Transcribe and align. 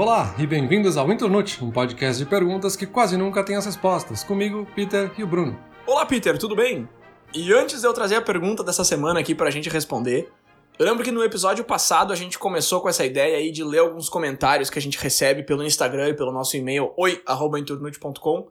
Olá 0.00 0.34
e 0.38 0.46
bem-vindos 0.46 0.96
ao 0.96 1.12
Internute, 1.12 1.62
um 1.62 1.70
podcast 1.70 2.24
de 2.24 2.26
perguntas 2.26 2.74
que 2.74 2.86
quase 2.86 3.18
nunca 3.18 3.44
tem 3.44 3.54
as 3.54 3.66
respostas. 3.66 4.24
Comigo, 4.24 4.66
Peter 4.74 5.12
e 5.18 5.22
o 5.22 5.26
Bruno. 5.26 5.62
Olá, 5.86 6.06
Peter, 6.06 6.38
tudo 6.38 6.56
bem? 6.56 6.88
E 7.34 7.52
antes 7.52 7.82
de 7.82 7.86
eu 7.86 7.92
trazer 7.92 8.14
a 8.14 8.22
pergunta 8.22 8.64
dessa 8.64 8.82
semana 8.82 9.20
aqui 9.20 9.34
pra 9.34 9.50
gente 9.50 9.68
responder, 9.68 10.32
eu 10.78 10.86
lembro 10.86 11.04
que 11.04 11.10
no 11.10 11.22
episódio 11.22 11.66
passado 11.66 12.14
a 12.14 12.16
gente 12.16 12.38
começou 12.38 12.80
com 12.80 12.88
essa 12.88 13.04
ideia 13.04 13.36
aí 13.36 13.52
de 13.52 13.62
ler 13.62 13.80
alguns 13.80 14.08
comentários 14.08 14.70
que 14.70 14.78
a 14.78 14.82
gente 14.82 14.96
recebe 14.96 15.42
pelo 15.42 15.62
Instagram 15.62 16.08
e 16.08 16.14
pelo 16.14 16.32
nosso 16.32 16.56
e-mail 16.56 16.94
oi@internute.com. 16.96 18.48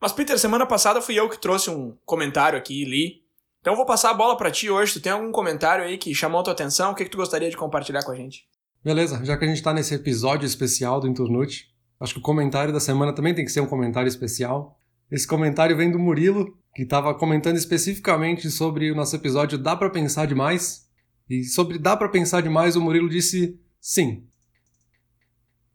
Mas 0.00 0.12
Peter, 0.12 0.38
semana 0.38 0.64
passada 0.64 1.00
fui 1.00 1.18
eu 1.18 1.28
que 1.28 1.40
trouxe 1.40 1.70
um 1.70 1.98
comentário 2.06 2.56
aqui 2.56 2.82
e 2.82 2.84
li. 2.84 3.24
Então 3.60 3.72
eu 3.72 3.76
vou 3.76 3.84
passar 3.84 4.10
a 4.10 4.14
bola 4.14 4.36
para 4.36 4.48
ti 4.48 4.70
hoje. 4.70 4.92
Tu 4.92 5.00
tem 5.00 5.10
algum 5.10 5.32
comentário 5.32 5.84
aí 5.84 5.98
que 5.98 6.14
chamou 6.14 6.40
a 6.40 6.44
tua 6.44 6.52
atenção? 6.52 6.92
O 6.92 6.94
que, 6.94 7.02
que 7.02 7.10
tu 7.10 7.18
gostaria 7.18 7.50
de 7.50 7.56
compartilhar 7.56 8.04
com 8.04 8.12
a 8.12 8.14
gente? 8.14 8.47
Beleza, 8.82 9.24
já 9.24 9.36
que 9.36 9.44
a 9.44 9.48
gente 9.48 9.62
tá 9.62 9.72
nesse 9.72 9.94
episódio 9.94 10.46
especial 10.46 11.00
do 11.00 11.08
Inturnute, 11.08 11.74
acho 11.98 12.14
que 12.14 12.20
o 12.20 12.22
comentário 12.22 12.72
da 12.72 12.80
semana 12.80 13.12
também 13.12 13.34
tem 13.34 13.44
que 13.44 13.50
ser 13.50 13.60
um 13.60 13.66
comentário 13.66 14.08
especial. 14.08 14.78
Esse 15.10 15.26
comentário 15.26 15.76
vem 15.76 15.90
do 15.90 15.98
Murilo, 15.98 16.56
que 16.74 16.82
estava 16.82 17.14
comentando 17.14 17.56
especificamente 17.56 18.50
sobre 18.50 18.90
o 18.90 18.94
nosso 18.94 19.16
episódio 19.16 19.58
Dá 19.58 19.74
para 19.74 19.90
pensar 19.90 20.26
demais? 20.26 20.88
E 21.28 21.44
sobre 21.44 21.78
dá 21.78 21.96
para 21.96 22.08
pensar 22.08 22.40
demais, 22.40 22.76
o 22.76 22.80
Murilo 22.80 23.08
disse 23.08 23.60
sim. 23.80 24.26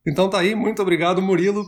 Então 0.06 0.30
tá 0.30 0.40
aí, 0.40 0.56
muito 0.56 0.82
obrigado, 0.82 1.22
Murilo. 1.22 1.68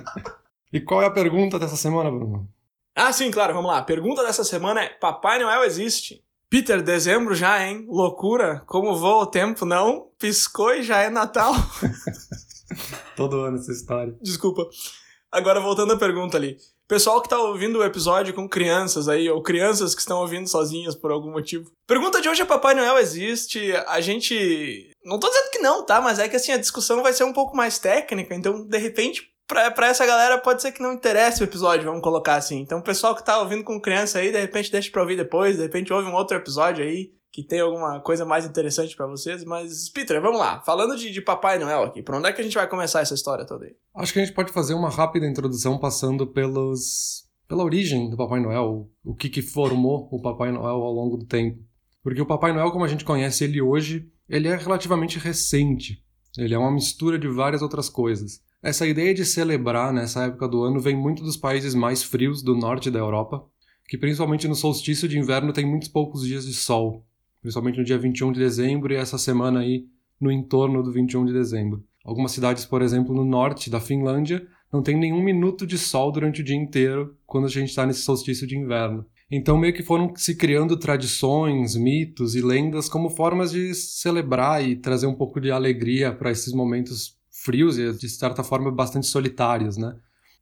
e 0.72 0.80
qual 0.80 1.02
é 1.02 1.06
a 1.06 1.10
pergunta 1.10 1.58
dessa 1.58 1.76
semana, 1.76 2.10
Bruno? 2.10 2.48
Ah, 2.94 3.12
sim, 3.12 3.30
claro, 3.30 3.54
vamos 3.54 3.70
lá. 3.70 3.78
A 3.78 3.82
pergunta 3.82 4.22
dessa 4.22 4.44
semana 4.44 4.82
é: 4.82 4.88
Papai 4.88 5.38
Noel 5.38 5.64
existe? 5.64 6.22
Peter, 6.52 6.82
dezembro 6.82 7.34
já, 7.34 7.66
hein? 7.66 7.86
Loucura. 7.88 8.62
Como 8.66 8.94
voa 8.94 9.22
o 9.22 9.26
tempo, 9.26 9.64
não? 9.64 10.10
Piscou 10.18 10.74
e 10.74 10.82
já 10.82 10.98
é 10.98 11.08
Natal. 11.08 11.54
Todo 13.16 13.40
ano 13.40 13.56
essa 13.56 13.72
história. 13.72 14.14
Desculpa. 14.20 14.68
Agora 15.30 15.60
voltando 15.60 15.94
à 15.94 15.96
pergunta 15.96 16.36
ali. 16.36 16.58
Pessoal 16.86 17.22
que 17.22 17.28
tá 17.30 17.38
ouvindo 17.38 17.78
o 17.78 17.82
episódio 17.82 18.34
com 18.34 18.46
crianças 18.46 19.08
aí, 19.08 19.30
ou 19.30 19.42
crianças 19.42 19.94
que 19.94 20.02
estão 20.02 20.18
ouvindo 20.20 20.46
sozinhas 20.46 20.94
por 20.94 21.10
algum 21.10 21.32
motivo. 21.32 21.72
Pergunta 21.86 22.20
de 22.20 22.28
hoje 22.28 22.42
é 22.42 22.44
Papai 22.44 22.74
Noel 22.74 22.98
existe? 22.98 23.72
A 23.86 24.02
gente. 24.02 24.90
Não 25.06 25.18
tô 25.18 25.28
dizendo 25.28 25.50
que 25.52 25.58
não, 25.58 25.86
tá? 25.86 26.02
Mas 26.02 26.18
é 26.18 26.28
que 26.28 26.36
assim, 26.36 26.52
a 26.52 26.58
discussão 26.58 27.02
vai 27.02 27.14
ser 27.14 27.24
um 27.24 27.32
pouco 27.32 27.56
mais 27.56 27.78
técnica, 27.78 28.34
então, 28.34 28.62
de 28.62 28.76
repente, 28.76 29.31
pra, 29.46 29.70
pra 29.70 29.88
essa 29.88 30.06
galera 30.06 30.38
pode 30.38 30.62
ser 30.62 30.72
que 30.72 30.82
não 30.82 30.92
interesse 30.92 31.42
o 31.42 31.44
episódio, 31.44 31.84
vamos 31.84 32.02
colocar 32.02 32.36
assim. 32.36 32.60
Então, 32.60 32.78
o 32.78 32.82
pessoal 32.82 33.14
que 33.14 33.24
tá 33.24 33.38
ouvindo 33.40 33.64
com 33.64 33.80
criança 33.80 34.18
aí, 34.18 34.32
de 34.32 34.40
repente 34.40 34.70
deixa 34.70 34.90
pra 34.90 35.02
ouvir 35.02 35.16
depois, 35.16 35.56
de 35.56 35.62
repente 35.62 35.92
ouve 35.92 36.08
um 36.08 36.14
outro 36.14 36.36
episódio 36.36 36.84
aí 36.84 37.12
que 37.32 37.42
tem 37.42 37.60
alguma 37.60 37.98
coisa 38.00 38.26
mais 38.26 38.44
interessante 38.44 38.94
para 38.94 39.06
vocês. 39.06 39.42
Mas, 39.44 39.88
Peter, 39.88 40.20
vamos 40.20 40.38
lá. 40.38 40.60
Falando 40.60 40.94
de, 40.94 41.10
de 41.10 41.22
Papai 41.22 41.58
Noel 41.58 41.84
aqui, 41.84 42.02
por 42.02 42.14
onde 42.14 42.28
é 42.28 42.32
que 42.32 42.42
a 42.42 42.44
gente 42.44 42.54
vai 42.54 42.68
começar 42.68 43.00
essa 43.00 43.14
história 43.14 43.46
toda 43.46 43.64
aí? 43.64 43.74
Acho 43.96 44.12
que 44.12 44.20
a 44.20 44.24
gente 44.24 44.34
pode 44.34 44.52
fazer 44.52 44.74
uma 44.74 44.90
rápida 44.90 45.26
introdução 45.26 45.78
passando 45.78 46.26
pelos, 46.26 47.26
pela 47.48 47.64
origem 47.64 48.10
do 48.10 48.18
Papai 48.18 48.38
Noel, 48.38 48.90
o 49.02 49.14
que, 49.14 49.30
que 49.30 49.40
formou 49.40 50.08
o 50.12 50.20
Papai 50.20 50.52
Noel 50.52 50.74
ao 50.74 50.92
longo 50.92 51.16
do 51.16 51.24
tempo. 51.24 51.58
Porque 52.02 52.20
o 52.20 52.26
Papai 52.26 52.52
Noel, 52.52 52.70
como 52.70 52.84
a 52.84 52.88
gente 52.88 53.04
conhece 53.04 53.44
ele 53.44 53.62
hoje, 53.62 54.10
ele 54.28 54.48
é 54.48 54.56
relativamente 54.56 55.18
recente. 55.18 56.04
Ele 56.36 56.54
é 56.54 56.58
uma 56.58 56.70
mistura 56.70 57.18
de 57.18 57.28
várias 57.28 57.62
outras 57.62 57.88
coisas. 57.88 58.42
Essa 58.62 58.86
ideia 58.86 59.12
de 59.12 59.24
celebrar 59.24 59.92
nessa 59.92 60.24
época 60.24 60.46
do 60.46 60.62
ano 60.62 60.80
vem 60.80 60.96
muito 60.96 61.22
dos 61.22 61.36
países 61.36 61.74
mais 61.74 62.02
frios 62.02 62.42
do 62.42 62.54
norte 62.54 62.90
da 62.90 62.98
Europa, 62.98 63.44
que 63.88 63.98
principalmente 63.98 64.46
no 64.46 64.54
solstício 64.54 65.08
de 65.08 65.18
inverno 65.18 65.52
tem 65.52 65.66
muitos 65.66 65.88
poucos 65.88 66.24
dias 66.24 66.46
de 66.46 66.54
sol 66.54 67.04
principalmente 67.42 67.78
no 67.78 67.84
dia 67.84 67.98
21 67.98 68.32
de 68.32 68.38
dezembro 68.38 68.94
e 68.94 68.96
essa 68.96 69.18
semana 69.18 69.60
aí 69.60 69.84
no 70.18 70.30
entorno 70.30 70.82
do 70.82 70.92
21 70.92 71.26
de 71.26 71.32
dezembro. 71.32 71.84
Algumas 72.04 72.30
cidades, 72.30 72.64
por 72.64 72.80
exemplo, 72.80 73.14
no 73.14 73.24
norte 73.24 73.68
da 73.68 73.80
Finlândia, 73.80 74.46
não 74.72 74.82
tem 74.82 74.96
nenhum 74.96 75.20
minuto 75.20 75.66
de 75.66 75.76
sol 75.76 76.10
durante 76.12 76.40
o 76.40 76.44
dia 76.44 76.56
inteiro 76.56 77.16
quando 77.26 77.46
a 77.46 77.50
gente 77.50 77.68
está 77.68 77.84
nesse 77.84 78.02
solstício 78.02 78.46
de 78.46 78.56
inverno. 78.56 79.04
Então, 79.30 79.58
meio 79.58 79.74
que 79.74 79.82
foram 79.82 80.14
se 80.14 80.36
criando 80.36 80.76
tradições, 80.76 81.74
mitos 81.74 82.34
e 82.36 82.42
lendas 82.42 82.88
como 82.88 83.10
formas 83.10 83.50
de 83.50 83.74
celebrar 83.74 84.64
e 84.64 84.76
trazer 84.76 85.06
um 85.06 85.14
pouco 85.14 85.40
de 85.40 85.50
alegria 85.50 86.12
para 86.12 86.30
esses 86.30 86.52
momentos 86.52 87.16
frios 87.42 87.78
e, 87.78 87.92
de 87.92 88.08
certa 88.08 88.42
forma, 88.42 88.70
bastante 88.70 89.06
solitários, 89.06 89.76
né? 89.76 89.94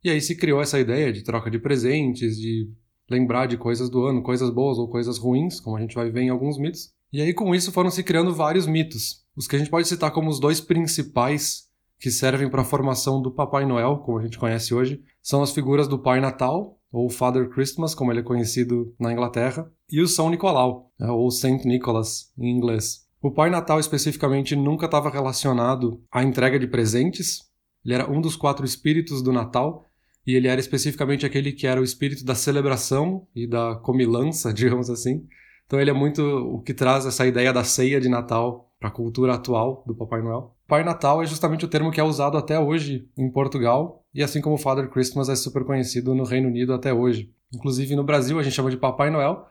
E 0.02 0.10
aí 0.10 0.20
se 0.20 0.36
criou 0.36 0.60
essa 0.60 0.78
ideia 0.78 1.12
de 1.12 1.22
troca 1.22 1.50
de 1.50 1.58
presentes, 1.58 2.36
de 2.36 2.70
lembrar 3.08 3.46
de 3.46 3.56
coisas 3.56 3.90
do 3.90 4.04
ano, 4.04 4.22
coisas 4.22 4.50
boas 4.50 4.78
ou 4.78 4.88
coisas 4.88 5.18
ruins, 5.18 5.60
como 5.60 5.76
a 5.76 5.80
gente 5.80 5.94
vai 5.94 6.10
ver 6.10 6.22
em 6.22 6.30
alguns 6.30 6.58
mitos. 6.58 6.90
E 7.12 7.20
aí 7.20 7.34
com 7.34 7.54
isso 7.54 7.72
foram 7.72 7.90
se 7.90 8.02
criando 8.02 8.34
vários 8.34 8.66
mitos. 8.66 9.24
Os 9.36 9.46
que 9.46 9.56
a 9.56 9.58
gente 9.58 9.70
pode 9.70 9.88
citar 9.88 10.10
como 10.12 10.30
os 10.30 10.38
dois 10.38 10.60
principais 10.60 11.68
que 11.98 12.10
servem 12.10 12.48
para 12.48 12.62
a 12.62 12.64
formação 12.64 13.20
do 13.20 13.30
Papai 13.30 13.66
Noel, 13.66 13.98
como 13.98 14.18
a 14.18 14.22
gente 14.22 14.38
conhece 14.38 14.72
hoje, 14.72 15.02
são 15.22 15.42
as 15.42 15.52
figuras 15.52 15.86
do 15.86 15.98
Pai 15.98 16.18
Natal, 16.20 16.80
ou 16.90 17.10
Father 17.10 17.48
Christmas, 17.50 17.94
como 17.94 18.10
ele 18.10 18.20
é 18.20 18.24
conhecido 18.24 18.94
na 18.98 19.12
Inglaterra, 19.12 19.70
e 19.90 20.00
o 20.00 20.08
São 20.08 20.30
Nicolau, 20.30 20.90
né, 20.98 21.08
ou 21.10 21.30
Saint 21.30 21.64
Nicholas 21.64 22.32
em 22.38 22.50
inglês. 22.50 23.06
O 23.22 23.30
Pai 23.30 23.50
Natal 23.50 23.78
especificamente 23.78 24.56
nunca 24.56 24.86
estava 24.86 25.10
relacionado 25.10 26.02
à 26.10 26.22
entrega 26.22 26.58
de 26.58 26.66
presentes, 26.66 27.40
ele 27.84 27.92
era 27.92 28.10
um 28.10 28.18
dos 28.18 28.34
quatro 28.34 28.64
espíritos 28.64 29.22
do 29.22 29.30
Natal, 29.30 29.84
e 30.26 30.34
ele 30.34 30.48
era 30.48 30.58
especificamente 30.58 31.26
aquele 31.26 31.52
que 31.52 31.66
era 31.66 31.80
o 31.80 31.84
espírito 31.84 32.24
da 32.24 32.34
celebração 32.34 33.26
e 33.34 33.46
da 33.46 33.74
comilança, 33.76 34.52
digamos 34.54 34.88
assim. 34.88 35.26
Então 35.66 35.78
ele 35.78 35.90
é 35.90 35.92
muito 35.92 36.22
o 36.22 36.62
que 36.62 36.72
traz 36.72 37.04
essa 37.04 37.26
ideia 37.26 37.52
da 37.52 37.62
ceia 37.62 38.00
de 38.00 38.08
Natal 38.08 38.72
para 38.78 38.88
a 38.88 38.92
cultura 38.92 39.34
atual 39.34 39.84
do 39.86 39.94
Papai 39.94 40.22
Noel. 40.22 40.56
Pai 40.66 40.82
Natal 40.82 41.22
é 41.22 41.26
justamente 41.26 41.64
o 41.64 41.68
termo 41.68 41.90
que 41.90 42.00
é 42.00 42.04
usado 42.04 42.38
até 42.38 42.58
hoje 42.58 43.06
em 43.18 43.30
Portugal, 43.30 44.02
e 44.14 44.22
assim 44.22 44.40
como 44.40 44.56
Father 44.56 44.88
Christmas 44.88 45.28
é 45.28 45.36
super 45.36 45.64
conhecido 45.64 46.14
no 46.14 46.24
Reino 46.24 46.48
Unido 46.48 46.72
até 46.72 46.92
hoje. 46.92 47.30
Inclusive 47.52 47.94
no 47.94 48.02
Brasil 48.04 48.38
a 48.38 48.42
gente 48.42 48.54
chama 48.54 48.70
de 48.70 48.78
Papai 48.78 49.10
Noel, 49.10 49.44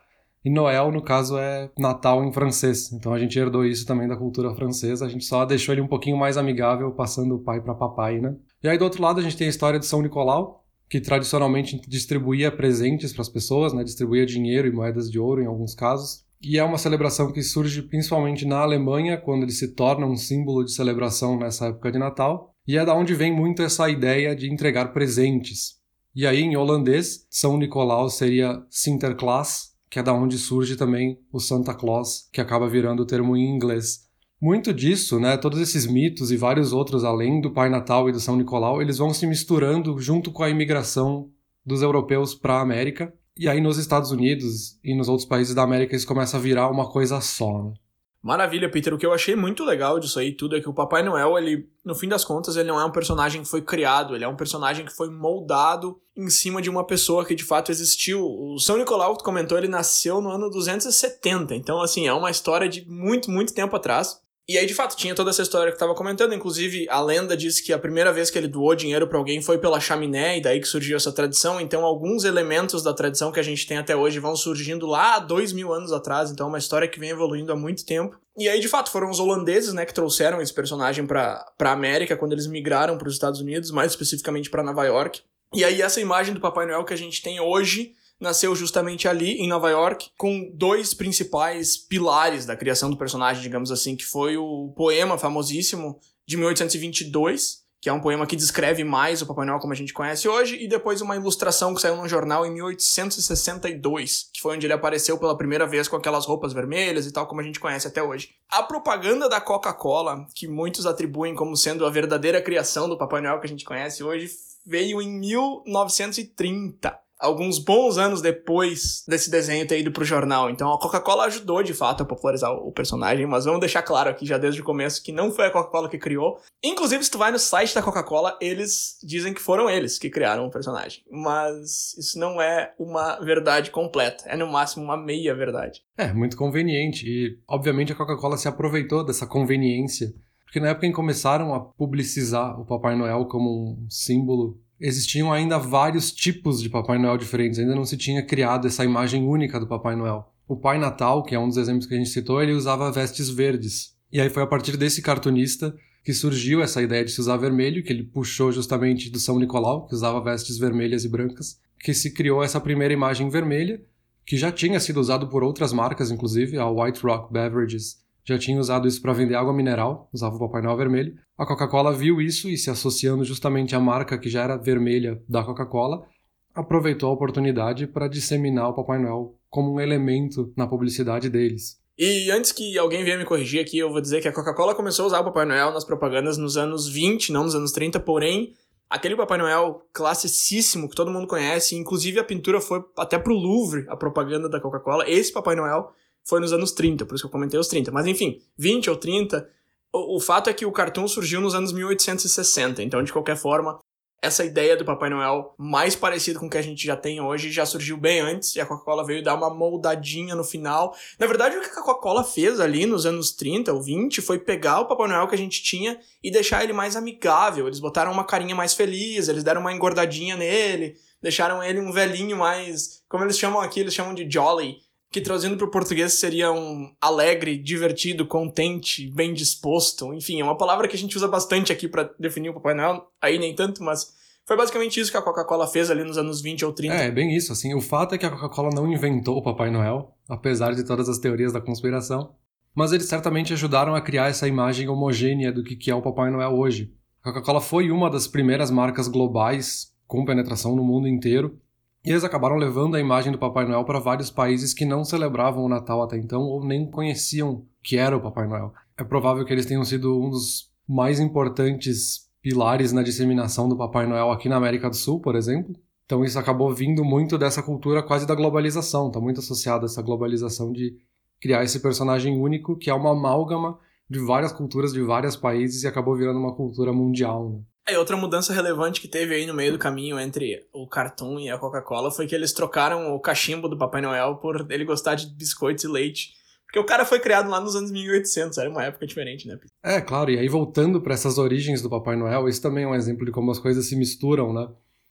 e 0.43 0.49
Noel, 0.49 0.91
no 0.91 1.01
caso, 1.01 1.37
é 1.37 1.69
Natal 1.77 2.23
em 2.23 2.31
francês. 2.31 2.91
Então 2.93 3.13
a 3.13 3.19
gente 3.19 3.37
herdou 3.37 3.65
isso 3.65 3.85
também 3.85 4.07
da 4.07 4.15
cultura 4.15 4.53
francesa, 4.55 5.05
a 5.05 5.09
gente 5.09 5.25
só 5.25 5.45
deixou 5.45 5.73
ele 5.73 5.81
um 5.81 5.87
pouquinho 5.87 6.17
mais 6.17 6.37
amigável, 6.37 6.91
passando 6.91 7.35
o 7.35 7.39
pai 7.39 7.61
para 7.61 7.75
papai, 7.75 8.19
né? 8.19 8.35
E 8.63 8.67
aí 8.67 8.77
do 8.77 8.83
outro 8.83 9.01
lado 9.01 9.19
a 9.19 9.23
gente 9.23 9.37
tem 9.37 9.47
a 9.47 9.49
história 9.49 9.79
de 9.79 9.85
São 9.85 10.01
Nicolau, 10.01 10.65
que 10.89 10.99
tradicionalmente 10.99 11.79
distribuía 11.87 12.51
presentes 12.51 13.13
para 13.13 13.21
as 13.21 13.29
pessoas, 13.29 13.73
né? 13.73 13.83
distribuía 13.83 14.25
dinheiro 14.25 14.67
e 14.67 14.71
moedas 14.71 15.09
de 15.09 15.19
ouro 15.19 15.41
em 15.41 15.45
alguns 15.45 15.75
casos. 15.75 16.25
E 16.41 16.57
é 16.57 16.63
uma 16.63 16.77
celebração 16.77 17.31
que 17.31 17.43
surge 17.43 17.81
principalmente 17.83 18.45
na 18.45 18.59
Alemanha, 18.59 19.17
quando 19.17 19.43
ele 19.43 19.51
se 19.51 19.75
torna 19.75 20.07
um 20.07 20.15
símbolo 20.15 20.63
de 20.63 20.73
celebração 20.73 21.37
nessa 21.37 21.67
época 21.67 21.91
de 21.91 21.99
Natal. 21.99 22.55
E 22.65 22.77
é 22.77 22.85
da 22.85 22.95
onde 22.95 23.13
vem 23.13 23.35
muito 23.35 23.61
essa 23.61 23.89
ideia 23.89 24.35
de 24.35 24.51
entregar 24.51 24.93
presentes. 24.93 25.79
E 26.15 26.25
aí, 26.25 26.41
em 26.41 26.55
holandês, 26.55 27.27
São 27.29 27.57
Nicolau 27.57 28.09
seria 28.09 28.63
Sinterklaas, 28.69 29.73
que 29.89 29.99
é 29.99 30.03
da 30.03 30.13
onde 30.13 30.37
surge 30.37 30.75
também 30.75 31.19
o 31.31 31.39
Santa 31.39 31.73
Claus, 31.73 32.29
que 32.31 32.39
acaba 32.39 32.69
virando 32.69 33.03
o 33.03 33.05
termo 33.05 33.35
em 33.35 33.49
inglês. 33.49 34.07
Muito 34.41 34.73
disso, 34.73 35.19
né, 35.19 35.35
todos 35.35 35.59
esses 35.59 35.85
mitos 35.85 36.31
e 36.31 36.37
vários 36.37 36.71
outros 36.71 37.03
além 37.03 37.41
do 37.41 37.51
Pai 37.51 37.69
Natal 37.69 38.07
e 38.07 38.11
do 38.11 38.19
São 38.19 38.37
Nicolau, 38.37 38.81
eles 38.81 38.97
vão 38.97 39.13
se 39.13 39.27
misturando 39.27 39.99
junto 39.99 40.31
com 40.31 40.43
a 40.43 40.49
imigração 40.49 41.29
dos 41.65 41.81
europeus 41.81 42.33
para 42.33 42.55
a 42.55 42.61
América. 42.61 43.13
E 43.37 43.49
aí 43.49 43.59
nos 43.59 43.77
Estados 43.77 44.11
Unidos 44.11 44.79
e 44.83 44.95
nos 44.95 45.09
outros 45.09 45.27
países 45.27 45.53
da 45.53 45.63
América 45.63 45.95
isso 45.95 46.07
começa 46.07 46.37
a 46.37 46.39
virar 46.39 46.69
uma 46.69 46.89
coisa 46.89 47.19
só. 47.19 47.63
Né? 47.63 47.73
Maravilha, 48.21 48.69
Peter. 48.69 48.93
O 48.93 48.97
que 48.97 49.05
eu 49.05 49.13
achei 49.13 49.35
muito 49.35 49.63
legal 49.63 49.97
disso 49.97 50.19
aí 50.19 50.33
tudo 50.33 50.55
é 50.55 50.59
que 50.59 50.69
o 50.69 50.73
Papai 50.73 51.01
Noel, 51.01 51.37
ele, 51.37 51.69
no 51.85 51.95
fim 51.95 52.07
das 52.09 52.25
contas, 52.25 52.57
ele 52.57 52.67
não 52.67 52.79
é 52.79 52.83
um 52.83 52.91
personagem 52.91 53.41
que 53.41 53.47
foi 53.47 53.61
criado, 53.61 54.13
ele 54.13 54.25
é 54.25 54.27
um 54.27 54.35
personagem 54.35 54.85
que 54.85 54.93
foi 54.93 55.09
moldado 55.09 55.99
em 56.17 56.29
cima 56.29 56.61
de 56.61 56.69
uma 56.69 56.85
pessoa 56.85 57.25
que 57.25 57.33
de 57.33 57.45
fato 57.45 57.71
existiu. 57.71 58.21
O 58.21 58.59
São 58.59 58.77
Nicolau, 58.77 59.13
que 59.13 59.19
tu 59.19 59.25
comentou, 59.25 59.57
ele 59.57 59.69
nasceu 59.69 60.19
no 60.19 60.29
ano 60.29 60.49
270, 60.49 61.55
então, 61.55 61.81
assim, 61.81 62.07
é 62.07 62.13
uma 62.13 62.29
história 62.29 62.67
de 62.67 62.85
muito, 62.89 63.31
muito 63.31 63.53
tempo 63.53 63.75
atrás. 63.75 64.19
E 64.49 64.57
aí, 64.57 64.65
de 64.65 64.73
fato, 64.73 64.97
tinha 64.97 65.13
toda 65.13 65.29
essa 65.29 65.43
história 65.43 65.71
que 65.71 65.75
eu 65.75 65.79
tava 65.79 65.93
comentando. 65.93 66.33
Inclusive, 66.33 66.89
a 66.89 66.99
lenda 66.99 67.37
diz 67.37 67.61
que 67.61 67.71
a 67.71 67.77
primeira 67.77 68.11
vez 68.11 68.31
que 68.31 68.37
ele 68.39 68.47
doou 68.47 68.73
dinheiro 68.73 69.07
para 69.07 69.19
alguém 69.19 69.43
foi 69.43 69.59
pela 69.59 69.79
chaminé, 69.79 70.39
e 70.39 70.41
daí 70.41 70.59
que 70.59 70.67
surgiu 70.67 70.97
essa 70.97 71.11
tradição. 71.11 71.61
Então, 71.61 71.85
alguns 71.85 72.23
elementos 72.23 72.81
da 72.81 72.91
tradição 72.91 73.31
que 73.31 73.39
a 73.39 73.43
gente 73.43 73.67
tem 73.67 73.77
até 73.77 73.95
hoje 73.95 74.17
vão 74.17 74.35
surgindo 74.35 74.87
lá 74.87 75.19
dois 75.19 75.53
mil 75.53 75.71
anos 75.71 75.93
atrás. 75.93 76.31
Então, 76.31 76.47
é 76.47 76.49
uma 76.49 76.57
história 76.57 76.87
que 76.87 76.99
vem 76.99 77.11
evoluindo 77.11 77.51
há 77.51 77.55
muito 77.55 77.85
tempo. 77.85 78.17
E 78.35 78.49
aí, 78.49 78.59
de 78.59 78.67
fato, 78.67 78.89
foram 78.89 79.11
os 79.11 79.19
holandeses, 79.19 79.71
né, 79.71 79.85
que 79.85 79.93
trouxeram 79.93 80.41
esse 80.41 80.51
personagem 80.51 81.05
pra, 81.05 81.45
pra 81.55 81.71
América 81.71 82.17
quando 82.17 82.31
eles 82.31 82.47
migraram 82.47 82.97
para 82.97 83.07
os 83.07 83.13
Estados 83.13 83.41
Unidos, 83.41 83.69
mais 83.69 83.91
especificamente 83.91 84.49
para 84.49 84.63
Nova 84.63 84.83
York. 84.83 85.21
E 85.53 85.63
aí, 85.63 85.79
essa 85.79 86.01
imagem 86.01 86.33
do 86.33 86.39
Papai 86.39 86.65
Noel 86.65 86.83
que 86.83 86.93
a 86.95 86.97
gente 86.97 87.21
tem 87.21 87.39
hoje 87.39 87.93
nasceu 88.19 88.55
justamente 88.55 89.07
ali, 89.07 89.37
em 89.37 89.47
Nova 89.47 89.69
York, 89.69 90.11
com 90.17 90.51
dois 90.53 90.93
principais 90.93 91.77
pilares 91.77 92.45
da 92.45 92.55
criação 92.55 92.89
do 92.89 92.97
personagem, 92.97 93.41
digamos 93.41 93.71
assim, 93.71 93.95
que 93.95 94.05
foi 94.05 94.37
o 94.37 94.73
poema 94.75 95.17
famosíssimo 95.17 95.99
de 96.27 96.37
1822 96.37 97.69
que 97.81 97.87
é 97.87 97.93
um 97.93 98.01
poema 98.01 98.27
que 98.27 98.35
descreve 98.35 98.83
mais 98.83 99.21
o 99.21 99.25
Papai 99.25 99.45
Noel 99.45 99.59
como 99.59 99.71
a 99.71 99.75
gente 99.75 99.93
conhece 99.93 100.27
hoje, 100.27 100.61
e 100.61 100.67
depois 100.67 100.99
uma 101.01 101.15
ilustração 101.15 101.73
que 101.73 101.79
saiu 101.81 101.95
num 101.95 102.09
jornal 102.09 102.45
em 102.45 102.51
1862, 102.51 104.29
que 104.33 104.41
foi 104.41 104.55
onde 104.55 104.65
ele 104.65 104.73
apareceu 104.73 105.17
pela 105.17 105.37
primeira 105.37 105.65
vez 105.65 105.87
com 105.87 105.95
aquelas 105.95 106.25
roupas 106.25 106.51
vermelhas 106.51 107.05
e 107.05 107.13
tal, 107.13 107.25
como 107.25 107.39
a 107.39 107.43
gente 107.43 107.59
conhece 107.59 107.87
até 107.87 108.03
hoje. 108.03 108.31
A 108.49 108.61
propaganda 108.63 109.29
da 109.29 109.39
Coca-Cola, 109.39 110.25
que 110.35 110.45
muitos 110.47 110.85
atribuem 110.85 111.33
como 111.33 111.55
sendo 111.55 111.85
a 111.85 111.89
verdadeira 111.89 112.41
criação 112.41 112.89
do 112.89 112.97
Papai 112.97 113.21
Noel 113.21 113.39
que 113.39 113.47
a 113.47 113.49
gente 113.49 113.63
conhece 113.63 114.03
hoje, 114.03 114.29
veio 114.65 115.01
em 115.01 115.17
1930 115.17 116.99
alguns 117.19 117.59
bons 117.59 117.97
anos 117.97 118.21
depois 118.21 119.03
desse 119.07 119.29
desenho 119.29 119.67
ter 119.67 119.79
ido 119.79 119.91
pro 119.91 120.05
jornal. 120.05 120.49
Então 120.49 120.71
a 120.71 120.79
Coca-Cola 120.79 121.25
ajudou 121.25 121.61
de 121.61 121.73
fato 121.73 122.03
a 122.03 122.05
popularizar 122.05 122.53
o 122.53 122.71
personagem, 122.71 123.25
mas 123.25 123.45
vamos 123.45 123.59
deixar 123.59 123.81
claro 123.81 124.09
aqui 124.09 124.25
já 124.25 124.37
desde 124.37 124.61
o 124.61 124.63
começo 124.63 125.03
que 125.03 125.11
não 125.11 125.31
foi 125.31 125.47
a 125.47 125.51
Coca-Cola 125.51 125.89
que 125.89 125.97
criou. 125.97 126.39
Inclusive, 126.63 127.03
se 127.03 127.11
tu 127.11 127.17
vai 127.17 127.31
no 127.31 127.39
site 127.39 127.75
da 127.75 127.81
Coca-Cola, 127.81 128.37
eles 128.41 128.97
dizem 129.03 129.33
que 129.33 129.41
foram 129.41 129.69
eles 129.69 129.99
que 129.99 130.09
criaram 130.09 130.45
o 130.45 130.51
personagem. 130.51 131.03
Mas 131.11 131.93
isso 131.97 132.17
não 132.17 132.41
é 132.41 132.73
uma 132.79 133.19
verdade 133.19 133.71
completa, 133.71 134.23
é 134.27 134.37
no 134.37 134.47
máximo 134.47 134.85
uma 134.85 134.97
meia 134.97 135.35
verdade. 135.35 135.81
É, 135.97 136.13
muito 136.13 136.37
conveniente. 136.37 137.05
E 137.05 137.37
obviamente 137.47 137.91
a 137.91 137.95
Coca-Cola 137.95 138.37
se 138.37 138.47
aproveitou 138.47 139.05
dessa 139.05 139.27
conveniência. 139.27 140.13
Porque 140.45 140.59
na 140.59 140.69
época 140.69 140.87
em 140.87 140.89
que 140.89 140.95
começaram 140.95 141.53
a 141.53 141.59
publicizar 141.59 142.59
o 142.59 142.65
Papai 142.65 142.95
Noel 142.95 143.25
como 143.25 143.77
um 143.83 143.87
símbolo 143.89 144.59
existiam 144.79 145.31
ainda 145.31 145.57
vários 145.57 146.11
tipos 146.11 146.61
de 146.61 146.69
Papai 146.69 146.97
Noel 146.97 147.17
diferentes, 147.17 147.59
ainda 147.59 147.75
não 147.75 147.85
se 147.85 147.97
tinha 147.97 148.25
criado 148.25 148.67
essa 148.67 148.85
imagem 148.85 149.27
única 149.27 149.59
do 149.59 149.67
Papai 149.67 149.95
Noel. 149.95 150.31
O 150.47 150.55
Pai 150.55 150.79
Natal, 150.79 151.23
que 151.23 151.35
é 151.35 151.39
um 151.39 151.47
dos 151.47 151.57
exemplos 151.57 151.85
que 151.85 151.93
a 151.93 151.97
gente 151.97 152.09
citou, 152.09 152.41
ele 152.41 152.53
usava 152.53 152.91
vestes 152.91 153.29
verdes. 153.29 153.95
E 154.11 154.19
aí 154.19 154.29
foi 154.29 154.41
a 154.41 154.47
partir 154.47 154.77
desse 154.77 155.01
cartunista 155.01 155.75
que 156.03 156.13
surgiu 156.13 156.61
essa 156.61 156.81
ideia 156.81 157.05
de 157.05 157.11
se 157.11 157.21
usar 157.21 157.37
vermelho, 157.37 157.83
que 157.83 157.93
ele 157.93 158.03
puxou 158.03 158.51
justamente 158.51 159.09
do 159.09 159.19
São 159.19 159.37
Nicolau, 159.37 159.85
que 159.85 159.93
usava 159.93 160.23
vestes 160.23 160.57
vermelhas 160.57 161.05
e 161.05 161.09
brancas, 161.09 161.59
que 161.79 161.93
se 161.93 162.13
criou 162.13 162.43
essa 162.43 162.59
primeira 162.59 162.93
imagem 162.93 163.29
vermelha, 163.29 163.81
que 164.25 164.37
já 164.37 164.51
tinha 164.51 164.79
sido 164.79 164.99
usado 164.99 165.27
por 165.27 165.43
outras 165.43 165.73
marcas, 165.73 166.09
inclusive 166.09 166.57
a 166.57 166.69
White 166.69 167.01
Rock 167.03 167.31
Beverages 167.31 167.97
já 168.29 168.37
tinha 168.37 168.59
usado 168.59 168.87
isso 168.87 169.01
para 169.01 169.13
vender 169.13 169.35
água 169.35 169.53
mineral, 169.53 170.09
usava 170.13 170.35
o 170.35 170.39
Papai 170.39 170.61
Noel 170.61 170.77
vermelho. 170.77 171.15
A 171.37 171.45
Coca-Cola 171.45 171.93
viu 171.93 172.21
isso 172.21 172.49
e, 172.49 172.57
se 172.57 172.69
associando 172.69 173.23
justamente 173.23 173.75
à 173.75 173.79
marca 173.79 174.17
que 174.17 174.29
já 174.29 174.43
era 174.43 174.57
vermelha 174.57 175.21
da 175.27 175.43
Coca-Cola, 175.43 176.05
aproveitou 176.53 177.09
a 177.09 177.13
oportunidade 177.13 177.87
para 177.87 178.07
disseminar 178.07 178.69
o 178.69 178.73
Papai 178.73 178.99
Noel 178.99 179.35
como 179.49 179.73
um 179.73 179.79
elemento 179.79 180.53
na 180.55 180.67
publicidade 180.67 181.29
deles. 181.29 181.77
E 181.97 182.31
antes 182.31 182.51
que 182.51 182.77
alguém 182.77 183.03
venha 183.03 183.17
me 183.17 183.25
corrigir 183.25 183.59
aqui, 183.59 183.77
eu 183.77 183.91
vou 183.91 183.99
dizer 183.99 184.21
que 184.21 184.27
a 184.27 184.31
Coca-Cola 184.31 184.73
começou 184.73 185.03
a 185.03 185.07
usar 185.07 185.19
o 185.19 185.25
Papai 185.25 185.45
Noel 185.45 185.73
nas 185.73 185.83
propagandas 185.83 186.37
nos 186.37 186.55
anos 186.55 186.87
20, 186.87 187.31
não 187.31 187.43
nos 187.43 187.55
anos 187.55 187.71
30, 187.71 187.99
porém, 187.99 188.53
aquele 188.89 189.15
Papai 189.15 189.37
Noel 189.37 189.81
classicíssimo 189.91 190.87
que 190.87 190.95
todo 190.95 191.11
mundo 191.11 191.27
conhece, 191.27 191.75
inclusive 191.75 192.19
a 192.19 192.23
pintura 192.23 192.61
foi 192.61 192.81
até 192.97 193.17
pro 193.17 193.33
Louvre, 193.33 193.85
a 193.89 193.97
propaganda 193.97 194.47
da 194.47 194.61
Coca-Cola, 194.61 195.09
esse 195.09 195.33
Papai 195.33 195.55
Noel 195.55 195.91
foi 196.29 196.39
nos 196.39 196.53
anos 196.53 196.71
30, 196.71 197.05
por 197.05 197.15
isso 197.15 197.23
que 197.23 197.27
eu 197.27 197.31
comentei 197.31 197.59
os 197.59 197.67
30. 197.67 197.91
Mas 197.91 198.05
enfim, 198.05 198.39
20 198.57 198.89
ou 198.89 198.95
30, 198.95 199.49
o, 199.91 200.17
o 200.17 200.19
fato 200.19 200.49
é 200.49 200.53
que 200.53 200.65
o 200.65 200.71
cartoon 200.71 201.07
surgiu 201.07 201.41
nos 201.41 201.55
anos 201.55 201.73
1860, 201.73 202.83
então 202.83 203.03
de 203.03 203.11
qualquer 203.11 203.35
forma, 203.35 203.79
essa 204.21 204.43
ideia 204.43 204.75
do 204.75 204.85
Papai 204.85 205.09
Noel 205.09 205.53
mais 205.57 205.95
parecido 205.95 206.39
com 206.39 206.47
o 206.47 206.49
que 206.49 206.57
a 206.57 206.61
gente 206.61 206.85
já 206.85 206.95
tem 206.95 207.21
hoje 207.21 207.51
já 207.51 207.65
surgiu 207.65 207.97
bem 207.97 208.19
antes 208.19 208.55
e 208.55 208.59
a 208.59 208.65
Coca-Cola 208.65 209.05
veio 209.05 209.23
dar 209.23 209.35
uma 209.35 209.49
moldadinha 209.49 210.35
no 210.35 210.43
final. 210.43 210.95
Na 211.17 211.25
verdade, 211.25 211.57
o 211.57 211.61
que 211.61 211.67
a 211.67 211.81
Coca-Cola 211.81 212.23
fez 212.23 212.59
ali 212.59 212.85
nos 212.85 213.05
anos 213.05 213.31
30 213.31 213.73
ou 213.73 213.81
20 213.81 214.21
foi 214.21 214.39
pegar 214.39 214.81
o 214.81 214.87
Papai 214.87 215.07
Noel 215.07 215.27
que 215.27 215.35
a 215.35 215.37
gente 215.37 215.63
tinha 215.63 215.99
e 216.21 216.29
deixar 216.29 216.63
ele 216.63 216.73
mais 216.73 216.95
amigável. 216.95 217.67
Eles 217.67 217.79
botaram 217.79 218.11
uma 218.11 218.25
carinha 218.25 218.55
mais 218.55 218.73
feliz, 218.73 219.29
eles 219.29 219.43
deram 219.43 219.61
uma 219.61 219.73
engordadinha 219.73 220.35
nele, 220.35 220.95
deixaram 221.21 221.63
ele 221.63 221.79
um 221.79 221.91
velhinho 221.91 222.37
mais. 222.37 223.01
Como 223.07 223.23
eles 223.23 223.39
chamam 223.39 223.61
aqui, 223.61 223.79
eles 223.79 223.93
chamam 223.93 224.13
de 224.13 224.29
Jolly 224.29 224.77
que 225.11 225.21
traduzindo 225.21 225.57
para 225.57 225.65
o 225.65 225.71
português 225.71 226.13
seria 226.13 226.51
um 226.51 226.91
alegre, 227.01 227.57
divertido, 227.57 228.27
contente, 228.27 229.09
bem 229.11 229.33
disposto. 229.33 230.13
Enfim, 230.13 230.39
é 230.39 230.43
uma 230.43 230.57
palavra 230.57 230.87
que 230.87 230.95
a 230.95 230.99
gente 230.99 231.17
usa 231.17 231.27
bastante 231.27 231.71
aqui 231.71 231.87
para 231.87 232.11
definir 232.19 232.49
o 232.49 232.53
Papai 232.53 232.75
Noel, 232.75 233.07
aí 233.19 233.39
nem 233.39 233.55
tanto, 233.55 233.83
mas 233.83 234.13
foi 234.45 234.55
basicamente 234.55 234.99
isso 234.99 235.11
que 235.11 235.17
a 235.17 235.21
Coca-Cola 235.21 235.67
fez 235.67 235.89
ali 235.89 236.03
nos 236.03 236.17
anos 236.17 236.41
20 236.41 236.65
ou 236.65 236.73
30. 236.73 236.93
É, 236.93 237.11
bem 237.11 237.35
isso, 237.35 237.51
assim, 237.51 237.73
o 237.73 237.81
fato 237.81 238.15
é 238.15 238.17
que 238.17 238.25
a 238.25 238.29
Coca-Cola 238.29 238.69
não 238.73 238.91
inventou 238.91 239.37
o 239.37 239.43
Papai 239.43 239.71
Noel, 239.71 240.15
apesar 240.27 240.73
de 240.75 240.83
todas 240.83 241.09
as 241.09 241.17
teorias 241.17 241.53
da 241.53 241.61
conspiração, 241.61 242.35
mas 242.75 242.91
eles 242.91 243.07
certamente 243.07 243.51
ajudaram 243.51 243.95
a 243.95 244.01
criar 244.01 244.27
essa 244.27 244.47
imagem 244.47 244.87
homogênea 244.87 245.51
do 245.51 245.63
que 245.63 245.89
é 245.89 245.95
o 245.95 246.01
Papai 246.01 246.29
Noel 246.29 246.51
hoje. 246.51 246.93
A 247.23 247.31
Coca-Cola 247.31 247.61
foi 247.61 247.91
uma 247.91 248.09
das 248.09 248.27
primeiras 248.27 248.69
marcas 248.69 249.07
globais 249.07 249.91
com 250.07 250.23
penetração 250.23 250.75
no 250.75 250.83
mundo 250.83 251.07
inteiro, 251.07 251.59
e 252.03 252.09
eles 252.09 252.23
acabaram 252.23 252.55
levando 252.55 252.95
a 252.95 252.99
imagem 252.99 253.31
do 253.31 253.37
Papai 253.37 253.65
Noel 253.65 253.83
para 253.83 253.99
vários 253.99 254.29
países 254.29 254.73
que 254.73 254.85
não 254.85 255.03
celebravam 255.03 255.63
o 255.63 255.69
Natal 255.69 256.01
até 256.01 256.17
então 256.17 256.41
ou 256.41 256.63
nem 256.63 256.89
conheciam 256.89 257.65
que 257.83 257.97
era 257.97 258.15
o 258.15 258.21
Papai 258.21 258.47
Noel. 258.47 258.73
É 258.97 259.03
provável 259.03 259.45
que 259.45 259.51
eles 259.51 259.65
tenham 259.65 259.83
sido 259.83 260.17
um 260.17 260.29
dos 260.29 260.71
mais 260.87 261.19
importantes 261.19 262.29
pilares 262.41 262.93
na 262.93 263.03
disseminação 263.03 263.67
do 263.67 263.77
Papai 263.77 264.07
Noel 264.07 264.31
aqui 264.31 264.47
na 264.47 264.55
América 264.55 264.89
do 264.89 264.95
Sul, 264.95 265.19
por 265.19 265.35
exemplo. 265.35 265.75
Então 266.05 266.23
isso 266.23 266.39
acabou 266.39 266.73
vindo 266.73 267.03
muito 267.03 267.37
dessa 267.37 267.61
cultura 267.61 268.01
quase 268.01 268.25
da 268.25 268.33
globalização, 268.33 269.07
está 269.07 269.19
muito 269.19 269.41
associado 269.41 269.83
a 269.83 269.85
essa 269.85 270.01
globalização 270.01 270.71
de 270.71 270.97
criar 271.39 271.63
esse 271.63 271.79
personagem 271.79 272.39
único 272.39 272.75
que 272.75 272.89
é 272.89 272.93
uma 272.93 273.11
amálgama 273.11 273.77
de 274.09 274.19
várias 274.19 274.51
culturas 274.51 274.91
de 274.91 275.01
vários 275.01 275.35
países 275.35 275.83
e 275.83 275.87
acabou 275.87 276.15
virando 276.15 276.39
uma 276.39 276.55
cultura 276.55 276.91
mundial. 276.91 277.49
Né? 277.49 277.59
É, 277.89 277.97
outra 277.97 278.15
mudança 278.15 278.53
relevante 278.53 279.01
que 279.01 279.07
teve 279.07 279.33
aí 279.33 279.47
no 279.47 279.53
meio 279.53 279.71
do 279.71 279.79
caminho 279.79 280.19
entre 280.19 280.63
o 280.71 280.85
Cartoon 280.85 281.39
e 281.39 281.49
a 281.49 281.57
Coca-Cola 281.57 282.11
foi 282.11 282.27
que 282.27 282.35
eles 282.35 282.53
trocaram 282.53 283.15
o 283.15 283.19
cachimbo 283.19 283.67
do 283.67 283.75
Papai 283.75 283.99
Noel 283.99 284.35
por 284.35 284.67
ele 284.69 284.85
gostar 284.85 285.15
de 285.15 285.25
biscoitos 285.25 285.83
e 285.83 285.87
leite. 285.87 286.33
Porque 286.65 286.77
o 286.77 286.85
cara 286.85 287.03
foi 287.03 287.19
criado 287.19 287.49
lá 287.49 287.59
nos 287.59 287.75
anos 287.75 287.89
1800, 287.89 288.59
era 288.59 288.69
uma 288.69 288.83
época 288.83 289.07
diferente, 289.07 289.47
né? 289.47 289.57
É, 289.83 289.99
claro, 289.99 290.29
e 290.29 290.37
aí 290.37 290.47
voltando 290.47 291.01
para 291.01 291.15
essas 291.15 291.39
origens 291.39 291.81
do 291.81 291.89
Papai 291.89 292.15
Noel, 292.15 292.47
isso 292.47 292.61
também 292.61 292.83
é 292.83 292.87
um 292.87 292.93
exemplo 292.93 293.25
de 293.25 293.31
como 293.31 293.49
as 293.49 293.57
coisas 293.57 293.87
se 293.87 293.95
misturam, 293.95 294.53
né? 294.53 294.67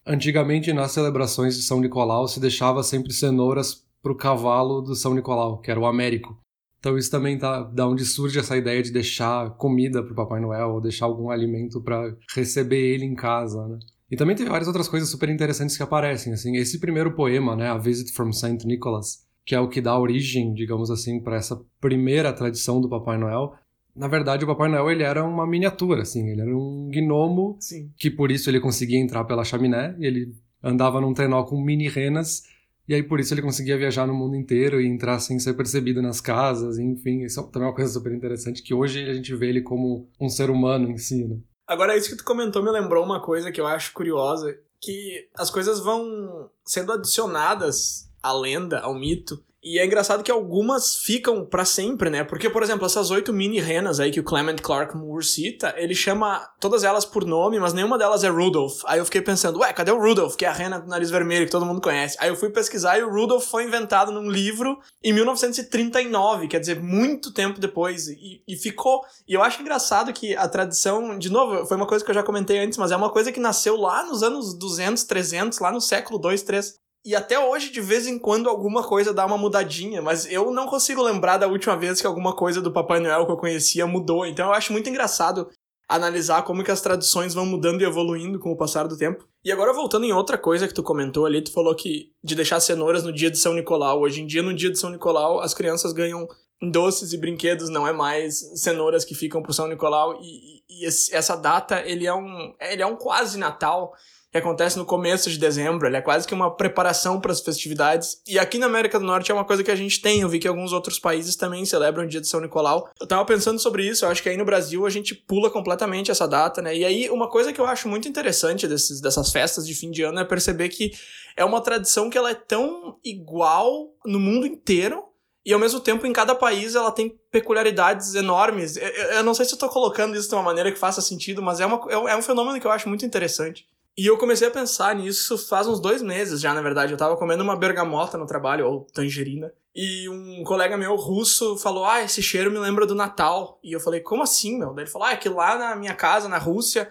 Antigamente, 0.07 0.73
nas 0.73 0.93
celebrações 0.93 1.57
de 1.57 1.63
São 1.63 1.81
Nicolau, 1.81 2.29
se 2.29 2.39
deixava 2.39 2.85
sempre 2.85 3.13
cenouras 3.13 3.85
pro 4.01 4.15
cavalo 4.15 4.81
do 4.81 4.95
São 4.95 5.15
Nicolau, 5.15 5.61
que 5.61 5.69
era 5.69 5.81
o 5.81 5.87
Américo. 5.87 6.39
Então 6.79 6.97
isso 6.97 7.11
também 7.11 7.37
tá 7.37 7.63
da 7.63 7.89
onde 7.89 8.05
surge 8.05 8.39
essa 8.39 8.57
ideia 8.57 8.83
de 8.83 8.93
deixar 8.93 9.51
comida 9.57 10.03
pro 10.03 10.15
Papai 10.15 10.41
Noel 10.41 10.71
ou 10.71 10.81
deixar 10.81 11.07
algum 11.07 11.31
alimento 11.31 11.83
para 11.83 12.15
receber 12.35 12.95
ele 12.95 13.05
em 13.05 13.15
casa, 13.15 13.67
né? 13.67 13.79
E 14.11 14.17
também 14.17 14.35
tem 14.35 14.47
várias 14.47 14.69
outras 14.69 14.89
coisas 14.89 15.11
super 15.11 15.29
interessantes 15.29 15.77
que 15.77 15.83
aparecem, 15.83 16.33
assim, 16.33 16.57
esse 16.57 16.81
primeiro 16.81 17.15
poema, 17.15 17.55
né, 17.55 17.69
A 17.69 17.77
Visit 17.77 18.13
from 18.13 18.33
St. 18.33 18.67
Nicholas, 18.67 19.27
que 19.45 19.55
é 19.55 19.61
o 19.61 19.69
que 19.69 19.83
dá 19.83 19.99
origem, 19.99 20.55
digamos 20.55 20.91
assim, 20.91 21.21
para 21.21 21.37
essa 21.37 21.61
primeira 21.79 22.33
tradição 22.33 22.81
do 22.81 22.89
Papai 22.89 23.19
Noel. 23.19 23.53
Na 23.95 24.09
verdade, 24.09 24.45
o 24.45 24.47
Papai 24.47 24.71
Noel 24.71 24.91
ele 24.91 25.03
era 25.03 25.23
uma 25.23 25.47
miniatura, 25.47 26.03
assim, 26.03 26.27
ele 26.27 26.41
era 26.41 26.57
um 26.57 26.89
gnomo 26.91 27.57
Sim. 27.61 27.91
que 27.99 28.11
por 28.11 28.31
isso 28.31 28.49
ele 28.49 28.61
conseguia 28.61 28.99
entrar 28.99 29.25
pela 29.25 29.45
chaminé, 29.45 29.95
e 29.99 30.07
ele 30.07 30.33
andava 30.63 31.01
num 31.01 31.13
trenó 31.13 31.43
com 31.43 31.61
mini 31.61 31.89
renas 31.89 32.45
e 32.89 32.95
aí 32.95 33.03
por 33.03 33.21
isso 33.21 33.35
ele 33.35 33.43
conseguia 33.43 33.77
viajar 33.77 34.07
no 34.07 34.15
mundo 34.15 34.35
inteiro 34.35 34.81
e 34.81 34.87
entrar 34.87 35.19
sem 35.19 35.39
ser 35.39 35.55
percebido 35.55 36.01
nas 36.01 36.21
casas, 36.21 36.79
enfim, 36.79 37.23
isso 37.23 37.43
também 37.49 37.69
é 37.69 37.71
uma 37.71 37.77
coisa 37.77 37.93
super 37.93 38.13
interessante 38.13 38.63
que 38.63 38.73
hoje 38.73 39.09
a 39.09 39.13
gente 39.13 39.35
vê 39.35 39.49
ele 39.49 39.61
como 39.61 40.09
um 40.21 40.29
ser 40.29 40.49
humano 40.49 40.91
em 40.91 40.97
si, 40.97 41.25
né? 41.25 41.37
Agora 41.67 41.97
isso 41.97 42.09
que 42.09 42.17
tu 42.17 42.25
comentou 42.25 42.63
me 42.63 42.71
lembrou 42.71 43.05
uma 43.05 43.21
coisa 43.21 43.53
que 43.53 43.61
eu 43.61 43.67
acho 43.67 43.93
curiosa, 43.93 44.59
que 44.81 45.29
as 45.37 45.51
coisas 45.51 45.81
vão 45.81 46.51
sendo 46.65 46.93
adicionadas 46.93 48.11
à 48.23 48.33
lenda, 48.33 48.81
ao 48.81 48.95
mito, 48.95 49.45
e 49.63 49.79
é 49.79 49.85
engraçado 49.85 50.23
que 50.23 50.31
algumas 50.31 50.95
ficam 50.97 51.45
para 51.45 51.65
sempre, 51.65 52.09
né? 52.09 52.23
Porque, 52.23 52.49
por 52.49 52.63
exemplo, 52.63 52.87
essas 52.87 53.11
oito 53.11 53.33
mini 53.33 53.59
renas 53.59 53.99
aí 53.99 54.13
que 54.13 54.21
o 54.21 54.25
Clement 54.25 54.57
Clark 54.63 54.97
Moore 54.97 55.25
cita, 55.25 55.75
ele 55.77 55.97
chama 55.97 56.49
todas 56.61 56.85
elas 56.85 57.05
por 57.05 57.25
nome, 57.25 57.59
mas 57.59 57.73
nenhuma 57.73 57.99
delas 57.99 58.23
é 58.23 58.29
Rudolph. 58.29 58.83
Aí 58.87 59.01
eu 59.01 59.05
fiquei 59.05 59.21
pensando, 59.21 59.59
ué, 59.59 59.73
cadê 59.73 59.91
o 59.91 60.01
Rudolph, 60.01 60.37
que 60.37 60.45
é 60.45 60.49
a 60.49 60.53
rena 60.53 60.79
do 60.79 60.87
nariz 60.87 61.11
vermelho 61.11 61.45
que 61.45 61.51
todo 61.51 61.67
mundo 61.67 61.81
conhece? 61.81 62.17
Aí 62.21 62.29
eu 62.29 62.37
fui 62.37 62.51
pesquisar 62.51 62.99
e 62.99 63.03
o 63.03 63.11
Rudolph 63.11 63.47
foi 63.47 63.65
inventado 63.65 64.13
num 64.13 64.31
livro 64.31 64.79
em 65.03 65.13
1939, 65.13 66.47
quer 66.47 66.61
dizer, 66.61 66.81
muito 66.81 67.33
tempo 67.33 67.59
depois. 67.59 68.07
E, 68.07 68.43
e 68.47 68.57
ficou. 68.57 69.01
E 69.27 69.35
eu 69.35 69.43
acho 69.43 69.61
engraçado 69.61 70.13
que 70.13 70.37
a 70.37 70.49
tradição, 70.49 71.19
de 71.19 71.31
novo, 71.31 71.67
foi 71.67 71.77
uma 71.77 71.87
coisa 71.87 72.05
que 72.05 72.11
eu 72.11 72.15
já 72.15 72.23
comentei 72.23 72.61
antes, 72.61 72.79
mas 72.79 72.93
é 72.93 72.97
uma 72.97 73.11
coisa 73.11 73.33
que 73.33 73.41
nasceu 73.41 73.77
lá 73.77 74.05
nos 74.05 74.23
anos 74.23 74.57
200, 74.57 75.03
300, 75.03 75.59
lá 75.59 75.73
no 75.73 75.81
século 75.81 76.17
2, 76.17 76.43
3. 76.43 76.88
E 77.05 77.15
até 77.15 77.39
hoje, 77.39 77.71
de 77.71 77.81
vez 77.81 78.07
em 78.07 78.19
quando, 78.19 78.49
alguma 78.49 78.83
coisa 78.83 79.15
dá 79.15 79.25
uma 79.25 79.39
mudadinha, 79.39 80.03
mas 80.03 80.31
eu 80.31 80.51
não 80.51 80.67
consigo 80.67 81.03
lembrar 81.03 81.39
da 81.39 81.47
última 81.47 81.77
vez 81.77 82.01
que 82.01 82.07
alguma 82.07 82.35
coisa 82.35 82.61
do 82.61 82.73
Papai 82.73 83.01
Noel 83.01 83.25
que 83.25 83.33
eu 83.33 83.37
conhecia 83.37 83.87
mudou. 83.87 84.27
Então 84.27 84.47
eu 84.47 84.53
acho 84.53 84.73
muito 84.73 84.91
engraçado 84.91 85.49
analisar 85.89 86.43
como 86.43 86.63
que 86.63 86.71
as 86.71 86.83
tradições 86.83 87.33
vão 87.33 87.47
mudando 87.47 87.81
e 87.81 87.85
evoluindo 87.85 88.39
com 88.39 88.53
o 88.53 88.57
passar 88.57 88.87
do 88.87 88.97
tempo. 88.97 89.27
E 89.43 89.51
agora 89.51 89.73
voltando 89.73 90.05
em 90.05 90.13
outra 90.13 90.37
coisa 90.37 90.69
que 90.69 90.75
tu 90.75 90.83
comentou 90.83 91.25
ali, 91.25 91.41
tu 91.41 91.51
falou 91.51 91.75
que 91.75 92.13
de 92.23 92.35
deixar 92.35 92.61
cenouras 92.61 93.05
no 93.05 93.13
dia 93.13 93.31
de 93.31 93.39
São 93.39 93.55
Nicolau. 93.55 94.01
Hoje 94.01 94.21
em 94.21 94.27
dia, 94.27 94.43
no 94.43 94.53
dia 94.53 94.71
de 94.71 94.79
São 94.79 94.91
Nicolau, 94.91 95.41
as 95.41 95.55
crianças 95.55 95.93
ganham 95.95 96.29
doces 96.61 97.13
e 97.13 97.17
brinquedos, 97.17 97.71
não 97.71 97.87
é 97.87 97.93
mais 97.93 98.39
cenouras 98.61 99.05
que 99.05 99.15
ficam 99.15 99.43
pro 99.43 99.55
São 99.55 99.67
Nicolau. 99.67 100.19
E, 100.21 100.63
e 100.69 100.85
essa 100.87 101.35
data, 101.37 101.81
ele 101.87 102.07
é 102.07 102.13
um, 102.13 102.55
ele 102.61 102.83
é 102.83 102.87
um 102.87 102.97
quase 102.97 103.39
Natal 103.39 103.95
que 104.31 104.39
acontece 104.39 104.77
no 104.77 104.85
começo 104.85 105.31
de 105.31 105.39
dezembro, 105.39 105.87
ele 105.87 105.97
é 105.97 106.03
quase 106.03 106.27
que 106.27 106.35
uma 106.35 106.55
preparação 106.55 107.21
para 107.21 107.33
as 107.33 107.41
festividades. 107.41 108.21
E 108.27 108.39
aqui 108.39 108.59
na 108.59 108.67
América 108.67 108.99
do 108.99 109.07
Norte 109.07 109.31
é 109.31 109.35
uma 109.35 109.45
coisa 109.45 109.65
que 109.65 109.71
a 109.71 109.77
gente 109.77 110.01
tem, 110.03 110.21
eu 110.21 110.29
vi 110.29 110.39
que 110.39 110.47
alguns 110.47 110.73
outros 110.73 110.99
países 110.99 111.35
também 111.35 111.65
celebram 111.65 112.05
o 112.05 112.07
dia 112.07 112.21
de 112.21 112.29
São 112.29 112.41
Nicolau. 112.41 112.91
Eu 113.01 113.07
tava 113.07 113.25
pensando 113.25 113.59
sobre 113.59 113.87
isso, 113.87 114.05
eu 114.05 114.11
acho 114.11 114.23
que 114.23 114.29
aí 114.29 114.37
no 114.37 114.45
Brasil 114.45 114.85
a 114.85 114.91
gente 114.91 115.15
pula 115.15 115.51
completamente 115.51 116.11
essa 116.11 116.29
data, 116.29 116.61
né? 116.61 116.77
E 116.77 116.85
aí 116.85 117.09
uma 117.11 117.29
coisa 117.29 117.53
que 117.53 117.61
eu 117.61 117.67
acho 117.67 117.89
muito 117.89 118.07
interessante 118.07 118.69
desses, 118.69 119.01
dessas 119.01 119.33
festas 119.33 119.67
de 119.67 119.75
fim 119.75 119.91
de 119.91 120.03
ano 120.03 120.21
é 120.21 120.25
perceber 120.25 120.69
que 120.69 120.93
é 121.35 121.45
uma 121.45 121.61
tradição 121.61 122.11
que 122.11 122.19
ela 122.19 122.31
é 122.31 122.35
tão 122.35 122.99
igual 123.03 123.95
no 124.05 124.21
mundo 124.21 124.47
inteiro, 124.47 125.05
e 125.47 125.53
ao 125.55 125.59
mesmo 125.59 125.81
tempo 125.81 126.07
em 126.07 126.13
cada 126.13 126.35
país 126.35 126.75
ela 126.75 126.93
tem 126.93 127.19
peculiaridades 127.31 128.15
enormes. 128.15 128.77
Eu, 128.77 128.89
eu 128.89 129.25
não 129.25 129.33
sei 129.33 129.47
se 129.47 129.55
eu 129.55 129.59
tô 129.59 129.67
colocando 129.71 130.15
isso 130.15 130.29
de 130.29 130.35
uma 130.35 130.43
maneira 130.43 130.71
que 130.71 130.79
faça 130.79 131.01
sentido, 131.01 131.41
mas 131.41 131.59
é, 131.59 131.65
uma, 131.65 131.81
é 131.91 132.15
um 132.15 132.21
fenômeno 132.21 132.61
que 132.61 132.67
eu 132.67 132.71
acho 132.71 132.87
muito 132.87 133.07
interessante. 133.07 133.67
E 133.99 134.07
eu 134.07 134.17
comecei 134.17 134.47
a 134.47 134.51
pensar 134.51 134.95
nisso 134.95 135.37
faz 135.37 135.67
uns 135.67 135.81
dois 135.81 136.01
meses 136.01 136.41
já, 136.41 136.55
na 136.55 136.63
verdade. 136.63 136.93
Eu 136.93 136.97
tava 136.97 137.17
comendo 137.17 137.43
uma 137.43 137.57
bergamota 137.57 138.17
no 138.17 138.27
trabalho, 138.27 138.65
ou 138.65 138.85
tangerina. 138.85 139.53
E 139.75 140.09
um 140.09 140.45
colega 140.45 140.77
meu 140.77 140.95
russo 140.95 141.57
falou: 141.57 141.85
Ah, 141.85 142.01
esse 142.01 142.23
cheiro 142.23 142.49
me 142.49 142.61
lembra 142.61 142.87
do 142.87 142.95
Natal. 142.95 143.59
E 143.61 143.73
eu 143.73 143.81
falei: 143.81 143.99
Como 143.99 144.23
assim, 144.23 144.57
meu? 144.57 144.73
Daí 144.73 144.85
ele 144.85 144.91
falou: 144.91 145.09
Ah, 145.09 145.15
é 145.15 145.17
que 145.17 145.29
lá 145.29 145.59
na 145.59 145.75
minha 145.75 145.97
casa, 145.97 146.29
na 146.29 146.39
Rússia, 146.39 146.89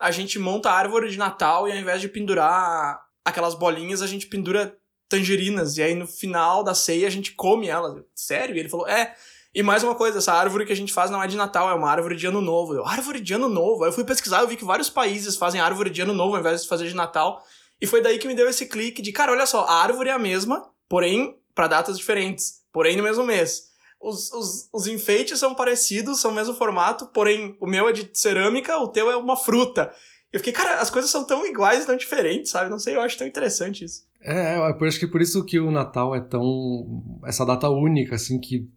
a 0.00 0.10
gente 0.10 0.36
monta 0.36 0.68
árvore 0.68 1.08
de 1.08 1.16
Natal 1.16 1.68
e 1.68 1.72
ao 1.72 1.78
invés 1.78 2.00
de 2.00 2.08
pendurar 2.08 3.00
aquelas 3.24 3.54
bolinhas, 3.54 4.02
a 4.02 4.08
gente 4.08 4.26
pendura 4.26 4.76
tangerinas. 5.08 5.76
E 5.76 5.82
aí 5.84 5.94
no 5.94 6.08
final 6.08 6.64
da 6.64 6.74
ceia 6.74 7.06
a 7.06 7.10
gente 7.10 7.34
come 7.36 7.68
elas. 7.68 8.02
Sério? 8.16 8.56
E 8.56 8.58
ele 8.58 8.68
falou: 8.68 8.88
É. 8.88 9.14
E 9.54 9.62
mais 9.62 9.82
uma 9.82 9.94
coisa, 9.94 10.18
essa 10.18 10.32
árvore 10.32 10.66
que 10.66 10.72
a 10.72 10.76
gente 10.76 10.92
faz 10.92 11.10
não 11.10 11.22
é 11.22 11.26
de 11.26 11.36
Natal, 11.36 11.70
é 11.70 11.74
uma 11.74 11.90
árvore 11.90 12.16
de 12.16 12.26
Ano 12.26 12.40
Novo. 12.40 12.74
Eu, 12.74 12.86
árvore 12.86 13.20
de 13.20 13.32
Ano 13.34 13.48
Novo? 13.48 13.82
Aí 13.82 13.88
eu 13.88 13.92
fui 13.92 14.04
pesquisar, 14.04 14.40
eu 14.40 14.48
vi 14.48 14.56
que 14.56 14.64
vários 14.64 14.90
países 14.90 15.36
fazem 15.36 15.60
árvore 15.60 15.90
de 15.90 16.02
Ano 16.02 16.12
Novo 16.12 16.34
ao 16.34 16.40
invés 16.40 16.62
de 16.62 16.68
fazer 16.68 16.86
de 16.86 16.94
Natal. 16.94 17.42
E 17.80 17.86
foi 17.86 18.02
daí 18.02 18.18
que 18.18 18.28
me 18.28 18.34
deu 18.34 18.48
esse 18.48 18.66
clique 18.66 19.00
de, 19.00 19.12
cara, 19.12 19.32
olha 19.32 19.46
só, 19.46 19.64
a 19.64 19.82
árvore 19.82 20.10
é 20.10 20.12
a 20.12 20.18
mesma, 20.18 20.68
porém 20.88 21.36
para 21.54 21.68
datas 21.68 21.96
diferentes, 21.98 22.62
porém 22.72 22.96
no 22.96 23.02
mesmo 23.02 23.24
mês. 23.24 23.68
Os, 24.00 24.30
os, 24.32 24.68
os 24.72 24.86
enfeites 24.86 25.40
são 25.40 25.54
parecidos, 25.54 26.20
são 26.20 26.30
o 26.30 26.34
mesmo 26.34 26.54
formato, 26.54 27.06
porém 27.06 27.56
o 27.60 27.66
meu 27.66 27.88
é 27.88 27.92
de 27.92 28.08
cerâmica, 28.12 28.78
o 28.78 28.88
teu 28.88 29.10
é 29.10 29.16
uma 29.16 29.36
fruta. 29.36 29.92
Eu 30.32 30.38
fiquei, 30.38 30.52
cara, 30.52 30.80
as 30.80 30.90
coisas 30.90 31.10
são 31.10 31.26
tão 31.26 31.44
iguais 31.46 31.82
e 31.82 31.86
tão 31.86 31.96
diferentes, 31.96 32.50
sabe? 32.50 32.70
Não 32.70 32.78
sei, 32.78 32.94
eu 32.94 33.00
acho 33.00 33.16
tão 33.16 33.26
interessante 33.26 33.84
isso. 33.84 34.06
É, 34.20 34.56
eu 34.56 34.64
acho 34.84 34.98
que 35.00 35.06
por 35.06 35.22
isso 35.22 35.44
que 35.44 35.58
o 35.58 35.70
Natal 35.70 36.14
é 36.14 36.20
tão. 36.20 37.02
essa 37.24 37.44
data 37.46 37.68
única, 37.68 38.16
assim, 38.16 38.38
que 38.38 38.68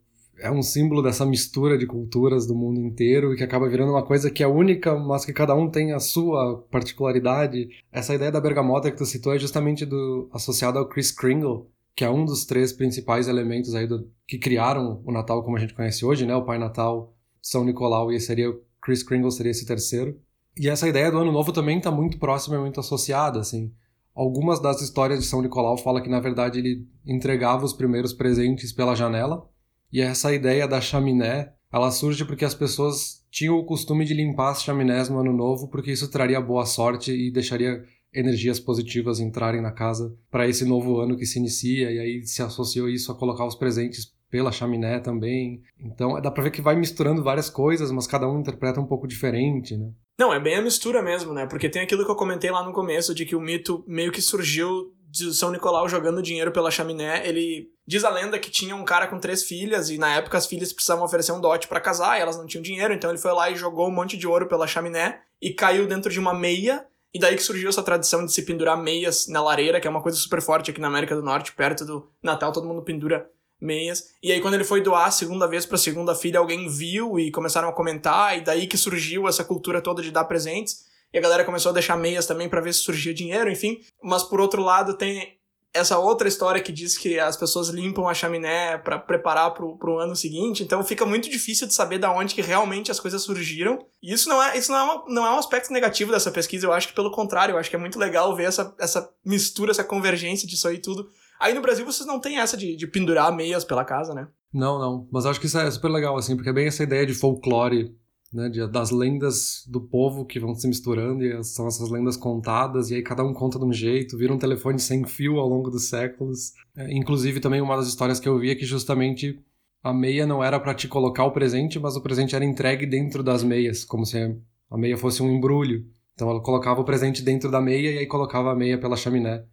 é 0.42 0.52
um 0.52 0.62
símbolo 0.62 1.04
dessa 1.04 1.26
mistura 1.26 1.78
de 1.78 1.86
culturas 1.86 2.48
do 2.48 2.56
mundo 2.56 2.80
inteiro 2.82 3.34
e 3.34 3.38
que 3.38 3.44
acaba 3.44 3.70
virando 3.70 3.92
uma 3.92 4.04
coisa 4.04 4.32
que 4.32 4.42
é 4.44 4.48
única, 4.48 4.98
mas 4.98 5.24
que 5.24 5.32
cada 5.32 5.56
um 5.56 5.70
tem 5.70 5.94
a 5.94 6.00
sua 6.00 6.58
particularidade. 6.72 7.70
Essa 7.92 8.16
ideia 8.16 8.32
da 8.32 8.42
bergamota 8.42 8.90
que 8.90 8.98
tu 8.98 9.06
citou 9.06 9.34
é 9.34 9.40
justamente 9.40 9.86
do, 9.86 10.28
associada 10.34 10.80
ao 10.80 10.90
Chris 10.90 11.12
Kringle, 11.12 11.70
que 11.96 12.04
é 12.04 12.10
um 12.10 12.26
dos 12.26 12.44
três 12.44 12.74
principais 12.74 13.28
elementos 13.28 13.76
aí 13.76 13.86
do, 13.86 14.10
que 14.28 14.40
criaram 14.40 15.02
o 15.06 15.12
Natal 15.12 15.44
como 15.44 15.58
a 15.58 15.60
gente 15.60 15.76
conhece 15.76 16.04
hoje, 16.04 16.26
né? 16.26 16.36
O 16.36 16.44
Pai 16.44 16.58
Natal, 16.58 17.14
São 17.40 17.64
Nicolau 17.64 18.12
e 18.12 18.20
seria 18.20 18.52
Chris 18.82 19.04
Kringle 19.04 19.30
seria 19.30 19.52
esse 19.52 19.66
terceiro. 19.66 20.20
E 20.58 20.68
essa 20.68 20.88
ideia 20.88 21.12
do 21.12 21.20
Ano 21.20 21.32
Novo 21.32 21.54
também 21.54 21.78
está 21.78 21.92
muito 21.92 22.18
próxima 22.18 22.56
e 22.56 22.60
muito 22.60 22.80
associada, 22.80 23.40
assim. 23.40 23.72
Algumas 24.14 24.60
das 24.60 24.82
histórias 24.82 25.20
de 25.20 25.26
São 25.26 25.42
Nicolau 25.42 25.78
falam 25.78 26.02
que 26.02 26.10
na 26.10 26.20
verdade 26.20 26.60
ele 26.60 26.86
entregava 27.06 27.64
os 27.64 27.74
primeiros 27.74 28.12
presentes 28.12 28.74
pela 28.74 28.96
janela 28.96 29.50
e 29.92 30.02
essa 30.02 30.34
ideia 30.34 30.68
da 30.68 30.80
chaminé, 30.82 31.54
ela 31.72 31.92
surge 31.92 32.26
porque 32.26 32.46
as 32.46 32.56
pessoas 32.56 33.26
tinham 33.32 33.56
o 33.58 33.66
costume 33.66 34.06
de 34.06 34.14
limpar 34.14 34.52
as 34.52 34.64
chaminés 34.64 35.10
no 35.10 35.20
ano 35.20 35.34
novo, 35.34 35.70
porque 35.70 35.92
isso 35.92 36.12
traria 36.12 36.42
boa 36.42 36.66
sorte 36.66 37.12
e 37.12 37.32
deixaria 37.32 37.84
energias 38.14 38.60
positivas 38.60 39.20
entrarem 39.20 39.62
na 39.62 39.72
casa 39.72 40.14
para 40.30 40.48
esse 40.48 40.66
novo 40.66 41.00
ano 41.00 41.16
que 41.16 41.26
se 41.26 41.40
inicia, 41.40 41.90
e 41.90 42.00
aí 42.00 42.28
se 42.28 42.42
associou 42.42 42.90
isso 42.90 43.12
a 43.12 43.16
colocar 43.16 43.46
os 43.46 43.56
presentes 43.56 44.12
pela 44.30 44.52
chaminé 44.52 45.00
também. 45.00 45.62
Então 45.80 46.20
dá 46.22 46.32
pra 46.32 46.44
ver 46.44 46.52
que 46.52 46.62
vai 46.62 46.76
misturando 46.76 47.24
várias 47.24 47.50
coisas, 47.50 47.92
mas 47.92 48.08
cada 48.08 48.30
um 48.30 48.40
interpreta 48.40 48.80
um 48.80 48.86
pouco 48.86 49.08
diferente, 49.08 49.78
né? 49.78 49.92
Não, 50.18 50.34
é 50.34 50.40
bem 50.40 50.56
a 50.56 50.62
mistura 50.62 51.02
mesmo, 51.02 51.34
né? 51.34 51.46
Porque 51.48 51.70
tem 51.70 51.82
aquilo 51.82 52.06
que 52.06 52.12
eu 52.12 52.16
comentei 52.16 52.52
lá 52.52 52.64
no 52.64 52.74
começo, 52.74 53.16
de 53.16 53.26
que 53.26 53.36
o 53.36 53.42
mito 53.42 53.84
meio 53.88 54.12
que 54.12 54.22
surgiu 54.22 54.94
de 55.12 55.34
São 55.34 55.52
Nicolau 55.52 55.90
jogando 55.90 56.22
dinheiro 56.22 56.52
pela 56.52 56.72
chaminé, 56.72 57.28
ele 57.28 57.70
diz 57.86 58.06
a 58.06 58.10
lenda 58.10 58.40
que 58.40 58.50
tinha 58.50 58.74
um 58.74 58.86
cara 58.86 59.08
com 59.08 59.20
três 59.20 59.44
filhas 59.44 59.90
e 59.90 59.98
na 59.98 60.16
época 60.16 60.38
as 60.38 60.46
filhas 60.46 60.72
precisavam 60.72 61.04
oferecer 61.04 61.34
um 61.34 61.42
dote 61.42 61.68
para 61.68 61.82
casar 61.82 62.18
e 62.18 62.22
elas 62.22 62.38
não 62.38 62.46
tinham 62.46 62.62
dinheiro, 62.62 62.94
então 62.94 63.10
ele 63.10 63.20
foi 63.20 63.34
lá 63.34 63.50
e 63.50 63.56
jogou 63.56 63.90
um 63.90 63.92
monte 63.92 64.16
de 64.16 64.26
ouro 64.26 64.48
pela 64.48 64.66
chaminé 64.66 65.20
e 65.42 65.54
caiu 65.54 65.86
dentro 65.86 66.10
de 66.10 66.20
uma 66.20 66.34
meia. 66.34 66.86
E 67.14 67.20
daí 67.20 67.36
que 67.36 67.44
surgiu 67.44 67.68
essa 67.68 67.84
tradição 67.84 68.26
de 68.26 68.32
se 68.32 68.44
pendurar 68.44 68.82
meias 68.82 69.28
na 69.28 69.44
lareira, 69.44 69.82
que 69.82 69.88
é 69.88 69.90
uma 69.90 70.02
coisa 70.02 70.18
super 70.18 70.42
forte 70.42 70.72
aqui 70.72 70.80
na 70.80 70.88
América 70.88 71.14
do 71.14 71.22
Norte, 71.22 71.52
perto 71.52 71.84
do 71.84 72.10
Natal, 72.24 72.54
todo 72.54 72.66
mundo 72.66 72.82
pendura 72.82 73.30
meias. 73.60 74.14
E 74.24 74.32
aí 74.32 74.40
quando 74.40 74.54
ele 74.54 74.64
foi 74.64 74.80
doar 74.80 75.08
a 75.08 75.12
segunda 75.12 75.46
vez 75.46 75.66
para 75.66 75.76
a 75.76 75.80
segunda 75.80 76.16
filha, 76.16 76.40
alguém 76.40 76.70
viu 76.70 77.20
e 77.20 77.30
começaram 77.30 77.68
a 77.68 77.74
comentar, 77.74 78.38
e 78.38 78.42
daí 78.42 78.66
que 78.66 78.78
surgiu 78.78 79.28
essa 79.28 79.44
cultura 79.44 79.82
toda 79.82 80.02
de 80.02 80.10
dar 80.10 80.24
presentes. 80.24 80.90
E 81.14 81.18
a 81.18 81.22
galera 81.22 81.44
começou 81.44 81.72
a 81.72 81.74
deixar 81.74 81.98
meias 81.98 82.26
também 82.26 82.48
para 82.48 82.62
ver 82.62 82.74
se 82.74 82.80
surgia 82.80 83.14
dinheiro, 83.14 83.52
enfim. 83.52 83.80
Mas 84.02 84.24
por 84.24 84.40
outro 84.40 84.62
lado, 84.62 84.94
tem 84.94 85.40
essa 85.74 85.98
outra 85.98 86.28
história 86.28 86.62
que 86.62 86.72
diz 86.72 86.98
que 86.98 87.18
as 87.20 87.38
pessoas 87.38 87.70
limpam 87.70 88.08
a 88.08 88.14
chaminé 88.14 88.78
para 88.78 89.00
preparar 89.00 89.54
pro, 89.54 89.78
pro 89.78 90.00
ano 90.00 90.16
seguinte, 90.16 90.64
então 90.64 90.84
fica 90.84 91.06
muito 91.06 91.30
difícil 91.30 91.66
de 91.66 91.74
saber 91.74 91.98
da 91.98 92.12
onde 92.12 92.36
que 92.36 92.42
realmente 92.42 92.92
as 92.92 93.00
coisas 93.00 93.22
surgiram. 93.22 93.80
E 94.02 94.12
isso 94.14 94.28
não 94.28 94.42
é, 94.44 94.58
isso 94.58 94.72
não 94.72 94.78
é, 94.78 94.84
uma, 94.84 95.06
não 95.08 95.26
é 95.26 95.32
um 95.32 95.40
aspecto 95.40 95.72
negativo 95.72 96.12
dessa 96.12 96.32
pesquisa, 96.32 96.66
eu 96.66 96.74
acho 96.74 96.90
que 96.90 96.94
pelo 96.94 97.12
contrário, 97.12 97.54
eu 97.54 97.58
acho 97.58 97.70
que 97.70 97.76
é 97.76 97.80
muito 97.80 97.98
legal 97.98 98.36
ver 98.36 98.46
essa, 98.46 98.76
essa 98.80 99.10
mistura, 99.26 99.72
essa 99.72 99.84
convergência 99.84 100.48
disso 100.48 100.68
aí 100.68 100.78
tudo. 100.78 101.10
Aí 101.40 101.54
no 101.54 101.62
Brasil 101.62 101.86
vocês 101.86 102.06
não 102.06 102.20
têm 102.20 102.38
essa 102.38 102.58
de, 102.58 102.76
de 102.76 102.88
pendurar 102.88 103.34
meias 103.34 103.64
pela 103.64 103.86
casa, 103.86 104.14
né? 104.14 104.28
Não, 104.54 104.78
não. 104.78 105.08
Mas 105.12 105.26
acho 105.26 105.40
que 105.40 105.46
isso 105.46 105.58
é 105.58 105.72
super 105.72 105.90
legal, 105.90 106.18
assim, 106.18 106.36
porque 106.36 106.50
é 106.50 106.54
bem 106.54 106.68
essa 106.68 106.84
ideia 106.84 107.06
de 107.06 107.14
folclore 107.14 107.96
né, 108.34 108.50
de, 108.50 108.66
das 108.68 108.92
lendas 108.92 109.66
do 109.68 109.82
povo 109.82 110.26
que 110.26 110.40
vão 110.40 110.56
se 110.56 110.68
misturando 110.68 111.24
e 111.24 111.44
são 111.44 111.68
essas 111.68 111.90
lendas 111.90 112.16
contadas 112.16 112.90
e 112.90 112.96
aí 112.96 113.02
cada 113.02 113.24
um 113.24 113.34
conta 113.34 113.60
de 113.60 113.66
um 113.66 113.74
jeito, 113.74 114.18
vira 114.18 114.34
um 114.34 114.38
telefone 114.38 114.80
sem 114.80 115.06
fio 115.06 115.38
ao 115.38 115.48
longo 115.48 115.70
dos 115.70 115.90
séculos. 115.90 116.54
É, 116.76 116.92
inclusive 116.92 117.40
também 117.40 117.62
uma 117.62 117.76
das 117.76 117.88
histórias 117.88 118.20
que 118.20 118.30
eu 118.30 118.40
vi 118.40 118.52
é 118.52 118.56
que 118.56 118.66
justamente 118.66 119.40
a 119.84 119.94
meia 119.94 120.26
não 120.26 120.44
era 120.44 120.60
para 120.60 120.74
te 120.74 120.88
colocar 120.88 121.26
o 121.26 121.32
presente, 121.32 121.80
mas 121.80 121.96
o 121.96 122.02
presente 122.02 122.36
era 122.36 122.46
entregue 122.46 122.86
dentro 122.86 123.24
das 123.24 123.44
meias, 123.44 123.84
como 123.84 124.06
se 124.06 124.36
a 124.70 124.78
meia 124.78 124.98
fosse 124.98 125.22
um 125.22 125.30
embrulho. 125.30 125.86
Então 126.14 126.30
ela 126.30 126.40
colocava 126.40 126.82
o 126.82 126.86
presente 126.86 127.22
dentro 127.22 127.50
da 127.50 127.60
meia 127.60 127.92
e 127.92 127.98
aí 127.98 128.06
colocava 128.06 128.52
a 128.52 128.56
meia 128.56 128.80
pela 128.80 128.96
chaminé. 128.96 129.44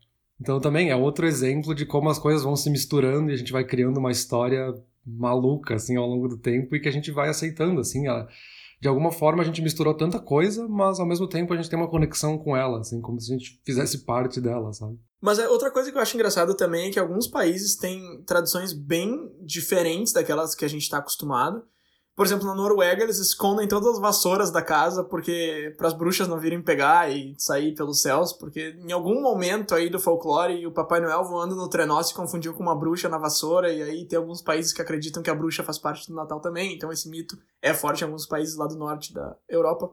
Então 0.41 0.61
também 0.61 0.91
é 0.91 0.97
outro 0.97 1.27
exemplo 1.27 1.75
de 1.75 1.85
como 1.85 2.11
as 2.11 2.19
coisas 2.19 2.45
vão 2.45 2.55
se 2.55 2.71
misturando 2.71 3.31
e 3.31 3.35
a 3.35 3.37
gente 3.37 3.53
vai 3.53 3.65
criando 3.65 3.99
uma 3.99 4.13
história 4.13 4.73
maluca 5.05 5.75
assim 5.75 5.97
ao 5.97 6.07
longo 6.07 6.29
do 6.29 6.37
tempo 6.37 6.77
e 6.77 6.81
que 6.81 6.89
a 6.89 6.93
gente 6.93 7.11
vai 7.11 7.29
aceitando 7.29 7.81
assim, 7.81 8.07
a 8.07 8.29
de 8.81 8.89
alguma 8.89 9.11
forma 9.11 9.43
a 9.43 9.47
gente 9.47 9.63
misturou 9.63 9.95
tanta 9.95 10.19
coisa, 10.19 10.69
mas 10.69 11.01
ao 11.01 11.07
mesmo 11.07 11.29
tempo 11.29 11.53
a 11.53 11.57
gente 11.57 11.69
tem 11.69 11.79
uma 11.79 11.91
conexão 11.91 12.39
com 12.39 12.57
ela, 12.57 12.81
assim, 12.81 13.01
como 13.01 13.21
se 13.21 13.33
a 13.33 13.37
gente 13.37 13.61
fizesse 13.65 14.05
parte 14.05 14.41
dela, 14.41 14.73
sabe? 14.73 14.99
Mas 15.21 15.39
é, 15.39 15.49
outra 15.49 15.71
coisa 15.71 15.91
que 15.91 15.99
eu 15.99 16.03
acho 16.03 16.15
engraçado 16.15 16.55
também 16.55 16.89
é 16.89 16.91
que 16.93 16.99
alguns 16.99 17.27
países 17.27 17.77
têm 17.77 18.23
tradições 18.25 18.73
bem 18.73 19.31
diferentes 19.43 20.13
daquelas 20.13 20.55
que 20.55 20.65
a 20.65 20.69
gente 20.69 20.83
está 20.83 20.99
acostumado. 20.99 21.63
Por 22.19 22.27
exemplo, 22.27 22.49
na 22.49 22.55
Noruega 22.57 23.05
eles 23.05 23.19
escondem 23.19 23.69
todas 23.69 23.95
as 23.95 24.01
vassouras 24.01 24.51
da 24.51 24.61
casa 24.61 25.05
porque 25.05 25.73
para 25.79 25.87
as 25.87 25.95
bruxas 25.95 26.27
não 26.27 26.37
virem 26.37 26.61
pegar 26.61 27.09
e 27.09 27.33
sair 27.39 27.77
pelos 27.77 28.03
céus, 28.03 28.33
porque 28.33 28.77
em 28.77 28.91
algum 28.91 29.23
momento 29.23 29.73
aí 29.73 29.89
do 29.89 30.01
folclore 30.01 30.67
o 30.67 30.73
Papai 30.73 30.99
Noel 30.99 31.23
voando 31.23 31.55
no 31.55 31.69
trenó 31.69 32.03
se 32.03 32.13
confundiu 32.13 32.53
com 32.55 32.61
uma 32.65 32.75
bruxa 32.75 33.09
na 33.09 33.19
vassoura 33.19 33.73
e 33.73 33.81
aí 33.81 34.05
tem 34.05 34.19
alguns 34.19 34.43
países 34.43 34.73
que 34.73 34.83
acreditam 34.83 35.23
que 35.23 35.31
a 35.31 35.35
bruxa 35.35 35.63
faz 35.63 35.79
parte 35.79 36.09
do 36.09 36.15
Natal 36.17 36.41
também, 36.41 36.75
então 36.75 36.91
esse 36.91 37.09
mito 37.09 37.39
é 37.63 37.73
forte 37.73 38.01
em 38.01 38.07
alguns 38.07 38.27
países 38.27 38.57
lá 38.57 38.67
do 38.67 38.75
norte 38.75 39.15
da 39.15 39.37
Europa. 39.49 39.89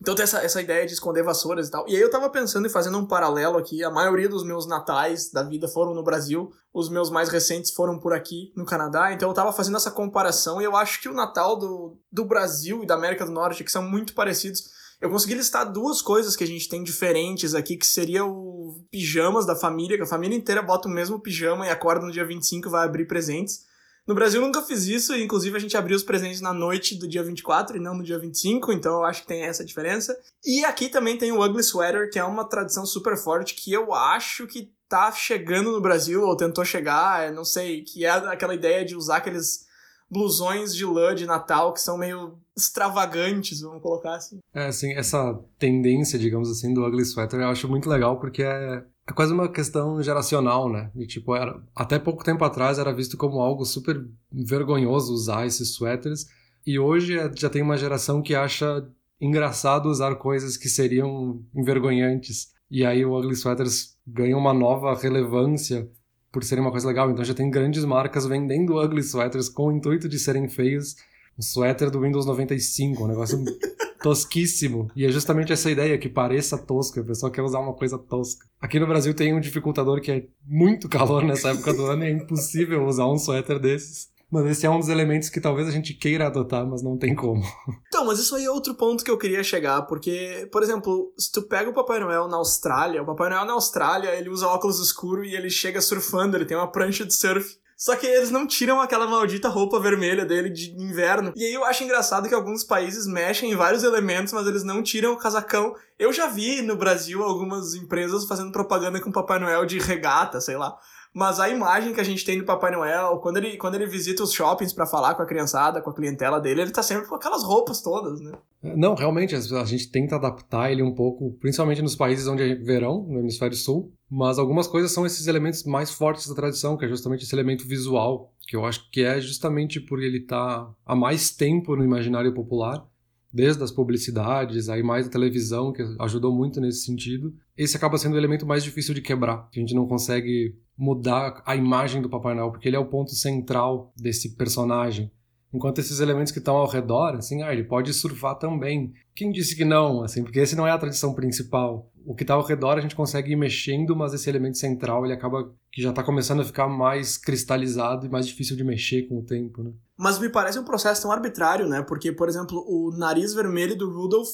Então 0.00 0.14
tem 0.14 0.22
essa, 0.22 0.38
essa 0.38 0.62
ideia 0.62 0.86
de 0.86 0.92
esconder 0.92 1.24
vassouras 1.24 1.68
e 1.68 1.70
tal. 1.70 1.84
E 1.88 1.96
aí 1.96 2.00
eu 2.00 2.10
tava 2.10 2.30
pensando 2.30 2.66
e 2.66 2.70
fazendo 2.70 2.98
um 2.98 3.06
paralelo 3.06 3.58
aqui. 3.58 3.82
A 3.82 3.90
maioria 3.90 4.28
dos 4.28 4.44
meus 4.44 4.66
natais 4.66 5.30
da 5.30 5.42
vida 5.42 5.66
foram 5.66 5.92
no 5.92 6.04
Brasil. 6.04 6.52
Os 6.72 6.88
meus 6.88 7.10
mais 7.10 7.28
recentes 7.28 7.72
foram 7.72 7.98
por 7.98 8.12
aqui, 8.12 8.52
no 8.56 8.64
Canadá. 8.64 9.12
Então 9.12 9.28
eu 9.28 9.34
tava 9.34 9.52
fazendo 9.52 9.76
essa 9.76 9.90
comparação 9.90 10.60
e 10.60 10.64
eu 10.64 10.76
acho 10.76 11.00
que 11.00 11.08
o 11.08 11.14
Natal 11.14 11.56
do, 11.56 11.98
do 12.12 12.24
Brasil 12.24 12.82
e 12.82 12.86
da 12.86 12.94
América 12.94 13.26
do 13.26 13.32
Norte, 13.32 13.64
que 13.64 13.72
são 13.72 13.82
muito 13.82 14.14
parecidos, 14.14 14.70
eu 15.00 15.10
consegui 15.10 15.34
listar 15.34 15.70
duas 15.70 16.02
coisas 16.02 16.34
que 16.34 16.42
a 16.42 16.46
gente 16.46 16.68
tem 16.68 16.82
diferentes 16.82 17.54
aqui, 17.54 17.76
que 17.76 17.86
seria 17.86 18.24
o 18.24 18.84
pijamas 18.90 19.46
da 19.46 19.54
família, 19.54 19.96
que 19.96 20.02
a 20.02 20.06
família 20.06 20.36
inteira 20.36 20.62
bota 20.62 20.88
o 20.88 20.90
mesmo 20.90 21.20
pijama 21.20 21.66
e 21.66 21.70
acorda 21.70 22.04
no 22.04 22.12
dia 22.12 22.26
25 22.26 22.66
e 22.66 22.70
vai 22.70 22.84
abrir 22.84 23.06
presentes. 23.06 23.67
No 24.08 24.14
Brasil 24.14 24.40
nunca 24.40 24.62
fiz 24.62 24.86
isso, 24.86 25.14
e 25.14 25.22
inclusive 25.22 25.54
a 25.54 25.60
gente 25.60 25.76
abriu 25.76 25.94
os 25.94 26.02
presentes 26.02 26.40
na 26.40 26.54
noite 26.54 26.94
do 26.94 27.06
dia 27.06 27.22
24 27.22 27.76
e 27.76 27.80
não 27.80 27.94
no 27.94 28.02
dia 28.02 28.18
25, 28.18 28.72
então 28.72 28.94
eu 28.94 29.04
acho 29.04 29.20
que 29.20 29.28
tem 29.28 29.42
essa 29.42 29.62
diferença. 29.62 30.18
E 30.42 30.64
aqui 30.64 30.88
também 30.88 31.18
tem 31.18 31.30
o 31.30 31.44
Ugly 31.44 31.62
Sweater, 31.62 32.10
que 32.10 32.18
é 32.18 32.24
uma 32.24 32.48
tradição 32.48 32.86
super 32.86 33.18
forte 33.18 33.54
que 33.54 33.70
eu 33.70 33.92
acho 33.92 34.46
que 34.46 34.72
tá 34.88 35.12
chegando 35.12 35.72
no 35.72 35.80
Brasil, 35.82 36.22
ou 36.22 36.34
tentou 36.34 36.64
chegar, 36.64 37.30
não 37.34 37.44
sei, 37.44 37.82
que 37.82 38.06
é 38.06 38.10
aquela 38.10 38.54
ideia 38.54 38.82
de 38.82 38.96
usar 38.96 39.18
aqueles 39.18 39.68
blusões 40.10 40.74
de 40.74 40.86
lã 40.86 41.14
de 41.14 41.26
Natal 41.26 41.74
que 41.74 41.80
são 41.80 41.98
meio 41.98 42.38
extravagantes, 42.56 43.60
vamos 43.60 43.82
colocar 43.82 44.14
assim. 44.14 44.38
É, 44.54 44.68
assim, 44.68 44.94
essa 44.94 45.38
tendência, 45.58 46.18
digamos 46.18 46.50
assim, 46.50 46.72
do 46.72 46.82
ugly 46.82 47.04
sweater 47.04 47.40
eu 47.40 47.48
acho 47.48 47.68
muito 47.68 47.90
legal 47.90 48.18
porque 48.18 48.42
é, 48.42 48.82
é 49.08 49.12
quase 49.12 49.32
uma 49.32 49.48
questão 49.48 50.02
geracional, 50.02 50.70
né? 50.70 50.90
E, 50.94 51.06
tipo, 51.06 51.34
era, 51.34 51.58
até 51.74 51.98
pouco 51.98 52.22
tempo 52.22 52.44
atrás 52.44 52.78
era 52.78 52.92
visto 52.92 53.16
como 53.16 53.40
algo 53.40 53.64
super 53.64 54.06
vergonhoso 54.30 55.14
usar 55.14 55.46
esses 55.46 55.70
sweaters 55.70 56.26
e 56.66 56.78
hoje 56.78 57.18
é, 57.18 57.30
já 57.34 57.48
tem 57.48 57.62
uma 57.62 57.78
geração 57.78 58.20
que 58.20 58.34
acha 58.34 58.86
engraçado 59.18 59.86
usar 59.88 60.14
coisas 60.16 60.58
que 60.58 60.68
seriam 60.68 61.42
envergonhantes. 61.54 62.48
E 62.70 62.84
aí 62.84 63.02
o 63.02 63.18
Ugly 63.18 63.34
Sweaters 63.34 63.96
ganha 64.06 64.36
uma 64.36 64.52
nova 64.52 64.94
relevância 64.94 65.90
por 66.30 66.44
serem 66.44 66.62
uma 66.62 66.70
coisa 66.70 66.86
legal. 66.86 67.10
Então 67.10 67.24
já 67.24 67.32
tem 67.32 67.50
grandes 67.50 67.86
marcas 67.86 68.26
vendendo 68.26 68.78
ugly 68.78 69.00
sweaters 69.00 69.48
com 69.48 69.68
o 69.68 69.72
intuito 69.72 70.06
de 70.06 70.18
serem 70.18 70.46
feios. 70.50 70.94
Um 71.38 71.42
suéter 71.42 71.90
do 71.90 72.02
Windows 72.02 72.26
95, 72.26 73.02
um 73.02 73.06
negócio 73.06 73.38
tosquíssimo. 74.02 74.90
E 74.94 75.04
é 75.04 75.10
justamente 75.10 75.52
essa 75.52 75.70
ideia, 75.70 75.98
que 75.98 76.08
pareça 76.08 76.58
tosco, 76.58 77.00
a 77.00 77.04
pessoa 77.04 77.32
quer 77.32 77.42
usar 77.42 77.60
uma 77.60 77.74
coisa 77.74 77.98
tosca. 77.98 78.46
Aqui 78.60 78.78
no 78.78 78.86
Brasil 78.86 79.14
tem 79.14 79.34
um 79.34 79.40
dificultador 79.40 80.00
que 80.00 80.10
é 80.10 80.26
muito 80.46 80.88
calor 80.90 81.24
nessa 81.24 81.50
época 81.50 81.72
do 81.72 81.86
ano 81.86 82.04
e 82.04 82.08
é 82.08 82.10
impossível 82.10 82.86
usar 82.86 83.06
um 83.06 83.18
suéter 83.18 83.58
desses. 83.58 84.08
Mas 84.30 84.44
esse 84.46 84.66
é 84.66 84.70
um 84.70 84.78
dos 84.78 84.90
elementos 84.90 85.30
que 85.30 85.40
talvez 85.40 85.66
a 85.68 85.70
gente 85.70 85.94
queira 85.94 86.26
adotar, 86.26 86.66
mas 86.66 86.82
não 86.82 86.98
tem 86.98 87.14
como. 87.14 87.42
Então, 87.88 88.04
mas 88.04 88.18
isso 88.18 88.36
aí 88.36 88.44
é 88.44 88.50
outro 88.50 88.74
ponto 88.74 89.02
que 89.02 89.10
eu 89.10 89.18
queria 89.18 89.42
chegar, 89.42 89.82
porque, 89.82 90.46
por 90.52 90.62
exemplo, 90.62 91.12
se 91.18 91.32
tu 91.32 91.42
pega 91.42 91.70
o 91.70 91.74
Papai 91.74 91.98
Noel 91.98 92.28
na 92.28 92.36
Austrália, 92.36 93.02
o 93.02 93.06
Papai 93.06 93.30
Noel 93.30 93.46
na 93.46 93.54
Austrália, 93.54 94.14
ele 94.14 94.28
usa 94.28 94.46
óculos 94.46 94.78
escuros 94.78 95.26
e 95.26 95.34
ele 95.34 95.48
chega 95.48 95.80
surfando, 95.80 96.36
ele 96.36 96.44
tem 96.44 96.56
uma 96.56 96.70
prancha 96.70 97.04
de 97.04 97.14
surf. 97.14 97.56
Só 97.78 97.94
que 97.94 98.08
eles 98.08 98.32
não 98.32 98.44
tiram 98.44 98.80
aquela 98.80 99.06
maldita 99.06 99.48
roupa 99.48 99.78
vermelha 99.78 100.26
dele 100.26 100.50
de 100.50 100.72
inverno. 100.72 101.32
E 101.36 101.44
aí 101.44 101.54
eu 101.54 101.64
acho 101.64 101.84
engraçado 101.84 102.28
que 102.28 102.34
alguns 102.34 102.64
países 102.64 103.06
mexem 103.06 103.52
em 103.52 103.56
vários 103.56 103.84
elementos, 103.84 104.32
mas 104.32 104.48
eles 104.48 104.64
não 104.64 104.82
tiram 104.82 105.12
o 105.12 105.16
casacão. 105.16 105.76
Eu 105.96 106.12
já 106.12 106.26
vi 106.26 106.60
no 106.60 106.74
Brasil 106.74 107.22
algumas 107.22 107.76
empresas 107.76 108.24
fazendo 108.24 108.50
propaganda 108.50 109.00
com 109.00 109.12
Papai 109.12 109.38
Noel 109.38 109.64
de 109.64 109.78
regata, 109.78 110.40
sei 110.40 110.56
lá. 110.56 110.76
Mas 111.14 111.40
a 111.40 111.48
imagem 111.48 111.92
que 111.92 112.00
a 112.00 112.04
gente 112.04 112.24
tem 112.24 112.38
do 112.38 112.44
Papai 112.44 112.70
Noel, 112.70 113.18
quando 113.18 113.38
ele, 113.38 113.56
quando 113.56 113.74
ele 113.74 113.86
visita 113.86 114.22
os 114.22 114.32
shoppings 114.32 114.72
para 114.72 114.86
falar 114.86 115.14
com 115.14 115.22
a 115.22 115.26
criançada, 115.26 115.80
com 115.80 115.90
a 115.90 115.94
clientela 115.94 116.40
dele, 116.40 116.62
ele 116.62 116.70
tá 116.70 116.82
sempre 116.82 117.08
com 117.08 117.14
aquelas 117.14 117.42
roupas 117.42 117.80
todas, 117.80 118.20
né? 118.20 118.32
Não, 118.62 118.94
realmente, 118.94 119.34
a 119.34 119.64
gente 119.64 119.90
tenta 119.90 120.16
adaptar 120.16 120.70
ele 120.70 120.82
um 120.82 120.94
pouco, 120.94 121.32
principalmente 121.40 121.80
nos 121.80 121.94
países 121.94 122.26
onde 122.26 122.42
é 122.42 122.54
verão, 122.56 123.06
no 123.08 123.20
hemisfério 123.20 123.56
sul, 123.56 123.92
mas 124.10 124.38
algumas 124.38 124.66
coisas 124.66 124.90
são 124.90 125.06
esses 125.06 125.26
elementos 125.26 125.64
mais 125.64 125.90
fortes 125.90 126.28
da 126.28 126.34
tradição, 126.34 126.76
que 126.76 126.84
é 126.84 126.88
justamente 126.88 127.22
esse 127.22 127.34
elemento 127.34 127.66
visual, 127.66 128.32
que 128.46 128.56
eu 128.56 128.64
acho 128.64 128.90
que 128.90 129.02
é 129.02 129.20
justamente 129.20 129.80
por 129.80 130.02
ele 130.02 130.18
estar 130.18 130.64
tá 130.64 130.70
há 130.84 130.96
mais 130.96 131.30
tempo 131.30 131.76
no 131.76 131.84
imaginário 131.84 132.34
popular, 132.34 132.84
desde 133.32 133.62
as 133.62 133.70
publicidades, 133.70 134.68
aí 134.68 134.82
mais 134.82 135.06
a 135.06 135.10
televisão, 135.10 135.72
que 135.72 135.82
ajudou 136.00 136.34
muito 136.34 136.60
nesse 136.60 136.84
sentido. 136.84 137.34
Esse 137.56 137.76
acaba 137.76 137.98
sendo 137.98 138.14
o 138.14 138.18
elemento 138.18 138.46
mais 138.46 138.64
difícil 138.64 138.94
de 138.94 139.02
quebrar, 139.02 139.48
que 139.50 139.58
a 139.58 139.62
gente 139.62 139.74
não 139.74 139.86
consegue 139.86 140.56
mudar 140.76 141.42
a 141.44 141.56
imagem 141.56 142.00
do 142.00 142.08
Papai 142.08 142.34
Noel, 142.34 142.50
porque 142.50 142.68
ele 142.68 142.76
é 142.76 142.80
o 142.80 142.86
ponto 142.86 143.10
central 143.10 143.92
desse 143.96 144.36
personagem. 144.36 145.10
Enquanto 145.52 145.78
esses 145.78 145.98
elementos 146.00 146.30
que 146.30 146.38
estão 146.38 146.56
ao 146.56 146.68
redor, 146.68 147.16
assim, 147.16 147.42
ah, 147.42 147.52
ele 147.52 147.64
pode 147.64 147.92
surfar 147.94 148.36
também. 148.38 148.92
Quem 149.14 149.32
disse 149.32 149.56
que 149.56 149.64
não, 149.64 150.02
assim, 150.02 150.22
porque 150.22 150.40
esse 150.40 150.54
não 150.54 150.66
é 150.66 150.70
a 150.70 150.78
tradição 150.78 151.14
principal. 151.14 151.90
O 152.04 152.14
que 152.14 152.22
está 152.22 152.34
ao 152.34 152.44
redor 152.44 152.76
a 152.76 152.80
gente 152.80 152.94
consegue 152.94 153.32
ir 153.32 153.36
mexendo, 153.36 153.96
mas 153.96 154.12
esse 154.12 154.28
elemento 154.28 154.58
central 154.58 155.04
ele 155.04 155.14
acaba 155.14 155.50
que 155.72 155.80
já 155.80 155.90
está 155.90 156.02
começando 156.02 156.40
a 156.40 156.44
ficar 156.44 156.68
mais 156.68 157.16
cristalizado 157.16 158.06
e 158.06 158.10
mais 158.10 158.26
difícil 158.26 158.56
de 158.56 158.64
mexer 158.64 159.08
com 159.08 159.18
o 159.18 159.24
tempo, 159.24 159.62
né? 159.62 159.72
Mas 159.98 160.18
me 160.18 160.28
parece 160.28 160.60
um 160.60 160.64
processo 160.64 161.02
tão 161.02 161.10
arbitrário, 161.10 161.66
né? 161.66 161.82
Porque, 161.82 162.12
por 162.12 162.28
exemplo, 162.28 162.64
o 162.68 162.96
nariz 162.96 163.34
vermelho 163.34 163.76
do 163.76 163.90
Rudolph 163.90 164.30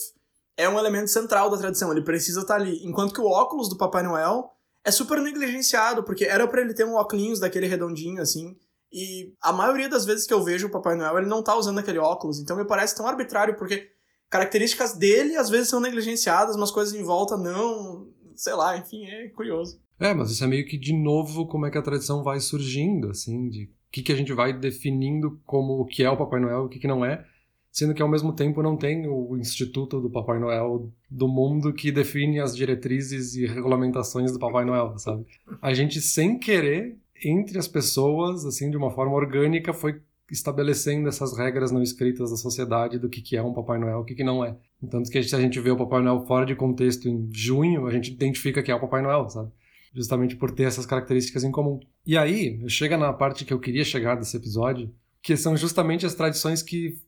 é 0.59 0.69
um 0.69 0.79
elemento 0.79 1.09
central 1.09 1.51
da 1.51 1.57
tradição, 1.57 1.91
ele 1.91 2.03
precisa 2.03 2.43
estar 2.43 2.57
tá 2.57 2.61
ali. 2.61 2.85
Enquanto 2.85 3.15
que 3.15 3.21
o 3.21 3.27
óculos 3.27 3.69
do 3.69 3.77
Papai 3.77 4.03
Noel 4.03 4.51
é 4.85 4.91
super 4.91 5.21
negligenciado, 5.23 6.05
porque 6.05 6.25
era 6.25 6.47
para 6.47 6.61
ele 6.61 6.75
ter 6.75 6.85
um 6.85 6.95
óculos 6.95 7.41
daquele 7.41 7.67
redondinho, 7.67 8.21
assim. 8.21 8.55
E 8.93 9.33
a 9.43 9.53
maioria 9.53 9.89
das 9.89 10.05
vezes 10.05 10.27
que 10.27 10.35
eu 10.35 10.45
vejo 10.45 10.67
o 10.67 10.71
Papai 10.71 10.95
Noel, 10.97 11.19
ele 11.19 11.27
não 11.27 11.43
tá 11.43 11.57
usando 11.57 11.79
aquele 11.79 11.99
óculos. 11.99 12.39
Então 12.39 12.57
me 12.57 12.67
parece 12.67 12.95
tão 12.95 13.07
arbitrário, 13.07 13.57
porque 13.57 13.89
características 14.29 14.95
dele 14.95 15.35
às 15.37 15.49
vezes 15.49 15.69
são 15.69 15.81
negligenciadas, 15.81 16.57
mas 16.57 16.71
coisas 16.71 16.95
em 16.95 17.03
volta 17.03 17.37
não. 17.37 18.07
Sei 18.37 18.53
lá, 18.53 18.77
enfim, 18.77 19.07
é 19.07 19.29
curioso. 19.31 19.81
É, 19.99 20.13
mas 20.13 20.31
isso 20.31 20.45
é 20.45 20.47
meio 20.47 20.67
que 20.67 20.77
de 20.77 20.93
novo 20.93 21.47
como 21.47 21.67
é 21.67 21.71
que 21.71 21.79
a 21.79 21.83
tradição 21.83 22.23
vai 22.23 22.39
surgindo, 22.39 23.09
assim, 23.11 23.49
de 23.49 23.71
que, 23.95 24.03
que 24.03 24.13
a 24.13 24.17
gente 24.17 24.33
vai 24.33 24.53
definindo 24.53 25.41
como 25.47 25.81
o 25.81 25.85
que 25.85 26.03
é 26.03 26.11
o 26.11 26.17
Papai 26.17 26.41
Noel 26.41 26.65
e 26.65 26.67
o 26.67 26.69
que, 26.69 26.81
que 26.81 26.89
não 26.89 27.05
é 27.05 27.25
sendo 27.71 27.93
que 27.93 28.01
ao 28.01 28.09
mesmo 28.09 28.33
tempo 28.33 28.63
não 28.63 28.77
tem 28.77 29.09
o 29.09 29.37
Instituto 29.37 30.01
do 30.01 30.09
Papai 30.09 30.39
Noel 30.39 30.93
do 31.11 31.27
mundo 31.27 31.73
que 31.73 31.91
define 31.91 32.39
as 32.39 32.57
diretrizes 32.57 33.35
e 33.35 33.47
regulamentações 33.47 34.31
do 34.33 34.39
Papai 34.39 34.65
Noel, 34.65 34.97
sabe? 34.97 35.27
A 35.61 35.75
gente 35.75 36.01
sem 36.01 36.39
querer 36.39 36.97
entre 37.25 37.59
as 37.59 37.67
pessoas, 37.67 38.45
assim, 38.45 38.71
de 38.71 38.77
uma 38.77 38.93
forma 38.93 39.15
orgânica, 39.15 39.73
foi 39.73 40.01
estabelecendo 40.31 41.09
essas 41.09 41.37
regras 41.37 41.73
não 41.73 41.83
escritas 41.83 42.31
da 42.31 42.37
sociedade 42.37 42.97
do 42.97 43.09
que, 43.09 43.21
que 43.21 43.37
é 43.37 43.43
um 43.43 43.53
Papai 43.53 43.79
Noel 43.79 43.99
o 43.99 44.05
que, 44.05 44.15
que 44.15 44.23
não 44.23 44.45
é. 44.45 44.57
Tanto 44.89 45.11
que 45.11 45.21
se 45.25 45.35
a 45.35 45.41
gente 45.41 45.59
vê 45.59 45.73
o 45.73 45.77
Papai 45.77 46.01
Noel 46.01 46.25
fora 46.27 46.47
de 46.47 46.55
contexto 46.55 47.09
em 47.09 47.29
junho, 47.33 47.89
a 47.89 47.91
gente 47.91 48.13
identifica 48.13 48.63
que 48.63 48.71
é 48.71 48.75
o 48.75 48.81
Papai 48.81 49.03
Noel, 49.03 49.29
sabe? 49.29 49.51
Justamente 49.95 50.37
por 50.37 50.51
ter 50.51 50.65
essas 50.65 50.87
características 50.87 51.45
em 51.45 51.53
comum. 51.53 51.79
E 52.05 52.19
aí, 52.19 52.59
chega 52.69 52.99
na 52.99 53.13
parte 53.13 53.45
que 53.45 53.53
eu 53.53 53.61
queria 53.61 53.85
chegar 53.85 54.17
desse 54.17 54.37
episódio, 54.37 54.93
que 55.23 55.37
são 55.37 55.57
justamente 55.57 56.05
as 56.05 56.15
tradições 56.15 56.63
que 56.63 56.99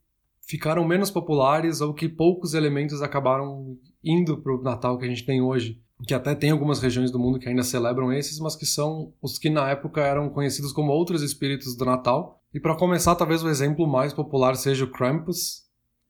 ficaram 0.47 0.87
menos 0.87 1.11
populares 1.11 1.81
ou 1.81 1.93
que 1.93 2.09
poucos 2.09 2.55
elementos 2.55 3.03
acabaram 3.03 3.77
indo 4.03 4.39
para 4.39 4.55
o 4.55 4.63
Natal 4.63 4.97
que 4.97 5.05
a 5.05 5.09
gente 5.09 5.27
tem 5.27 5.43
hoje. 5.43 5.83
Que 6.07 6.15
até 6.15 6.35
tem 6.35 6.51
algumas 6.51 6.79
regiões 6.79 7.11
do 7.11 7.19
mundo 7.19 7.39
que 7.39 7.49
ainda 7.49 7.63
celebram 7.63 8.13
esses, 8.13 8.39
mas 8.39 8.55
que 8.55 8.67
são 8.67 9.13
os 9.21 9.39
que 9.39 9.51
na 9.51 9.69
época 9.71 10.03
eram 10.03 10.29
conhecidos 10.29 10.73
como 10.73 10.93
outros 10.93 11.23
espíritos 11.23 11.77
do 11.77 11.85
Natal. 11.85 12.41
E 12.55 12.61
para 12.61 12.77
começar, 12.77 13.15
talvez 13.17 13.43
o 13.43 13.49
exemplo 13.49 13.87
mais 13.87 14.13
popular 14.13 14.55
seja 14.57 14.85
o 14.85 14.91
Krampus, 14.91 15.66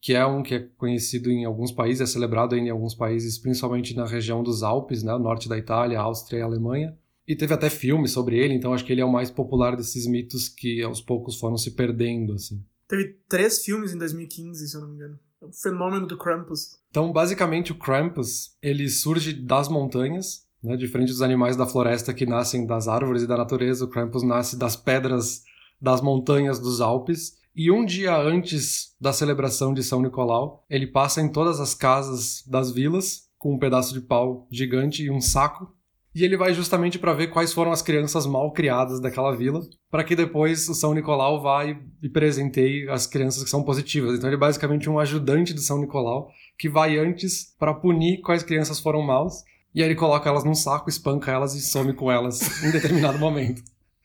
que 0.06 0.14
é 0.14 0.24
um 0.24 0.40
que 0.40 0.54
é 0.54 0.60
conhecido 0.60 1.32
em 1.32 1.44
alguns 1.44 1.72
países, 1.72 2.00
é 2.00 2.06
celebrado 2.06 2.54
em 2.54 2.70
alguns 2.70 2.94
países, 2.94 3.36
principalmente 3.38 3.92
na 3.92 4.06
região 4.06 4.40
dos 4.40 4.62
Alpes, 4.62 5.02
né, 5.02 5.18
norte 5.18 5.48
da 5.48 5.58
Itália, 5.58 5.98
Áustria 5.98 6.38
e 6.38 6.42
Alemanha. 6.42 6.96
E 7.26 7.34
teve 7.34 7.52
até 7.52 7.68
filme 7.68 8.06
sobre 8.06 8.38
ele, 8.38 8.54
então 8.54 8.72
acho 8.72 8.84
que 8.84 8.92
ele 8.92 9.00
é 9.00 9.04
o 9.04 9.10
mais 9.10 9.32
popular 9.32 9.74
desses 9.74 10.06
mitos 10.06 10.48
que 10.48 10.80
aos 10.80 11.00
poucos 11.00 11.40
foram 11.40 11.58
se 11.58 11.72
perdendo, 11.72 12.34
assim. 12.34 12.64
Teve 12.86 13.18
três 13.28 13.64
filmes 13.64 13.92
em 13.92 13.98
2015, 13.98 14.68
se 14.68 14.76
eu 14.76 14.82
não 14.82 14.90
me 14.90 14.94
engano. 14.94 15.18
O 15.40 15.52
fenômeno 15.52 16.06
do 16.06 16.16
Krampus. 16.16 16.78
Então, 16.88 17.12
basicamente, 17.12 17.72
o 17.72 17.76
Krampus, 17.76 18.56
ele 18.62 18.88
surge 18.88 19.32
das 19.32 19.68
montanhas, 19.68 20.46
né? 20.62 20.76
Diferente 20.76 21.08
dos 21.08 21.20
animais 21.20 21.56
da 21.56 21.66
floresta 21.66 22.14
que 22.14 22.24
nascem 22.24 22.64
das 22.64 22.86
árvores 22.86 23.24
e 23.24 23.26
da 23.26 23.36
natureza, 23.36 23.84
o 23.84 23.88
Krampus 23.88 24.22
nasce 24.22 24.56
das 24.56 24.76
pedras 24.76 25.42
das 25.82 26.00
montanhas 26.00 26.60
dos 26.60 26.80
Alpes. 26.80 27.44
E 27.56 27.70
um 27.70 27.86
dia 27.86 28.14
antes 28.14 28.94
da 29.00 29.14
celebração 29.14 29.72
de 29.72 29.82
São 29.82 30.02
Nicolau, 30.02 30.66
ele 30.68 30.86
passa 30.86 31.22
em 31.22 31.32
todas 31.32 31.58
as 31.58 31.72
casas 31.72 32.44
das 32.46 32.70
vilas 32.70 33.30
com 33.38 33.54
um 33.54 33.58
pedaço 33.58 33.94
de 33.94 34.02
pau 34.02 34.46
gigante 34.50 35.02
e 35.02 35.10
um 35.10 35.22
saco 35.22 35.74
e 36.14 36.24
ele 36.24 36.36
vai 36.36 36.54
justamente 36.54 36.98
para 36.98 37.12
ver 37.12 37.26
quais 37.26 37.52
foram 37.52 37.72
as 37.72 37.82
crianças 37.82 38.26
mal 38.26 38.50
criadas 38.50 39.00
daquela 39.00 39.36
vila, 39.36 39.60
para 39.90 40.02
que 40.02 40.16
depois 40.16 40.66
o 40.66 40.74
São 40.74 40.94
Nicolau 40.94 41.42
vá 41.42 41.66
e, 41.66 41.76
e 42.02 42.08
presenteie 42.08 42.88
as 42.88 43.06
crianças 43.06 43.44
que 43.44 43.50
são 43.50 43.62
positivas. 43.62 44.16
Então 44.16 44.28
ele 44.28 44.36
é 44.36 44.38
basicamente 44.38 44.88
um 44.88 44.98
ajudante 44.98 45.52
do 45.52 45.60
São 45.60 45.78
Nicolau 45.78 46.30
que 46.58 46.70
vai 46.70 46.98
antes 46.98 47.54
para 47.58 47.74
punir 47.74 48.22
quais 48.22 48.42
crianças 48.42 48.80
foram 48.80 49.02
maus, 49.02 49.44
e 49.74 49.82
aí 49.82 49.88
ele 49.88 49.94
coloca 49.94 50.26
elas 50.26 50.42
num 50.42 50.54
saco, 50.54 50.88
espanca 50.88 51.30
elas 51.30 51.54
e 51.54 51.60
some 51.60 51.92
com 51.92 52.10
elas 52.10 52.64
em 52.64 52.70
determinado 52.70 53.18
momento. 53.18 53.62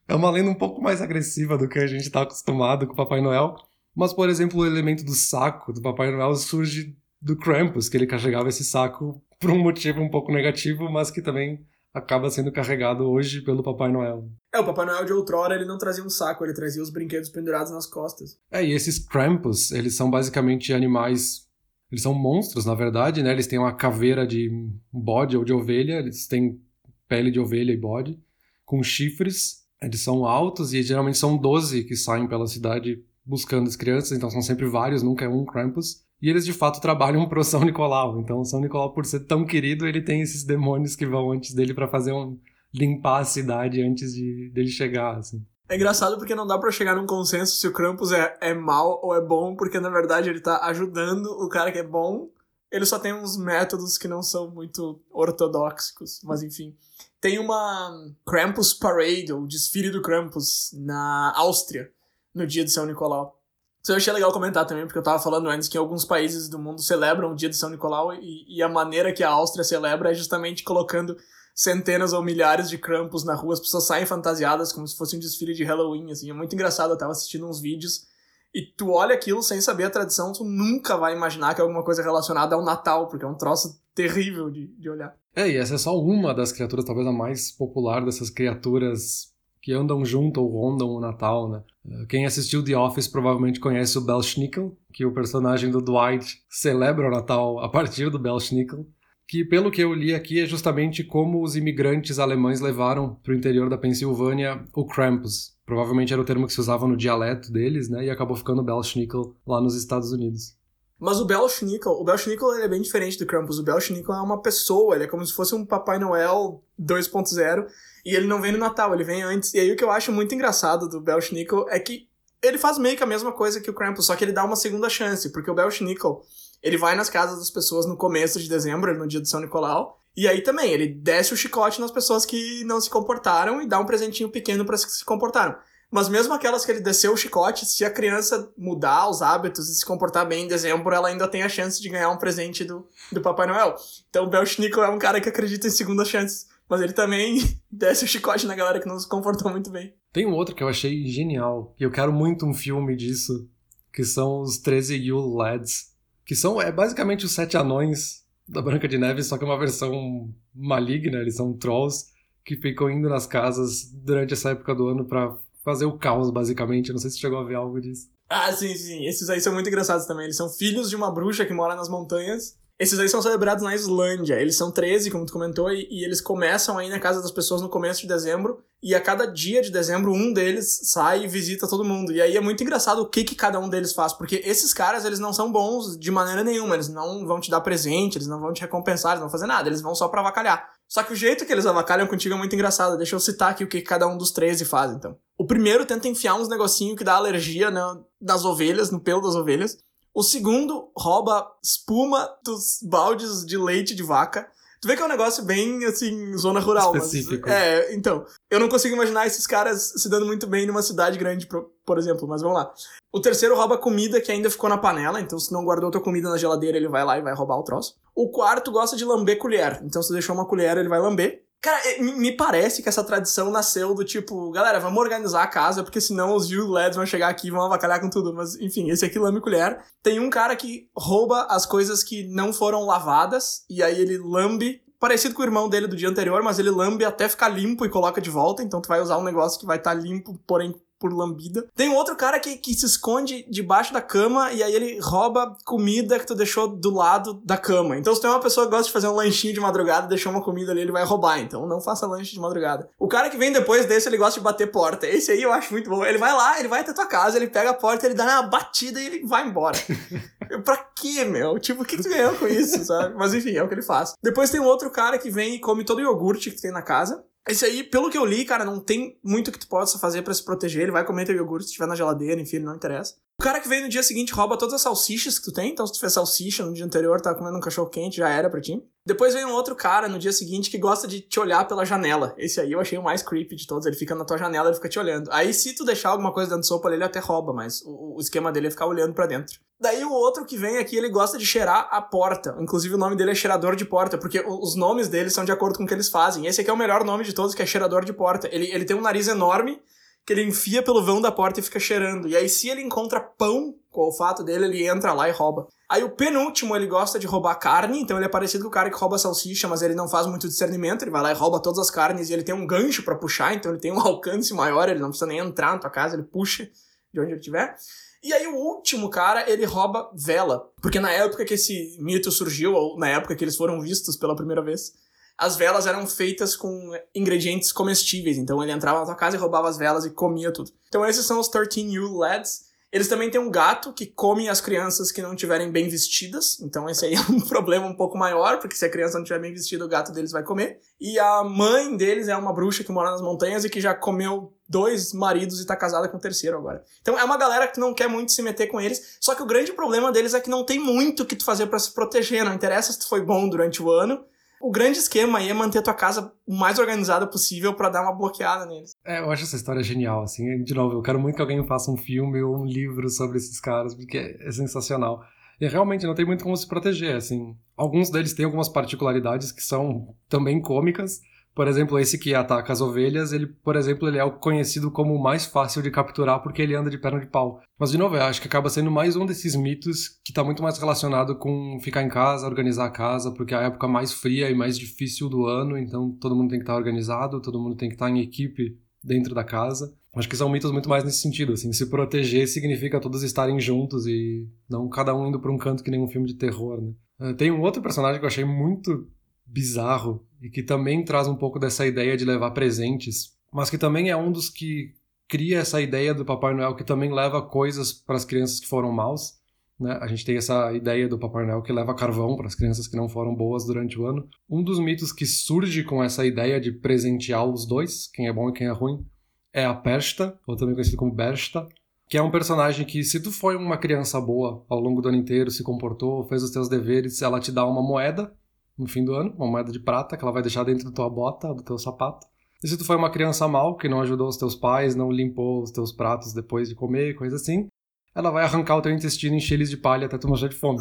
É 0.07 0.15
uma 0.15 0.29
lenda 0.29 0.49
um 0.49 0.55
pouco 0.55 0.81
mais 0.81 1.01
agressiva 1.01 1.57
do 1.57 1.67
que 1.67 1.79
a 1.79 1.87
gente 1.87 2.03
está 2.03 2.21
acostumado 2.23 2.85
com 2.85 2.93
o 2.93 2.95
Papai 2.95 3.21
Noel, 3.21 3.55
mas, 3.95 4.13
por 4.13 4.29
exemplo, 4.29 4.59
o 4.59 4.65
elemento 4.65 5.03
do 5.03 5.13
saco 5.13 5.73
do 5.73 5.81
Papai 5.81 6.11
Noel 6.11 6.35
surge 6.35 6.97
do 7.21 7.37
Krampus, 7.37 7.87
que 7.87 7.97
ele 7.97 8.07
carregava 8.07 8.49
esse 8.49 8.63
saco 8.63 9.21
por 9.39 9.51
um 9.51 9.59
motivo 9.59 10.01
um 10.01 10.09
pouco 10.09 10.31
negativo, 10.31 10.89
mas 10.89 11.11
que 11.11 11.21
também 11.21 11.65
acaba 11.93 12.29
sendo 12.29 12.51
carregado 12.51 13.03
hoje 13.03 13.41
pelo 13.41 13.61
Papai 13.61 13.91
Noel. 13.91 14.29
É, 14.53 14.59
o 14.59 14.65
Papai 14.65 14.85
Noel 14.85 15.05
de 15.05 15.13
outrora 15.13 15.55
ele 15.55 15.65
não 15.65 15.77
trazia 15.77 16.03
um 16.03 16.09
saco, 16.09 16.43
ele 16.45 16.53
trazia 16.53 16.81
os 16.81 16.89
brinquedos 16.89 17.29
pendurados 17.29 17.71
nas 17.71 17.85
costas. 17.85 18.37
É, 18.49 18.63
e 18.63 18.71
esses 18.71 18.97
Krampus, 18.97 19.71
eles 19.71 19.95
são 19.95 20.09
basicamente 20.09 20.73
animais. 20.73 21.47
Eles 21.91 22.03
são 22.03 22.13
monstros, 22.13 22.65
na 22.65 22.73
verdade, 22.73 23.21
né? 23.21 23.31
Eles 23.31 23.47
têm 23.47 23.59
uma 23.59 23.75
caveira 23.75 24.25
de 24.25 24.49
bode 24.91 25.35
ou 25.35 25.43
de 25.43 25.51
ovelha, 25.51 25.99
eles 25.99 26.25
têm 26.25 26.61
pele 27.07 27.29
de 27.29 27.39
ovelha 27.39 27.73
e 27.73 27.77
bode, 27.77 28.17
com 28.65 28.81
chifres. 28.81 29.60
Eles 29.81 30.01
são 30.01 30.25
altos 30.25 30.73
e 30.73 30.83
geralmente 30.83 31.17
são 31.17 31.37
12 31.37 31.83
que 31.85 31.95
saem 31.95 32.27
pela 32.27 32.47
cidade 32.47 33.03
buscando 33.25 33.67
as 33.67 33.75
crianças, 33.75 34.11
então 34.11 34.29
são 34.29 34.41
sempre 34.41 34.67
vários, 34.67 35.01
nunca 35.03 35.25
é 35.25 35.29
um 35.29 35.45
Krampus. 35.45 36.03
E 36.21 36.29
eles 36.29 36.45
de 36.45 36.53
fato 36.53 36.79
trabalham 36.79 37.27
pro 37.29 37.43
São 37.43 37.63
Nicolau. 37.63 38.19
Então, 38.19 38.43
São 38.45 38.59
Nicolau, 38.59 38.93
por 38.93 39.05
ser 39.05 39.21
tão 39.21 39.45
querido, 39.45 39.87
ele 39.87 40.01
tem 40.01 40.21
esses 40.21 40.43
demônios 40.43 40.95
que 40.95 41.05
vão 41.05 41.31
antes 41.31 41.53
dele 41.53 41.73
para 41.73 41.87
fazer 41.87 42.11
um 42.11 42.37
limpar 42.73 43.21
a 43.21 43.25
cidade 43.25 43.81
antes 43.81 44.13
de 44.13 44.51
dele 44.53 44.69
chegar, 44.69 45.17
assim. 45.17 45.45
É 45.67 45.75
engraçado 45.75 46.17
porque 46.17 46.35
não 46.35 46.45
dá 46.45 46.57
para 46.57 46.71
chegar 46.71 46.95
num 46.95 47.05
consenso 47.05 47.55
se 47.55 47.67
o 47.67 47.71
Krampus 47.71 48.11
é, 48.11 48.37
é 48.41 48.53
mal 48.53 48.99
ou 49.01 49.15
é 49.15 49.21
bom, 49.21 49.55
porque 49.55 49.79
na 49.79 49.89
verdade 49.89 50.29
ele 50.29 50.41
tá 50.41 50.59
ajudando 50.65 51.27
o 51.27 51.47
cara 51.47 51.71
que 51.71 51.79
é 51.79 51.83
bom. 51.83 52.29
Ele 52.69 52.85
só 52.85 52.99
tem 52.99 53.13
uns 53.13 53.37
métodos 53.37 53.97
que 53.97 54.07
não 54.07 54.21
são 54.21 54.51
muito 54.51 55.01
ortodoxos, 55.09 56.21
mas 56.23 56.43
enfim. 56.43 56.75
Tem 57.21 57.37
uma 57.37 58.11
Krampus 58.25 58.73
Parade, 58.73 59.31
ou 59.31 59.45
desfile 59.45 59.91
do 59.91 60.01
Krampus, 60.01 60.71
na 60.73 61.31
Áustria, 61.35 61.91
no 62.33 62.47
dia 62.47 62.65
de 62.65 62.71
São 62.71 62.85
Nicolau. 62.85 63.39
Isso 63.81 63.91
eu 63.91 63.95
achei 63.95 64.11
legal 64.11 64.31
comentar 64.31 64.65
também, 64.65 64.85
porque 64.85 64.97
eu 64.97 65.03
tava 65.03 65.21
falando 65.21 65.47
antes 65.47 65.69
que 65.69 65.77
alguns 65.77 66.03
países 66.03 66.49
do 66.49 66.57
mundo 66.59 66.81
celebram 66.81 67.31
o 67.31 67.35
dia 67.35 67.49
de 67.49 67.55
São 67.55 67.69
Nicolau 67.69 68.13
e, 68.13 68.57
e 68.57 68.61
a 68.61 68.67
maneira 68.67 69.13
que 69.13 69.23
a 69.23 69.29
Áustria 69.29 69.63
celebra 69.63 70.11
é 70.11 70.13
justamente 70.15 70.63
colocando 70.63 71.15
centenas 71.53 72.11
ou 72.11 72.23
milhares 72.23 72.69
de 72.69 72.77
Krampus 72.77 73.23
na 73.23 73.35
rua, 73.35 73.53
as 73.53 73.59
pessoas 73.59 73.85
saem 73.85 74.05
fantasiadas 74.05 74.71
como 74.71 74.87
se 74.87 74.97
fosse 74.97 75.15
um 75.15 75.19
desfile 75.19 75.53
de 75.53 75.63
Halloween, 75.63 76.11
assim, 76.11 76.29
é 76.29 76.33
muito 76.33 76.53
engraçado, 76.53 76.91
eu 76.91 76.97
tava 76.97 77.11
assistindo 77.11 77.47
uns 77.47 77.59
vídeos 77.59 78.07
e 78.53 78.61
tu 78.65 78.91
olha 78.91 79.13
aquilo 79.13 79.43
sem 79.43 79.61
saber 79.61 79.85
a 79.85 79.89
tradição, 79.89 80.31
tu 80.31 80.43
nunca 80.43 80.97
vai 80.97 81.15
imaginar 81.15 81.53
que 81.53 81.61
é 81.61 81.63
alguma 81.63 81.83
coisa 81.83 82.01
relacionada 82.01 82.55
ao 82.55 82.63
Natal, 82.63 83.07
porque 83.07 83.25
é 83.25 83.27
um 83.27 83.37
troço 83.37 83.81
terrível 83.93 84.49
de, 84.49 84.67
de 84.67 84.89
olhar. 84.89 85.20
É, 85.35 85.49
e 85.49 85.55
essa 85.55 85.75
é 85.75 85.77
só 85.77 85.99
uma 85.99 86.33
das 86.33 86.51
criaturas, 86.51 86.85
talvez 86.85 87.07
a 87.07 87.11
mais 87.11 87.51
popular 87.51 88.03
dessas 88.03 88.29
criaturas 88.29 89.31
que 89.61 89.71
andam 89.71 90.03
junto 90.03 90.41
ou 90.41 90.49
rondam 90.49 90.89
o 90.89 90.99
Natal, 90.99 91.49
né? 91.49 91.63
Quem 92.09 92.25
assistiu 92.25 92.63
The 92.63 92.77
Office 92.77 93.07
provavelmente 93.07 93.59
conhece 93.59 93.97
o 93.97 94.01
Belschnickel, 94.01 94.75
que 94.91 95.05
o 95.05 95.13
personagem 95.13 95.69
do 95.69 95.81
Dwight 95.81 96.41
celebra 96.49 97.07
o 97.07 97.11
Natal 97.11 97.59
a 97.59 97.69
partir 97.69 98.09
do 98.09 98.19
Belschnickel 98.19 98.85
que 99.31 99.45
pelo 99.45 99.71
que 99.71 99.81
eu 99.81 99.93
li 99.93 100.13
aqui 100.13 100.41
é 100.41 100.45
justamente 100.45 101.05
como 101.05 101.41
os 101.41 101.55
imigrantes 101.55 102.19
alemães 102.19 102.59
levaram 102.59 103.15
para 103.23 103.31
o 103.31 103.35
interior 103.37 103.69
da 103.69 103.77
Pensilvânia 103.77 104.61
o 104.75 104.85
Krampus. 104.85 105.55
Provavelmente 105.65 106.11
era 106.11 106.21
o 106.21 106.25
termo 106.25 106.45
que 106.45 106.51
se 106.51 106.59
usava 106.59 106.85
no 106.85 106.97
dialeto 106.97 107.49
deles, 107.49 107.87
né? 107.87 108.03
E 108.03 108.09
acabou 108.09 108.35
ficando 108.35 108.61
Belschnickel 108.61 109.33
lá 109.47 109.61
nos 109.61 109.77
Estados 109.77 110.11
Unidos. 110.11 110.57
Mas 111.01 111.19
o 111.19 111.25
Belschnickel, 111.25 111.93
o 111.93 112.03
Belschnickel 112.03 112.53
é 112.61 112.67
bem 112.67 112.79
diferente 112.79 113.17
do 113.17 113.25
Krampus. 113.25 113.57
O 113.57 113.63
Belschnickel 113.63 114.13
é 114.13 114.21
uma 114.21 114.39
pessoa, 114.39 114.93
ele 114.93 115.05
é 115.05 115.07
como 115.07 115.25
se 115.25 115.33
fosse 115.33 115.55
um 115.55 115.65
Papai 115.65 115.97
Noel 115.97 116.63
2.0 116.79 117.65
e 118.05 118.15
ele 118.15 118.27
não 118.27 118.39
vem 118.39 118.51
no 118.51 118.59
Natal, 118.59 118.93
ele 118.93 119.03
vem 119.03 119.23
antes. 119.23 119.51
E 119.55 119.59
aí 119.59 119.71
o 119.71 119.75
que 119.75 119.83
eu 119.83 119.89
acho 119.89 120.11
muito 120.11 120.35
engraçado 120.35 120.87
do 120.87 121.01
Belschnickel 121.01 121.65
é 121.69 121.79
que 121.79 122.07
ele 122.39 122.59
faz 122.59 122.77
meio 122.77 122.95
que 122.95 123.01
a 123.01 123.07
mesma 123.07 123.31
coisa 123.31 123.59
que 123.59 123.69
o 123.69 123.73
Krampus, 123.73 124.05
só 124.05 124.15
que 124.15 124.23
ele 124.23 124.31
dá 124.31 124.43
uma 124.43 124.55
segunda 124.55 124.89
chance, 124.89 125.31
porque 125.31 125.49
o 125.49 125.55
Belschnickel 125.55 126.21
ele 126.61 126.77
vai 126.77 126.95
nas 126.95 127.09
casas 127.09 127.39
das 127.39 127.49
pessoas 127.49 127.87
no 127.87 127.97
começo 127.97 128.39
de 128.39 128.47
dezembro, 128.47 128.95
no 128.95 129.07
dia 129.07 129.19
de 129.19 129.27
São 129.27 129.39
Nicolau. 129.39 129.97
E 130.15 130.27
aí 130.27 130.41
também, 130.41 130.71
ele 130.71 130.87
desce 130.87 131.33
o 131.33 131.37
chicote 131.37 131.81
nas 131.81 131.89
pessoas 131.89 132.27
que 132.27 132.63
não 132.63 132.79
se 132.79 132.91
comportaram 132.91 133.59
e 133.59 133.65
dá 133.65 133.79
um 133.79 133.87
presentinho 133.87 134.29
pequeno 134.29 134.65
para 134.65 134.75
as 134.75 134.85
que 134.85 134.91
se 134.91 135.03
comportaram. 135.03 135.55
Mas 135.91 136.07
mesmo 136.07 136.33
aquelas 136.33 136.65
que 136.65 136.71
ele 136.71 136.79
desceu 136.79 137.13
o 137.13 137.17
chicote, 137.17 137.65
se 137.65 137.83
a 137.83 137.91
criança 137.91 138.51
mudar 138.57 139.09
os 139.09 139.21
hábitos 139.21 139.69
e 139.69 139.75
se 139.75 139.85
comportar 139.85 140.25
bem 140.25 140.45
em 140.45 140.47
dezembro, 140.47 140.95
ela 140.95 141.09
ainda 141.09 141.27
tem 141.27 141.43
a 141.43 141.49
chance 141.49 141.81
de 141.81 141.89
ganhar 141.89 142.09
um 142.09 142.17
presente 142.17 142.63
do, 142.63 142.87
do 143.11 143.21
Papai 143.21 143.45
Noel. 143.45 143.75
Então 144.09 144.25
o 144.25 144.29
Belschnickel 144.29 144.83
é 144.83 144.89
um 144.89 144.97
cara 144.97 145.19
que 145.19 145.27
acredita 145.27 145.67
em 145.67 145.71
segunda 145.71 146.05
chance. 146.05 146.47
Mas 146.69 146.81
ele 146.81 146.93
também 146.93 147.37
desce 147.69 148.05
o 148.05 148.07
chicote 148.07 148.47
na 148.47 148.55
galera 148.55 148.79
que 148.79 148.87
não 148.87 148.97
se 148.97 149.07
comportou 149.07 149.51
muito 149.51 149.69
bem. 149.69 149.93
Tem 150.13 150.25
um 150.25 150.33
outro 150.33 150.55
que 150.55 150.63
eu 150.63 150.69
achei 150.69 151.05
genial, 151.05 151.75
e 151.79 151.83
eu 151.83 151.91
quero 151.91 152.11
muito 152.11 152.45
um 152.45 152.53
filme 152.53 152.95
disso, 152.95 153.47
que 153.93 154.03
são 154.03 154.41
os 154.41 154.57
13 154.57 154.95
Yule 154.95 155.35
Lads 155.37 155.91
que 156.31 156.35
são 156.35 156.61
é 156.61 156.71
basicamente 156.71 157.25
os 157.25 157.33
sete 157.33 157.57
anões 157.57 158.25
da 158.47 158.61
Branca 158.61 158.87
de 158.87 158.97
Neve, 158.97 159.21
só 159.21 159.37
que 159.37 159.43
é 159.43 159.47
uma 159.47 159.59
versão 159.59 160.33
maligna, 160.55 161.19
eles 161.19 161.35
são 161.35 161.51
trolls 161.51 162.05
que 162.45 162.55
ficam 162.55 162.89
indo 162.89 163.09
nas 163.09 163.27
casas 163.27 163.91
durante 163.91 164.33
essa 164.33 164.51
época 164.51 164.73
do 164.73 164.87
ano 164.87 165.03
para 165.03 165.37
fazer 165.63 165.85
o 165.85 165.97
caos, 165.97 166.29
basicamente. 166.29 166.91
Não 166.91 166.99
sei 166.99 167.09
se 167.09 167.19
chegou 167.19 167.39
a 167.39 167.43
ver 167.43 167.55
algo 167.55 167.79
disso. 167.79 168.09
Ah, 168.29 168.51
sim, 168.53 168.75
sim. 168.75 169.05
Esses 169.05 169.29
aí 169.29 169.41
são 169.41 169.53
muito 169.53 169.67
engraçados 169.67 170.05
também. 170.05 170.25
Eles 170.25 170.37
são 170.37 170.49
filhos 170.49 170.89
de 170.89 170.95
uma 170.95 171.11
bruxa 171.11 171.45
que 171.45 171.53
mora 171.53 171.75
nas 171.75 171.89
montanhas 171.89 172.55
esses 172.81 172.97
aí 172.97 173.07
são 173.07 173.21
celebrados 173.21 173.63
na 173.63 173.75
Islândia. 173.75 174.41
Eles 174.41 174.55
são 174.55 174.71
13, 174.71 175.11
como 175.11 175.23
tu 175.23 175.31
comentou, 175.31 175.71
e, 175.71 175.87
e, 175.91 176.03
eles 176.03 176.19
começam 176.19 176.79
aí 176.79 176.89
na 176.89 176.99
casa 176.99 177.21
das 177.21 177.29
pessoas 177.29 177.61
no 177.61 177.69
começo 177.69 178.01
de 178.01 178.07
dezembro. 178.07 178.59
E 178.81 178.95
a 178.95 178.99
cada 178.99 179.27
dia 179.27 179.61
de 179.61 179.69
dezembro, 179.69 180.11
um 180.11 180.33
deles 180.33 180.79
sai 180.85 181.23
e 181.23 181.27
visita 181.27 181.67
todo 181.67 181.85
mundo. 181.85 182.11
E 182.11 182.19
aí 182.19 182.35
é 182.35 182.41
muito 182.41 182.63
engraçado 182.63 183.03
o 183.03 183.05
que, 183.05 183.23
que 183.23 183.35
cada 183.35 183.59
um 183.59 183.69
deles 183.69 183.93
faz. 183.93 184.13
Porque 184.13 184.41
esses 184.43 184.73
caras, 184.73 185.05
eles 185.05 185.19
não 185.19 185.31
são 185.31 185.51
bons 185.51 185.95
de 185.95 186.09
maneira 186.09 186.43
nenhuma. 186.43 186.73
Eles 186.73 186.89
não 186.89 187.23
vão 187.27 187.39
te 187.39 187.51
dar 187.51 187.61
presente, 187.61 188.17
eles 188.17 188.27
não 188.27 188.39
vão 188.39 188.51
te 188.51 188.61
recompensar, 188.61 189.11
eles 189.11 189.21
não 189.21 189.27
vão 189.27 189.31
fazer 189.31 189.45
nada. 189.45 189.69
Eles 189.69 189.81
vão 189.83 189.93
só 189.93 190.07
pra 190.07 190.21
avacalhar. 190.21 190.67
Só 190.91 191.01
que 191.03 191.13
o 191.13 191.15
jeito 191.15 191.45
que 191.45 191.51
eles 191.53 191.65
avacalham 191.65 192.05
contigo 192.05 192.35
é 192.35 192.37
muito 192.37 192.53
engraçado. 192.53 192.97
Deixa 192.97 193.15
eu 193.15 193.19
citar 193.21 193.51
aqui 193.51 193.63
o 193.63 193.67
que 193.67 193.81
cada 193.81 194.05
um 194.05 194.17
dos 194.17 194.29
13 194.29 194.65
faz, 194.65 194.91
então. 194.91 195.17
O 195.37 195.45
primeiro 195.47 195.85
tenta 195.85 196.09
enfiar 196.09 196.35
uns 196.35 196.49
negocinho 196.49 196.97
que 196.97 197.03
dá 197.05 197.13
alergia 197.13 197.71
né, 197.71 197.81
nas 198.19 198.43
ovelhas, 198.43 198.91
no 198.91 198.99
pelo 198.99 199.21
das 199.21 199.33
ovelhas. 199.33 199.77
O 200.13 200.21
segundo 200.21 200.91
rouba 200.93 201.49
espuma 201.63 202.29
dos 202.43 202.79
baldes 202.83 203.45
de 203.45 203.57
leite 203.57 203.95
de 203.95 204.03
vaca. 204.03 204.51
Tu 204.81 204.87
vê 204.87 204.95
que 204.95 205.03
é 205.03 205.05
um 205.05 205.09
negócio 205.09 205.45
bem, 205.45 205.85
assim, 205.85 206.35
zona 206.35 206.59
rural. 206.59 206.95
Específico. 206.95 207.47
Mas, 207.47 207.55
é, 207.55 207.93
então. 207.93 208.25
Eu 208.49 208.59
não 208.59 208.67
consigo 208.67 208.95
imaginar 208.95 209.27
esses 209.27 209.45
caras 209.45 209.93
se 209.95 210.09
dando 210.09 210.25
muito 210.25 210.47
bem 210.47 210.65
numa 210.65 210.81
cidade 210.81 211.19
grande, 211.19 211.45
por, 211.45 211.69
por 211.85 211.99
exemplo, 211.99 212.27
mas 212.27 212.41
vamos 212.41 212.57
lá. 212.57 212.73
O 213.13 213.19
terceiro 213.19 213.55
rouba 213.55 213.77
comida 213.77 214.19
que 214.19 214.31
ainda 214.31 214.49
ficou 214.49 214.67
na 214.67 214.79
panela, 214.79 215.21
então 215.21 215.37
se 215.37 215.53
não 215.53 215.63
guardou 215.63 215.91
tua 215.91 216.01
comida 216.01 216.29
na 216.29 216.37
geladeira, 216.37 216.77
ele 216.77 216.87
vai 216.87 217.05
lá 217.05 217.19
e 217.19 217.21
vai 217.21 217.35
roubar 217.35 217.57
o 217.57 217.63
troço. 217.63 217.95
O 218.15 218.29
quarto 218.31 218.71
gosta 218.71 218.97
de 218.97 219.05
lamber 219.05 219.37
colher, 219.37 219.79
então 219.83 220.01
se 220.01 220.11
deixou 220.11 220.33
uma 220.33 220.47
colher, 220.47 220.75
ele 220.75 220.89
vai 220.89 220.99
lamber. 220.99 221.43
Cara, 221.61 221.79
é, 221.87 222.01
me 222.01 222.31
parece 222.31 222.81
que 222.81 222.89
essa 222.89 223.03
tradição 223.03 223.51
nasceu 223.51 223.93
do 223.93 224.03
tipo, 224.03 224.49
galera, 224.49 224.79
vamos 224.79 224.97
organizar 224.99 225.43
a 225.43 225.47
casa, 225.47 225.83
porque 225.83 226.01
senão 226.01 226.35
os 226.35 226.49
You 226.49 226.67
Lads 226.67 226.95
vão 226.95 227.05
chegar 227.05 227.29
aqui 227.29 227.47
e 227.47 227.51
vão 227.51 227.61
avacalhar 227.61 228.01
com 228.01 228.09
tudo. 228.09 228.33
Mas, 228.33 228.55
enfim, 228.55 228.89
esse 228.89 229.05
aqui 229.05 229.19
lambe 229.19 229.39
colher. 229.39 229.79
Tem 230.01 230.19
um 230.19 230.29
cara 230.29 230.55
que 230.55 230.89
rouba 230.97 231.43
as 231.43 231.67
coisas 231.67 232.03
que 232.03 232.27
não 232.29 232.51
foram 232.51 232.83
lavadas, 232.83 233.63
e 233.69 233.83
aí 233.83 234.01
ele 234.01 234.17
lambe, 234.17 234.81
parecido 234.99 235.35
com 235.35 235.43
o 235.43 235.45
irmão 235.45 235.69
dele 235.69 235.85
do 235.85 235.95
dia 235.95 236.09
anterior, 236.09 236.41
mas 236.41 236.57
ele 236.57 236.71
lambe 236.71 237.05
até 237.05 237.29
ficar 237.29 237.49
limpo 237.49 237.85
e 237.85 237.89
coloca 237.89 238.19
de 238.19 238.31
volta. 238.31 238.63
Então 238.63 238.81
tu 238.81 238.87
vai 238.87 238.99
usar 238.99 239.19
um 239.19 239.23
negócio 239.23 239.59
que 239.59 239.65
vai 239.67 239.77
estar 239.77 239.95
tá 239.95 240.01
limpo, 240.01 240.39
porém 240.47 240.73
por 241.01 241.11
lambida. 241.11 241.67
Tem 241.75 241.89
um 241.89 241.95
outro 241.95 242.15
cara 242.15 242.39
que, 242.39 242.55
que 242.57 242.75
se 242.75 242.85
esconde 242.85 243.43
debaixo 243.49 243.91
da 243.91 244.01
cama 244.01 244.53
e 244.53 244.61
aí 244.61 244.73
ele 244.73 244.99
rouba 245.01 245.57
comida 245.65 246.19
que 246.19 246.27
tu 246.27 246.35
deixou 246.35 246.67
do 246.67 246.91
lado 246.91 247.41
da 247.43 247.57
cama. 247.57 247.97
Então, 247.97 248.13
se 248.13 248.21
tem 248.21 248.29
uma 248.29 248.39
pessoa 248.39 248.67
que 248.67 248.71
gosta 248.71 248.85
de 248.85 248.93
fazer 248.93 249.07
um 249.07 249.15
lanchinho 249.15 249.53
de 249.53 249.59
madrugada, 249.59 250.07
deixou 250.07 250.31
uma 250.31 250.43
comida 250.43 250.71
ali, 250.71 250.81
ele 250.81 250.91
vai 250.91 251.03
roubar. 251.03 251.39
Então, 251.39 251.65
não 251.65 251.81
faça 251.81 252.05
lanche 252.05 252.33
de 252.33 252.39
madrugada. 252.39 252.87
O 252.99 253.07
cara 253.07 253.29
que 253.29 253.37
vem 253.37 253.51
depois 253.51 253.85
desse, 253.87 254.07
ele 254.07 254.17
gosta 254.17 254.39
de 254.39 254.43
bater 254.43 254.71
porta. 254.71 255.07
Esse 255.07 255.31
aí 255.31 255.41
eu 255.41 255.51
acho 255.51 255.73
muito 255.73 255.89
bom. 255.89 256.05
Ele 256.05 256.19
vai 256.19 256.33
lá, 256.33 256.59
ele 256.59 256.67
vai 256.67 256.81
até 256.81 256.93
tua 256.93 257.07
casa, 257.07 257.37
ele 257.37 257.47
pega 257.47 257.71
a 257.71 257.73
porta, 257.73 258.05
ele 258.05 258.13
dá 258.13 258.23
uma 258.25 258.43
batida 258.43 259.01
e 259.01 259.05
ele 259.07 259.25
vai 259.25 259.47
embora. 259.47 259.77
pra 260.63 260.77
quê, 260.77 261.25
meu? 261.25 261.59
Tipo, 261.59 261.81
o 261.81 261.85
que 261.85 261.97
tu 261.97 262.09
ganhou 262.09 262.35
com 262.35 262.47
isso, 262.47 262.85
sabe? 262.85 263.15
Mas 263.15 263.33
enfim, 263.33 263.55
é 263.55 263.63
o 263.63 263.67
que 263.67 263.73
ele 263.73 263.81
faz. 263.81 264.13
Depois 264.21 264.49
tem 264.49 264.59
um 264.59 264.65
outro 264.65 264.91
cara 264.91 265.17
que 265.17 265.29
vem 265.29 265.55
e 265.55 265.59
come 265.59 265.83
todo 265.83 265.97
o 265.97 266.01
iogurte 266.01 266.51
que 266.51 266.61
tem 266.61 266.71
na 266.71 266.81
casa. 266.81 267.23
Esse 267.47 267.65
aí, 267.65 267.83
pelo 267.83 268.09
que 268.09 268.17
eu 268.17 268.25
li, 268.25 268.45
cara, 268.45 268.63
não 268.63 268.79
tem 268.79 269.19
muito 269.23 269.51
que 269.51 269.59
tu 269.59 269.67
possa 269.67 269.97
fazer 269.97 270.21
para 270.21 270.33
se 270.33 270.45
proteger. 270.45 270.83
Ele 270.83 270.91
vai 270.91 271.05
comer 271.05 271.25
teu 271.25 271.35
iogurte 271.35 271.65
se 271.65 271.71
estiver 271.71 271.87
na 271.87 271.95
geladeira, 271.95 272.39
enfim, 272.39 272.59
não 272.59 272.75
interessa. 272.75 273.15
O 273.41 273.43
cara 273.43 273.59
que 273.59 273.67
vem 273.67 273.81
no 273.81 273.89
dia 273.89 274.03
seguinte 274.03 274.31
rouba 274.33 274.55
todas 274.55 274.75
as 274.75 274.81
salsichas 274.81 275.39
que 275.39 275.45
tu 275.45 275.51
tem. 275.51 275.71
Então, 275.71 275.87
se 275.87 275.93
tu 275.93 275.99
fez 275.99 276.13
salsicha 276.13 276.63
no 276.63 276.73
dia 276.73 276.85
anterior, 276.85 277.19
tá 277.19 277.33
comendo 277.33 277.57
um 277.57 277.59
cachorro 277.59 277.89
quente, 277.89 278.17
já 278.17 278.29
era 278.29 278.47
pra 278.51 278.61
ti. 278.61 278.79
Depois 279.03 279.33
vem 279.33 279.43
um 279.43 279.51
outro 279.53 279.75
cara 279.75 280.07
no 280.07 280.19
dia 280.19 280.31
seguinte 280.31 280.69
que 280.69 280.77
gosta 280.77 281.07
de 281.07 281.21
te 281.21 281.39
olhar 281.39 281.67
pela 281.67 281.83
janela. 281.83 282.35
Esse 282.37 282.61
aí 282.61 282.71
eu 282.71 282.79
achei 282.79 282.99
o 282.99 283.03
mais 283.03 283.23
creepy 283.23 283.55
de 283.55 283.65
todos. 283.65 283.87
Ele 283.87 283.95
fica 283.95 284.13
na 284.13 284.23
tua 284.23 284.37
janela, 284.37 284.67
ele 284.67 284.75
fica 284.75 284.87
te 284.87 284.99
olhando. 284.99 285.27
Aí, 285.33 285.55
se 285.55 285.73
tu 285.73 285.83
deixar 285.83 286.09
alguma 286.09 286.31
coisa 286.31 286.51
dentro 286.51 286.61
do 286.61 286.67
sopa, 286.67 286.93
ele 286.93 287.03
até 287.03 287.17
rouba, 287.17 287.51
mas 287.51 287.81
o, 287.83 288.17
o 288.17 288.21
esquema 288.21 288.51
dele 288.51 288.67
é 288.67 288.69
ficar 288.69 288.85
olhando 288.85 289.15
para 289.15 289.25
dentro. 289.25 289.59
Daí 289.79 290.05
o 290.05 290.11
outro 290.11 290.45
que 290.45 290.55
vem 290.55 290.77
aqui, 290.77 290.95
ele 290.95 291.09
gosta 291.09 291.35
de 291.35 291.45
cheirar 291.47 291.89
a 291.89 291.99
porta. 291.99 292.55
Inclusive 292.59 292.93
o 292.93 292.97
nome 292.99 293.15
dele 293.15 293.31
é 293.31 293.35
cheirador 293.35 293.75
de 293.75 293.85
porta, 293.85 294.19
porque 294.19 294.39
os 294.47 294.75
nomes 294.75 295.07
deles 295.07 295.33
são 295.33 295.43
de 295.43 295.51
acordo 295.51 295.79
com 295.79 295.83
o 295.83 295.87
que 295.87 295.95
eles 295.95 296.09
fazem. 296.09 296.45
Esse 296.45 296.61
aqui 296.61 296.69
é 296.69 296.73
o 296.73 296.77
melhor 296.77 297.03
nome 297.03 297.23
de 297.23 297.33
todos, 297.33 297.55
que 297.55 297.63
é 297.63 297.65
cheirador 297.65 298.05
de 298.05 298.13
porta. 298.13 298.47
Ele, 298.51 298.71
ele 298.71 298.85
tem 298.85 298.95
um 298.95 299.01
nariz 299.01 299.27
enorme, 299.27 299.81
que 300.25 300.33
ele 300.33 300.43
enfia 300.43 300.83
pelo 300.83 301.03
vão 301.03 301.19
da 301.19 301.31
porta 301.31 301.59
e 301.59 301.63
fica 301.63 301.79
cheirando. 301.79 302.27
E 302.27 302.35
aí, 302.35 302.47
se 302.47 302.69
ele 302.69 302.81
encontra 302.81 303.19
pão 303.19 303.75
com 303.89 304.01
o 304.01 304.05
olfato 304.05 304.43
dele, 304.43 304.65
ele 304.65 304.87
entra 304.87 305.13
lá 305.13 305.27
e 305.27 305.31
rouba. 305.31 305.67
Aí 305.89 306.03
o 306.03 306.09
penúltimo, 306.09 306.75
ele 306.75 306.87
gosta 306.87 307.19
de 307.19 307.27
roubar 307.27 307.55
carne, 307.55 307.99
então 307.99 308.17
ele 308.17 308.25
é 308.25 308.29
parecido 308.29 308.63
com 308.63 308.69
o 308.69 308.73
cara 308.73 308.89
que 308.89 308.97
rouba 308.97 309.17
salsicha, 309.17 309.67
mas 309.67 309.81
ele 309.81 309.93
não 309.93 310.07
faz 310.07 310.25
muito 310.25 310.47
discernimento, 310.47 311.01
ele 311.01 311.11
vai 311.11 311.21
lá 311.21 311.31
e 311.31 311.35
rouba 311.35 311.61
todas 311.61 311.79
as 311.79 311.91
carnes 311.91 312.29
e 312.29 312.33
ele 312.33 312.43
tem 312.43 312.55
um 312.55 312.65
gancho 312.65 313.03
para 313.03 313.15
puxar, 313.15 313.53
então 313.53 313.71
ele 313.71 313.81
tem 313.81 313.91
um 313.91 313.99
alcance 314.01 314.53
maior, 314.53 314.87
ele 314.87 314.99
não 314.99 315.09
precisa 315.09 315.27
nem 315.27 315.39
entrar 315.39 315.73
na 315.73 315.79
tua 315.79 315.89
casa, 315.89 316.15
ele 316.15 316.23
puxa 316.23 316.69
de 317.13 317.19
onde 317.19 317.31
ele 317.31 317.39
estiver. 317.39 317.75
E 318.23 318.31
aí 318.31 318.47
o 318.47 318.55
último 318.55 319.09
cara, 319.09 319.49
ele 319.49 319.65
rouba 319.65 320.09
vela. 320.13 320.69
Porque 320.81 320.99
na 320.99 321.11
época 321.11 321.43
que 321.43 321.55
esse 321.55 321.97
mito 321.99 322.31
surgiu, 322.31 322.73
ou 322.73 322.97
na 322.97 323.09
época 323.09 323.35
que 323.35 323.43
eles 323.43 323.57
foram 323.57 323.81
vistos 323.81 324.15
pela 324.15 324.35
primeira 324.35 324.61
vez, 324.61 324.93
as 325.41 325.55
velas 325.55 325.87
eram 325.87 326.05
feitas 326.05 326.55
com 326.55 326.91
ingredientes 327.15 327.71
comestíveis. 327.71 328.37
Então 328.37 328.61
ele 328.61 328.71
entrava 328.71 328.99
na 328.99 329.05
tua 329.05 329.15
casa 329.15 329.35
e 329.35 329.39
roubava 329.39 329.67
as 329.67 329.75
velas 329.75 330.05
e 330.05 330.11
comia 330.11 330.53
tudo. 330.53 330.69
Então 330.87 331.03
esses 331.03 331.25
são 331.25 331.39
os 331.39 331.47
13 331.47 331.81
Yule 331.81 332.15
Lads. 332.15 332.69
Eles 332.91 333.07
também 333.07 333.27
têm 333.31 333.41
um 333.41 333.49
gato 333.49 333.91
que 333.91 334.05
come 334.05 334.47
as 334.47 334.61
crianças 334.61 335.11
que 335.11 335.19
não 335.19 335.35
tiverem 335.35 335.71
bem 335.71 335.89
vestidas. 335.89 336.59
Então 336.59 336.87
esse 336.87 337.05
aí 337.05 337.15
é 337.15 337.21
um 337.21 337.41
problema 337.49 337.87
um 337.87 337.95
pouco 337.95 338.19
maior, 338.19 338.59
porque 338.59 338.75
se 338.75 338.85
a 338.85 338.89
criança 338.89 339.15
não 339.15 339.23
estiver 339.23 339.39
bem 339.39 339.51
vestida, 339.51 339.83
o 339.83 339.87
gato 339.87 340.11
deles 340.11 340.31
vai 340.31 340.43
comer. 340.43 340.79
E 340.99 341.17
a 341.17 341.43
mãe 341.43 341.97
deles 341.97 342.27
é 342.27 342.37
uma 342.37 342.53
bruxa 342.53 342.83
que 342.83 342.91
mora 342.91 343.09
nas 343.09 343.21
montanhas 343.21 343.65
e 343.65 343.69
que 343.69 343.81
já 343.81 343.95
comeu 343.95 344.53
dois 344.69 345.11
maridos 345.11 345.59
e 345.59 345.65
tá 345.65 345.75
casada 345.75 346.07
com 346.07 346.17
o 346.17 346.21
terceiro 346.21 346.55
agora. 346.55 346.83
Então 347.01 347.17
é 347.17 347.23
uma 347.23 347.37
galera 347.37 347.67
que 347.67 347.79
não 347.79 347.95
quer 347.95 348.07
muito 348.07 348.31
se 348.31 348.43
meter 348.43 348.67
com 348.67 348.79
eles. 348.79 349.17
Só 349.19 349.33
que 349.33 349.41
o 349.41 349.47
grande 349.47 349.73
problema 349.73 350.11
deles 350.11 350.35
é 350.35 350.39
que 350.39 350.51
não 350.51 350.63
tem 350.63 350.77
muito 350.77 351.23
o 351.23 351.25
que 351.25 351.35
tu 351.35 351.43
fazer 351.43 351.65
para 351.65 351.79
se 351.79 351.91
proteger. 351.91 352.45
Não 352.45 352.53
interessa 352.53 352.93
se 352.93 352.99
tu 352.99 353.09
foi 353.09 353.25
bom 353.25 353.49
durante 353.49 353.81
o 353.81 353.89
ano 353.89 354.23
o 354.61 354.71
grande 354.71 354.99
esquema 354.99 355.39
aí 355.39 355.49
é 355.49 355.53
manter 355.53 355.81
tua 355.81 355.93
casa 355.93 356.33
o 356.45 356.55
mais 356.55 356.79
organizada 356.79 357.27
possível 357.27 357.73
para 357.73 357.89
dar 357.89 358.03
uma 358.03 358.15
bloqueada 358.15 358.65
neles. 358.65 358.91
É, 359.05 359.19
eu 359.19 359.31
acho 359.31 359.43
essa 359.43 359.55
história 359.55 359.83
genial, 359.83 360.23
assim. 360.23 360.63
De 360.63 360.73
novo, 360.73 360.97
eu 360.97 361.01
quero 361.01 361.19
muito 361.19 361.35
que 361.35 361.41
alguém 361.41 361.65
faça 361.65 361.91
um 361.91 361.97
filme 361.97 362.41
ou 362.41 362.57
um 362.57 362.65
livro 362.65 363.09
sobre 363.09 363.37
esses 363.37 363.59
caras, 363.59 363.95
porque 363.95 364.37
é 364.39 364.51
sensacional. 364.51 365.21
E 365.59 365.67
realmente 365.67 366.05
não 366.05 366.15
tem 366.15 366.25
muito 366.25 366.43
como 366.43 366.57
se 366.57 366.67
proteger, 366.67 367.15
assim. 367.15 367.55
Alguns 367.77 368.09
deles 368.09 368.33
têm 368.33 368.45
algumas 368.45 368.67
particularidades 368.67 369.51
que 369.51 369.61
são 369.61 370.15
também 370.27 370.61
cômicas, 370.61 371.19
por 371.53 371.67
exemplo, 371.67 371.99
esse 371.99 372.17
que 372.17 372.33
ataca 372.33 372.71
as 372.71 372.81
ovelhas, 372.81 373.33
ele, 373.33 373.45
por 373.45 373.75
exemplo, 373.75 374.07
ele 374.07 374.17
é 374.17 374.23
o 374.23 374.31
conhecido 374.31 374.89
como 374.89 375.13
o 375.13 375.21
mais 375.21 375.45
fácil 375.45 375.81
de 375.81 375.91
capturar 375.91 376.41
porque 376.41 376.61
ele 376.61 376.75
anda 376.75 376.89
de 376.89 376.97
perna 376.97 377.19
de 377.19 377.27
pau. 377.27 377.61
Mas, 377.77 377.91
de 377.91 377.97
novo, 377.97 378.15
eu 378.15 378.23
acho 378.23 378.41
que 378.41 378.47
acaba 378.47 378.69
sendo 378.69 378.89
mais 378.89 379.15
um 379.15 379.25
desses 379.25 379.55
mitos 379.55 380.07
que 380.23 380.31
está 380.31 380.43
muito 380.43 380.63
mais 380.63 380.77
relacionado 380.77 381.37
com 381.37 381.77
ficar 381.81 382.03
em 382.03 382.09
casa, 382.09 382.47
organizar 382.47 382.85
a 382.85 382.91
casa, 382.91 383.31
porque 383.31 383.53
é 383.53 383.57
a 383.57 383.63
época 383.63 383.87
mais 383.87 384.13
fria 384.13 384.49
e 384.49 384.55
mais 384.55 384.77
difícil 384.77 385.27
do 385.27 385.45
ano, 385.45 385.77
então 385.77 386.11
todo 386.19 386.35
mundo 386.35 386.49
tem 386.49 386.59
que 386.59 386.63
estar 386.63 386.73
tá 386.73 386.79
organizado, 386.79 387.41
todo 387.41 387.59
mundo 387.59 387.75
tem 387.75 387.89
que 387.89 387.95
estar 387.95 388.05
tá 388.05 388.11
em 388.11 388.21
equipe 388.21 388.77
dentro 389.03 389.35
da 389.35 389.43
casa. 389.43 389.93
Acho 390.15 390.27
que 390.27 390.35
são 390.35 390.49
mitos 390.49 390.71
muito 390.71 390.89
mais 390.89 391.03
nesse 391.03 391.19
sentido, 391.19 391.53
assim, 391.53 391.71
se 391.71 391.89
proteger 391.89 392.47
significa 392.47 392.99
todos 392.99 393.23
estarem 393.23 393.59
juntos 393.59 394.05
e 394.05 394.45
não 394.69 394.89
cada 394.89 395.15
um 395.15 395.27
indo 395.27 395.39
para 395.39 395.51
um 395.51 395.57
canto 395.57 395.83
que 395.83 395.91
nem 395.91 396.01
um 396.01 396.07
filme 396.07 396.27
de 396.27 396.35
terror, 396.35 396.81
né? 396.81 396.93
Eh, 397.21 397.33
tem 397.33 397.51
um 397.51 397.61
outro 397.61 397.81
personagem 397.81 398.19
que 398.19 398.25
eu 398.25 398.27
achei 398.27 398.43
muito 398.43 399.07
bizarro 399.51 400.25
e 400.41 400.49
que 400.49 400.63
também 400.63 401.03
traz 401.03 401.27
um 401.27 401.35
pouco 401.35 401.59
dessa 401.59 401.85
ideia 401.85 402.15
de 402.15 402.25
levar 402.25 402.51
presentes, 402.51 403.33
mas 403.53 403.69
que 403.69 403.77
também 403.77 404.09
é 404.09 404.15
um 404.15 404.31
dos 404.31 404.49
que 404.49 404.93
cria 405.27 405.59
essa 405.59 405.81
ideia 405.81 406.13
do 406.13 406.25
Papai 406.25 406.53
Noel 406.53 406.75
que 406.75 406.83
também 406.83 407.13
leva 407.13 407.41
coisas 407.41 407.93
para 407.93 408.15
as 408.15 408.25
crianças 408.25 408.59
que 408.59 408.67
foram 408.67 408.91
maus. 408.91 409.39
Né? 409.79 409.97
A 410.01 410.07
gente 410.07 410.25
tem 410.25 410.37
essa 410.37 410.73
ideia 410.73 411.07
do 411.07 411.19
Papai 411.19 411.45
Noel 411.45 411.61
que 411.61 411.71
leva 411.71 411.93
carvão 411.93 412.35
para 412.35 412.47
as 412.47 412.55
crianças 412.55 412.87
que 412.87 412.95
não 412.95 413.09
foram 413.09 413.35
boas 413.35 413.65
durante 413.65 413.99
o 413.99 414.05
ano. 414.05 414.27
Um 414.49 414.63
dos 414.63 414.79
mitos 414.79 415.11
que 415.11 415.25
surge 415.25 415.83
com 415.83 416.03
essa 416.03 416.25
ideia 416.25 416.59
de 416.59 416.71
presentear 416.71 417.45
os 417.45 417.65
dois, 417.65 418.07
quem 418.07 418.27
é 418.27 418.33
bom 418.33 418.49
e 418.49 418.53
quem 418.53 418.67
é 418.67 418.71
ruim, 418.71 419.05
é 419.53 419.65
a 419.65 419.73
Persta, 419.73 420.39
ou 420.47 420.55
também 420.55 420.75
conhecido 420.75 420.97
como 420.97 421.13
Bersta, 421.13 421.67
que 422.09 422.17
é 422.17 422.21
um 422.21 422.31
personagem 422.31 422.85
que, 422.85 423.03
se 423.03 423.21
tu 423.21 423.31
foi 423.31 423.55
uma 423.55 423.77
criança 423.77 424.19
boa 424.19 424.65
ao 424.69 424.79
longo 424.79 425.01
do 425.01 425.09
ano 425.09 425.17
inteiro, 425.17 425.49
se 425.49 425.63
comportou, 425.63 426.23
fez 426.25 426.43
os 426.43 426.51
teus 426.51 426.67
deveres, 426.67 427.21
ela 427.21 427.39
te 427.39 427.51
dá 427.51 427.65
uma 427.65 427.81
moeda 427.81 428.33
no 428.81 428.87
fim 428.87 429.05
do 429.05 429.13
ano, 429.13 429.33
uma 429.37 429.47
moeda 429.47 429.71
de 429.71 429.79
prata 429.79 430.17
que 430.17 430.23
ela 430.23 430.31
vai 430.31 430.41
deixar 430.41 430.63
dentro 430.63 430.85
da 430.85 430.91
tua 430.91 431.09
bota, 431.09 431.53
do 431.53 431.63
teu 431.63 431.77
sapato. 431.77 432.27
E 432.63 432.67
se 432.67 432.77
tu 432.77 432.83
foi 432.83 432.95
uma 432.95 433.09
criança 433.09 433.47
mal, 433.47 433.75
que 433.75 433.89
não 433.89 434.01
ajudou 434.01 434.27
os 434.27 434.37
teus 434.37 434.55
pais, 434.55 434.95
não 434.95 435.11
limpou 435.11 435.63
os 435.63 435.71
teus 435.71 435.91
pratos 435.91 436.33
depois 436.33 436.69
de 436.69 436.75
comer, 436.75 437.15
coisa 437.15 437.35
assim, 437.35 437.67
ela 438.13 438.29
vai 438.29 438.43
arrancar 438.43 438.77
o 438.77 438.81
teu 438.81 438.91
intestino 438.91 439.35
e 439.35 439.37
encher 439.37 439.55
eles 439.55 439.69
de 439.69 439.77
palha 439.77 440.05
até 440.05 440.17
tu 440.17 440.27
morrer 440.27 440.49
de 440.49 440.55
fome. 440.55 440.79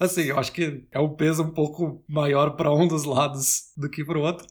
Assim, 0.00 0.22
eu 0.22 0.38
acho 0.38 0.52
que 0.52 0.86
é 0.92 1.00
um 1.00 1.14
peso 1.14 1.42
um 1.42 1.50
pouco 1.50 2.04
maior 2.08 2.56
para 2.56 2.72
um 2.72 2.86
dos 2.86 3.04
lados 3.04 3.72
do 3.76 3.88
que 3.90 4.04
para 4.04 4.18
o 4.18 4.22
outro. 4.22 4.46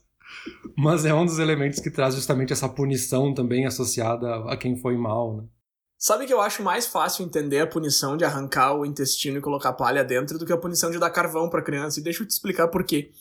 Mas 0.77 1.05
é 1.05 1.13
um 1.13 1.25
dos 1.25 1.39
elementos 1.39 1.79
que 1.79 1.89
traz 1.89 2.15
justamente 2.15 2.51
essa 2.51 2.67
punição 2.67 3.33
também 3.33 3.65
associada 3.65 4.43
a 4.45 4.57
quem 4.57 4.75
foi 4.75 4.97
mal, 4.97 5.37
né? 5.37 5.43
Sabe 5.97 6.27
que 6.27 6.33
eu 6.33 6.39
acho 6.39 6.62
mais 6.62 6.86
fácil 6.86 7.25
entender 7.25 7.60
a 7.60 7.67
punição 7.67 8.15
de 8.15 8.23
arrancar 8.23 8.73
o 8.73 8.86
intestino 8.86 9.39
e 9.39 9.41
colocar 9.41 9.73
palha 9.73 10.03
dentro 10.03 10.38
do 10.38 10.45
que 10.45 10.53
a 10.53 10.57
punição 10.57 10.91
de 10.91 10.99
dar 10.99 11.10
carvão 11.10 11.49
pra 11.49 11.63
criança. 11.63 11.99
E 11.99 12.03
deixa 12.03 12.21
eu 12.21 12.27
te 12.27 12.31
explicar 12.31 12.67
por 12.67 12.83
quê. 12.83 13.12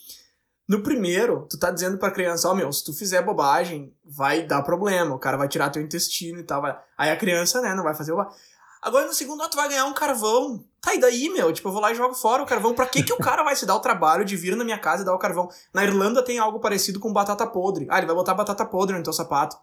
No 0.68 0.82
primeiro, 0.82 1.46
tu 1.48 1.58
tá 1.58 1.70
dizendo 1.70 1.96
pra 1.96 2.10
criança, 2.10 2.48
ó, 2.48 2.52
oh, 2.52 2.54
meu, 2.54 2.70
se 2.72 2.84
tu 2.84 2.92
fizer 2.92 3.22
bobagem, 3.22 3.94
vai 4.04 4.42
dar 4.42 4.62
problema, 4.62 5.14
o 5.14 5.18
cara 5.18 5.36
vai 5.36 5.48
tirar 5.48 5.70
teu 5.70 5.80
intestino 5.80 6.40
e 6.40 6.42
tal. 6.42 6.60
Vai... 6.60 6.76
Aí 6.98 7.10
a 7.10 7.16
criança, 7.16 7.62
né, 7.62 7.74
não 7.74 7.84
vai 7.84 7.94
fazer 7.94 8.12
bobagem. 8.12 8.34
Agora 8.82 9.06
no 9.06 9.14
segundo, 9.14 9.42
ó, 9.42 9.48
tu 9.48 9.56
vai 9.56 9.68
ganhar 9.68 9.86
um 9.86 9.94
carvão. 9.94 10.62
Tá, 10.80 10.94
e 10.94 11.00
daí, 11.00 11.28
meu? 11.30 11.52
Tipo, 11.52 11.68
eu 11.68 11.72
vou 11.72 11.80
lá 11.80 11.90
e 11.92 11.94
jogo 11.94 12.14
fora 12.14 12.42
o 12.42 12.46
carvão. 12.46 12.74
Pra 12.74 12.86
que, 12.86 13.02
que 13.02 13.12
o 13.12 13.16
cara 13.16 13.42
vai 13.42 13.56
se 13.56 13.66
dar 13.66 13.74
o 13.74 13.80
trabalho 13.80 14.24
de 14.24 14.36
vir 14.36 14.54
na 14.54 14.64
minha 14.64 14.78
casa 14.78 15.02
e 15.02 15.04
dar 15.04 15.14
o 15.14 15.18
carvão? 15.18 15.48
Na 15.72 15.82
Irlanda 15.82 16.22
tem 16.22 16.38
algo 16.38 16.60
parecido 16.60 17.00
com 17.00 17.12
batata 17.12 17.46
podre. 17.46 17.86
Ah, 17.90 17.98
ele 17.98 18.06
vai 18.06 18.14
botar 18.14 18.34
batata 18.34 18.64
podre 18.64 18.96
no 18.96 19.02
teu 19.02 19.12
sapato. 19.12 19.56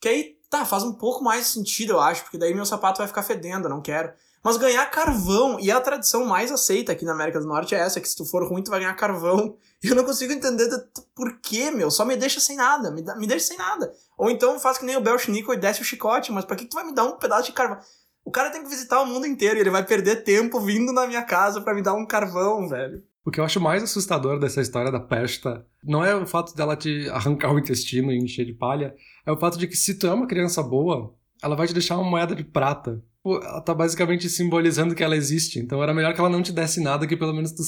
Que 0.00 0.08
aí, 0.08 0.36
tá, 0.50 0.66
faz 0.66 0.82
um 0.82 0.92
pouco 0.92 1.22
mais 1.22 1.46
sentido, 1.46 1.92
eu 1.92 2.00
acho, 2.00 2.24
porque 2.24 2.36
daí 2.36 2.52
meu 2.52 2.66
sapato 2.66 2.98
vai 2.98 3.06
ficar 3.06 3.22
fedendo, 3.22 3.66
eu 3.66 3.70
não 3.70 3.80
quero. 3.80 4.12
Mas 4.42 4.56
ganhar 4.56 4.84
carvão, 4.90 5.60
e 5.60 5.70
a 5.70 5.80
tradição 5.80 6.24
mais 6.24 6.50
aceita 6.50 6.92
aqui 6.92 7.04
na 7.04 7.12
América 7.12 7.38
do 7.38 7.46
Norte 7.46 7.74
é 7.74 7.78
essa, 7.78 8.00
que 8.00 8.08
se 8.08 8.16
tu 8.16 8.24
for 8.24 8.42
ruim, 8.48 8.62
tu 8.62 8.70
vai 8.70 8.80
ganhar 8.80 8.94
carvão. 8.94 9.56
E 9.82 9.88
eu 9.88 9.94
não 9.94 10.04
consigo 10.04 10.30
entender 10.30 10.68
por 11.14 11.40
quê, 11.40 11.70
meu. 11.70 11.90
Só 11.90 12.04
me 12.04 12.14
deixa 12.14 12.38
sem 12.38 12.54
nada, 12.54 12.90
me, 12.90 13.02
me 13.16 13.26
deixa 13.26 13.46
sem 13.46 13.56
nada. 13.56 13.90
Ou 14.18 14.30
então 14.30 14.60
faz 14.60 14.76
que 14.76 14.84
nem 14.84 14.96
o 14.96 15.00
Belchnico 15.00 15.54
e 15.54 15.56
desce 15.56 15.80
o 15.80 15.84
chicote, 15.84 16.32
mas 16.32 16.44
pra 16.44 16.54
que 16.54 16.66
tu 16.66 16.74
vai 16.74 16.84
me 16.84 16.94
dar 16.94 17.04
um 17.04 17.16
pedaço 17.16 17.44
de 17.44 17.52
carvão? 17.52 17.78
O 18.22 18.30
cara 18.30 18.50
tem 18.50 18.62
que 18.62 18.68
visitar 18.68 19.00
o 19.00 19.06
mundo 19.06 19.26
inteiro 19.26 19.56
e 19.56 19.60
ele 19.60 19.70
vai 19.70 19.84
perder 19.84 20.22
tempo 20.22 20.60
vindo 20.60 20.92
na 20.92 21.06
minha 21.06 21.22
casa 21.22 21.62
para 21.62 21.74
me 21.74 21.82
dar 21.82 21.94
um 21.94 22.06
carvão, 22.06 22.68
velho. 22.68 23.02
O 23.24 23.30
que 23.30 23.38
eu 23.38 23.44
acho 23.44 23.60
mais 23.60 23.82
assustador 23.82 24.38
dessa 24.38 24.62
história 24.62 24.90
da 24.90 24.98
pesta 24.98 25.66
não 25.84 26.02
é 26.02 26.14
o 26.14 26.26
fato 26.26 26.54
dela 26.54 26.74
te 26.74 27.08
arrancar 27.10 27.52
o 27.52 27.58
intestino 27.58 28.10
e 28.10 28.16
encher 28.16 28.46
de 28.46 28.54
palha, 28.54 28.94
é 29.26 29.30
o 29.30 29.36
fato 29.36 29.58
de 29.58 29.66
que 29.66 29.76
se 29.76 29.98
tu 29.98 30.06
é 30.06 30.12
uma 30.12 30.26
criança 30.26 30.62
boa, 30.62 31.14
ela 31.42 31.54
vai 31.54 31.66
te 31.66 31.74
deixar 31.74 31.98
uma 31.98 32.08
moeda 32.08 32.34
de 32.34 32.44
prata. 32.44 33.02
Ela 33.24 33.60
tá 33.60 33.74
basicamente 33.74 34.28
simbolizando 34.30 34.94
que 34.94 35.04
ela 35.04 35.16
existe. 35.16 35.58
Então 35.58 35.82
era 35.82 35.92
melhor 35.92 36.14
que 36.14 36.20
ela 36.20 36.30
não 36.30 36.42
te 36.42 36.52
desse 36.52 36.82
nada, 36.82 37.06
que 37.06 37.16
pelo 37.16 37.34
menos 37.34 37.52
tu 37.52 37.62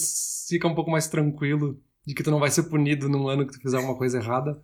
fica 0.48 0.66
um 0.66 0.74
pouco 0.74 0.90
mais 0.90 1.06
tranquilo 1.06 1.78
de 2.06 2.14
que 2.14 2.22
tu 2.22 2.30
não 2.30 2.40
vai 2.40 2.50
ser 2.50 2.64
punido 2.64 3.08
num 3.08 3.28
ano 3.28 3.46
que 3.46 3.52
tu 3.52 3.60
fizer 3.60 3.76
alguma 3.76 3.96
coisa 3.96 4.18
errada. 4.18 4.58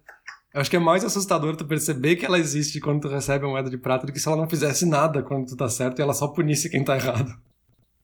Eu 0.55 0.62
acho 0.62 0.70
que 0.70 0.77
é 0.77 0.81
mais 0.81 1.05
assustador 1.05 1.55
tu 1.55 1.66
perceber 1.66 2.16
que 2.16 2.24
ela 2.24 2.38
existe 2.38 2.81
quando 2.81 3.03
tu 3.03 3.09
recebe 3.09 3.44
a 3.44 3.48
moeda 3.48 3.68
de 3.68 3.77
prata 3.77 4.07
do 4.07 4.12
que 4.12 4.18
se 4.18 4.27
ela 4.27 4.37
não 4.37 4.48
fizesse 4.48 4.87
nada 4.87 5.22
quando 5.22 5.46
tu 5.46 5.57
tá 5.57 5.68
certo 5.68 5.98
e 5.98 6.03
ela 6.03 6.14
só 6.14 6.29
punisse 6.29 6.70
quem 6.70 6.83
tá 6.83 6.96
errado. 6.96 7.31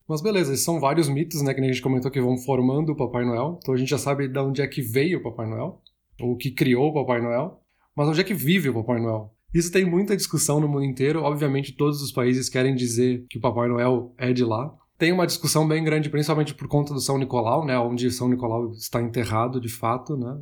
Mas 0.08 0.20
beleza, 0.20 0.54
são 0.56 0.78
vários 0.78 1.08
mitos, 1.08 1.40
né, 1.42 1.54
que 1.54 1.60
a 1.60 1.64
gente 1.64 1.80
comentou 1.80 2.10
que 2.10 2.20
vão 2.20 2.36
formando 2.36 2.90
o 2.90 2.96
Papai 2.96 3.24
Noel. 3.24 3.58
Então 3.62 3.74
a 3.74 3.76
gente 3.76 3.88
já 3.88 3.98
sabe 3.98 4.28
de 4.28 4.38
onde 4.38 4.60
é 4.60 4.66
que 4.66 4.82
veio 4.82 5.18
o 5.18 5.22
Papai 5.22 5.48
Noel, 5.48 5.80
ou 6.20 6.36
que 6.36 6.50
criou 6.50 6.88
o 6.88 6.94
Papai 6.94 7.22
Noel, 7.22 7.60
mas 7.96 8.08
onde 8.08 8.20
é 8.20 8.24
que 8.24 8.34
vive 8.34 8.68
o 8.68 8.74
Papai 8.74 9.00
Noel. 9.00 9.32
Isso 9.52 9.70
tem 9.70 9.84
muita 9.84 10.16
discussão 10.16 10.58
no 10.60 10.68
mundo 10.68 10.84
inteiro. 10.84 11.22
Obviamente, 11.22 11.72
todos 11.72 12.02
os 12.02 12.10
países 12.10 12.48
querem 12.48 12.74
dizer 12.74 13.24
que 13.30 13.38
o 13.38 13.40
Papai 13.40 13.68
Noel 13.68 14.12
é 14.18 14.32
de 14.32 14.44
lá. 14.44 14.74
Tem 14.98 15.12
uma 15.12 15.26
discussão 15.26 15.66
bem 15.66 15.82
grande, 15.82 16.10
principalmente 16.10 16.54
por 16.54 16.68
conta 16.68 16.92
do 16.92 17.00
São 17.00 17.18
Nicolau, 17.18 17.64
né, 17.64 17.78
onde 17.78 18.10
São 18.10 18.28
Nicolau 18.28 18.70
está 18.72 19.00
enterrado 19.00 19.60
de 19.60 19.68
fato, 19.68 20.16
né. 20.16 20.36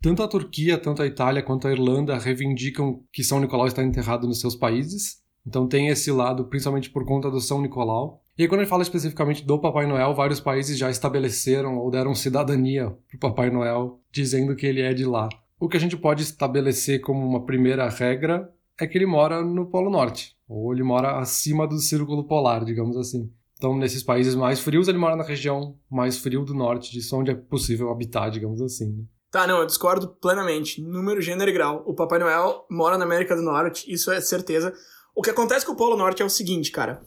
Tanto 0.00 0.22
a 0.22 0.28
Turquia, 0.28 0.78
tanto 0.78 1.02
a 1.02 1.06
Itália 1.06 1.42
quanto 1.42 1.66
a 1.66 1.72
Irlanda 1.72 2.18
reivindicam 2.18 3.00
que 3.12 3.24
São 3.24 3.40
Nicolau 3.40 3.66
está 3.66 3.82
enterrado 3.82 4.26
nos 4.26 4.40
seus 4.40 4.54
países. 4.54 5.22
Então 5.46 5.66
tem 5.66 5.88
esse 5.88 6.10
lado, 6.10 6.44
principalmente 6.44 6.90
por 6.90 7.04
conta 7.04 7.30
do 7.30 7.40
São 7.40 7.60
Nicolau. 7.60 8.22
E 8.36 8.48
quando 8.48 8.62
ele 8.62 8.68
fala 8.68 8.82
especificamente 8.82 9.44
do 9.44 9.60
Papai 9.60 9.86
Noel, 9.86 10.14
vários 10.14 10.40
países 10.40 10.76
já 10.76 10.90
estabeleceram 10.90 11.78
ou 11.78 11.90
deram 11.90 12.14
cidadania 12.14 12.90
para 13.08 13.16
o 13.16 13.20
Papai 13.20 13.50
Noel, 13.50 14.00
dizendo 14.10 14.56
que 14.56 14.66
ele 14.66 14.82
é 14.82 14.92
de 14.92 15.04
lá. 15.04 15.28
O 15.60 15.68
que 15.68 15.76
a 15.76 15.80
gente 15.80 15.96
pode 15.96 16.22
estabelecer 16.22 17.00
como 17.00 17.24
uma 17.24 17.46
primeira 17.46 17.88
regra 17.88 18.50
é 18.80 18.86
que 18.86 18.98
ele 18.98 19.06
mora 19.06 19.40
no 19.42 19.66
Polo 19.66 19.88
Norte, 19.88 20.36
ou 20.48 20.72
ele 20.72 20.82
mora 20.82 21.18
acima 21.18 21.66
do 21.66 21.78
Círculo 21.78 22.26
Polar, 22.26 22.64
digamos 22.64 22.96
assim. 22.96 23.30
Então, 23.56 23.76
nesses 23.78 24.02
países 24.02 24.34
mais 24.34 24.58
frios, 24.60 24.88
ele 24.88 24.98
mora 24.98 25.14
na 25.14 25.22
região 25.22 25.78
mais 25.88 26.18
frio 26.18 26.44
do 26.44 26.52
norte, 26.52 26.90
disso 26.90 27.16
onde 27.16 27.30
é 27.30 27.34
possível 27.34 27.90
habitar, 27.90 28.30
digamos 28.30 28.60
assim. 28.60 28.92
Né? 28.92 29.04
Tá, 29.30 29.46
não, 29.46 29.58
eu 29.58 29.66
discordo 29.66 30.08
plenamente. 30.20 30.82
Número, 30.82 31.20
gênero 31.22 31.50
e 31.50 31.54
grau. 31.54 31.82
O 31.86 31.94
Papai 31.94 32.18
Noel 32.18 32.66
mora 32.70 32.98
na 32.98 33.04
América 33.04 33.34
do 33.34 33.42
Norte, 33.42 33.90
isso 33.90 34.10
é 34.10 34.20
certeza. 34.20 34.72
O 35.14 35.22
que 35.22 35.30
acontece 35.30 35.64
com 35.64 35.72
o 35.72 35.76
Polo 35.76 35.96
Norte 35.96 36.20
é 36.20 36.24
o 36.24 36.30
seguinte, 36.30 36.72
cara. 36.72 37.00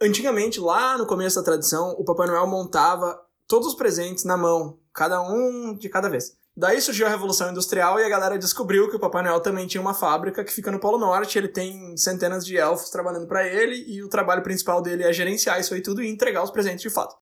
Antigamente, 0.00 0.60
lá 0.60 0.98
no 0.98 1.06
começo 1.06 1.36
da 1.36 1.44
tradição, 1.44 1.90
o 1.98 2.04
Papai 2.04 2.26
Noel 2.26 2.46
montava 2.46 3.20
todos 3.46 3.68
os 3.68 3.74
presentes 3.74 4.24
na 4.24 4.36
mão, 4.36 4.78
cada 4.92 5.20
um 5.20 5.74
de 5.74 5.88
cada 5.88 6.08
vez. 6.08 6.36
Daí 6.56 6.80
surgiu 6.80 7.06
a 7.06 7.10
Revolução 7.10 7.50
Industrial 7.50 7.98
e 7.98 8.04
a 8.04 8.08
galera 8.08 8.38
descobriu 8.38 8.88
que 8.88 8.94
o 8.94 9.00
Papai 9.00 9.24
Noel 9.24 9.40
também 9.40 9.66
tinha 9.66 9.80
uma 9.80 9.92
fábrica 9.92 10.44
que 10.44 10.52
fica 10.52 10.70
no 10.70 10.78
Polo 10.78 10.98
Norte, 10.98 11.36
ele 11.36 11.48
tem 11.48 11.96
centenas 11.96 12.46
de 12.46 12.56
elfos 12.56 12.90
trabalhando 12.90 13.26
para 13.26 13.46
ele 13.46 13.84
e 13.88 14.02
o 14.04 14.08
trabalho 14.08 14.42
principal 14.42 14.80
dele 14.80 15.02
é 15.02 15.12
gerenciar 15.12 15.58
isso 15.58 15.74
aí 15.74 15.80
tudo 15.80 16.02
e 16.02 16.08
entregar 16.08 16.44
os 16.44 16.52
presentes 16.52 16.82
de 16.82 16.90
fato. 16.90 17.16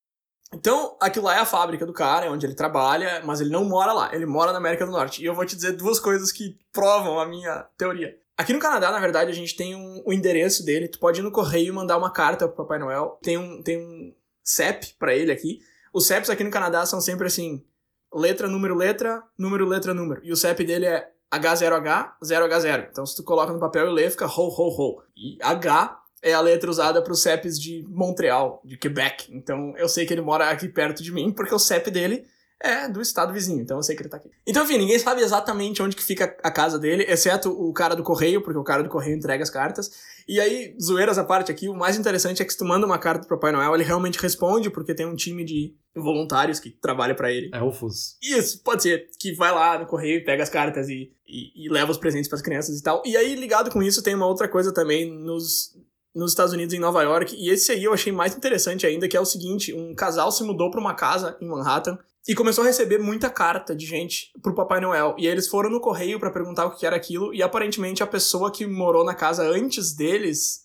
Então, 0.52 0.98
aquilo 1.00 1.24
lá 1.24 1.36
é 1.36 1.38
a 1.38 1.46
fábrica 1.46 1.86
do 1.86 1.94
cara, 1.94 2.26
é 2.26 2.30
onde 2.30 2.44
ele 2.44 2.54
trabalha, 2.54 3.22
mas 3.24 3.40
ele 3.40 3.48
não 3.48 3.64
mora 3.64 3.94
lá, 3.94 4.14
ele 4.14 4.26
mora 4.26 4.52
na 4.52 4.58
América 4.58 4.84
do 4.84 4.92
Norte. 4.92 5.22
E 5.22 5.24
eu 5.24 5.34
vou 5.34 5.46
te 5.46 5.56
dizer 5.56 5.72
duas 5.72 5.98
coisas 5.98 6.30
que 6.30 6.58
provam 6.70 7.18
a 7.18 7.24
minha 7.24 7.66
teoria. 7.78 8.14
Aqui 8.36 8.52
no 8.52 8.58
Canadá, 8.58 8.90
na 8.90 8.98
verdade, 8.98 9.30
a 9.30 9.34
gente 9.34 9.56
tem 9.56 9.74
um, 9.74 10.02
o 10.04 10.12
endereço 10.12 10.64
dele. 10.64 10.88
Tu 10.88 10.98
pode 10.98 11.20
ir 11.20 11.22
no 11.22 11.30
correio 11.30 11.68
e 11.68 11.72
mandar 11.72 11.98
uma 11.98 12.10
carta 12.10 12.48
pro 12.48 12.64
Papai 12.64 12.78
Noel. 12.78 13.18
Tem 13.22 13.36
um, 13.36 13.62
tem 13.62 13.78
um 13.78 14.14
CEP 14.42 14.94
para 14.98 15.14
ele 15.14 15.30
aqui. 15.30 15.60
Os 15.92 16.06
CEPs 16.06 16.30
aqui 16.30 16.42
no 16.42 16.50
Canadá 16.50 16.84
são 16.86 17.00
sempre 17.00 17.26
assim: 17.26 17.64
letra, 18.12 18.48
número, 18.48 18.74
letra, 18.74 19.22
número, 19.38 19.66
letra, 19.66 19.92
número. 19.92 20.20
E 20.24 20.32
o 20.32 20.36
CEP 20.36 20.64
dele 20.64 20.86
é 20.86 21.08
H0H, 21.32 22.12
0H0. 22.24 22.88
Então, 22.90 23.06
se 23.06 23.16
tu 23.16 23.22
coloca 23.22 23.52
no 23.52 23.60
papel 23.60 23.88
e 23.88 23.92
lê, 23.92 24.10
fica 24.10 24.26
ho, 24.26 24.48
ho, 24.48 24.68
ho. 24.68 25.02
E 25.16 25.38
H 25.42 26.02
é 26.22 26.32
a 26.32 26.40
letra 26.40 26.70
usada 26.70 27.02
para 27.02 27.12
os 27.12 27.20
CEPs 27.20 27.58
de 27.58 27.84
Montreal, 27.88 28.62
de 28.64 28.76
Quebec. 28.76 29.26
Então 29.34 29.74
eu 29.76 29.88
sei 29.88 30.06
que 30.06 30.14
ele 30.14 30.22
mora 30.22 30.48
aqui 30.48 30.68
perto 30.68 31.02
de 31.02 31.12
mim, 31.12 31.32
porque 31.32 31.54
o 31.54 31.58
CEP 31.58 31.90
dele 31.90 32.24
é 32.62 32.88
do 32.88 33.00
estado 33.00 33.32
vizinho, 33.32 33.60
então 33.60 33.76
eu 33.76 33.82
sei 33.82 33.96
que 33.96 34.02
ele 34.02 34.08
tá 34.08 34.16
aqui. 34.16 34.30
Então, 34.46 34.64
enfim, 34.64 34.78
ninguém 34.78 34.98
sabe 34.98 35.20
exatamente 35.20 35.82
onde 35.82 35.96
que 35.96 36.02
fica 36.02 36.36
a 36.42 36.50
casa 36.50 36.78
dele, 36.78 37.04
exceto 37.08 37.50
o 37.50 37.72
cara 37.72 37.96
do 37.96 38.02
correio, 38.02 38.40
porque 38.40 38.58
o 38.58 38.64
cara 38.64 38.82
do 38.82 38.88
correio 38.88 39.16
entrega 39.16 39.42
as 39.42 39.50
cartas. 39.50 39.90
E 40.28 40.40
aí, 40.40 40.76
zoeiras 40.80 41.18
à 41.18 41.24
parte 41.24 41.50
aqui, 41.50 41.68
o 41.68 41.74
mais 41.74 41.98
interessante 41.98 42.40
é 42.40 42.44
que 42.44 42.52
se 42.52 42.58
tu 42.58 42.64
manda 42.64 42.86
uma 42.86 42.98
carta 42.98 43.26
pro 43.26 43.36
Papai 43.36 43.52
Noel, 43.52 43.74
ele 43.74 43.82
realmente 43.82 44.18
responde, 44.18 44.70
porque 44.70 44.94
tem 44.94 45.04
um 45.04 45.16
time 45.16 45.44
de 45.44 45.74
voluntários 45.94 46.60
que 46.60 46.70
trabalha 46.70 47.14
para 47.14 47.30
ele. 47.30 47.50
Elfos. 47.52 48.16
Isso, 48.22 48.62
pode 48.62 48.82
ser, 48.82 49.08
que 49.18 49.34
vai 49.34 49.52
lá 49.52 49.78
no 49.78 49.86
correio, 49.86 50.24
pega 50.24 50.42
as 50.42 50.48
cartas 50.48 50.88
e, 50.88 51.12
e, 51.26 51.66
e 51.66 51.68
leva 51.68 51.90
os 51.90 51.98
presentes 51.98 52.28
para 52.28 52.36
as 52.36 52.42
crianças 52.42 52.78
e 52.78 52.82
tal. 52.82 53.02
E 53.04 53.16
aí, 53.16 53.34
ligado 53.34 53.70
com 53.70 53.82
isso, 53.82 54.02
tem 54.02 54.14
uma 54.14 54.26
outra 54.26 54.48
coisa 54.48 54.72
também 54.72 55.12
nos, 55.12 55.76
nos 56.14 56.30
Estados 56.30 56.52
Unidos, 56.52 56.74
em 56.74 56.78
Nova 56.78 57.02
York, 57.02 57.34
e 57.36 57.50
esse 57.50 57.72
aí 57.72 57.84
eu 57.84 57.92
achei 57.92 58.12
mais 58.12 58.36
interessante 58.36 58.86
ainda, 58.86 59.08
que 59.08 59.16
é 59.16 59.20
o 59.20 59.26
seguinte, 59.26 59.74
um 59.74 59.94
casal 59.94 60.30
se 60.30 60.44
mudou 60.44 60.70
para 60.70 60.80
uma 60.80 60.94
casa 60.94 61.36
em 61.40 61.48
Manhattan, 61.48 61.98
e 62.26 62.34
começou 62.34 62.62
a 62.62 62.66
receber 62.66 62.98
muita 62.98 63.28
carta 63.28 63.74
de 63.74 63.84
gente 63.84 64.30
pro 64.40 64.54
Papai 64.54 64.80
Noel. 64.80 65.14
E 65.18 65.26
eles 65.26 65.48
foram 65.48 65.70
no 65.70 65.80
correio 65.80 66.20
para 66.20 66.30
perguntar 66.30 66.66
o 66.66 66.76
que 66.76 66.86
era 66.86 66.94
aquilo, 66.94 67.34
e 67.34 67.42
aparentemente 67.42 68.02
a 68.02 68.06
pessoa 68.06 68.50
que 68.50 68.66
morou 68.66 69.04
na 69.04 69.14
casa 69.14 69.42
antes 69.42 69.92
deles 69.92 70.62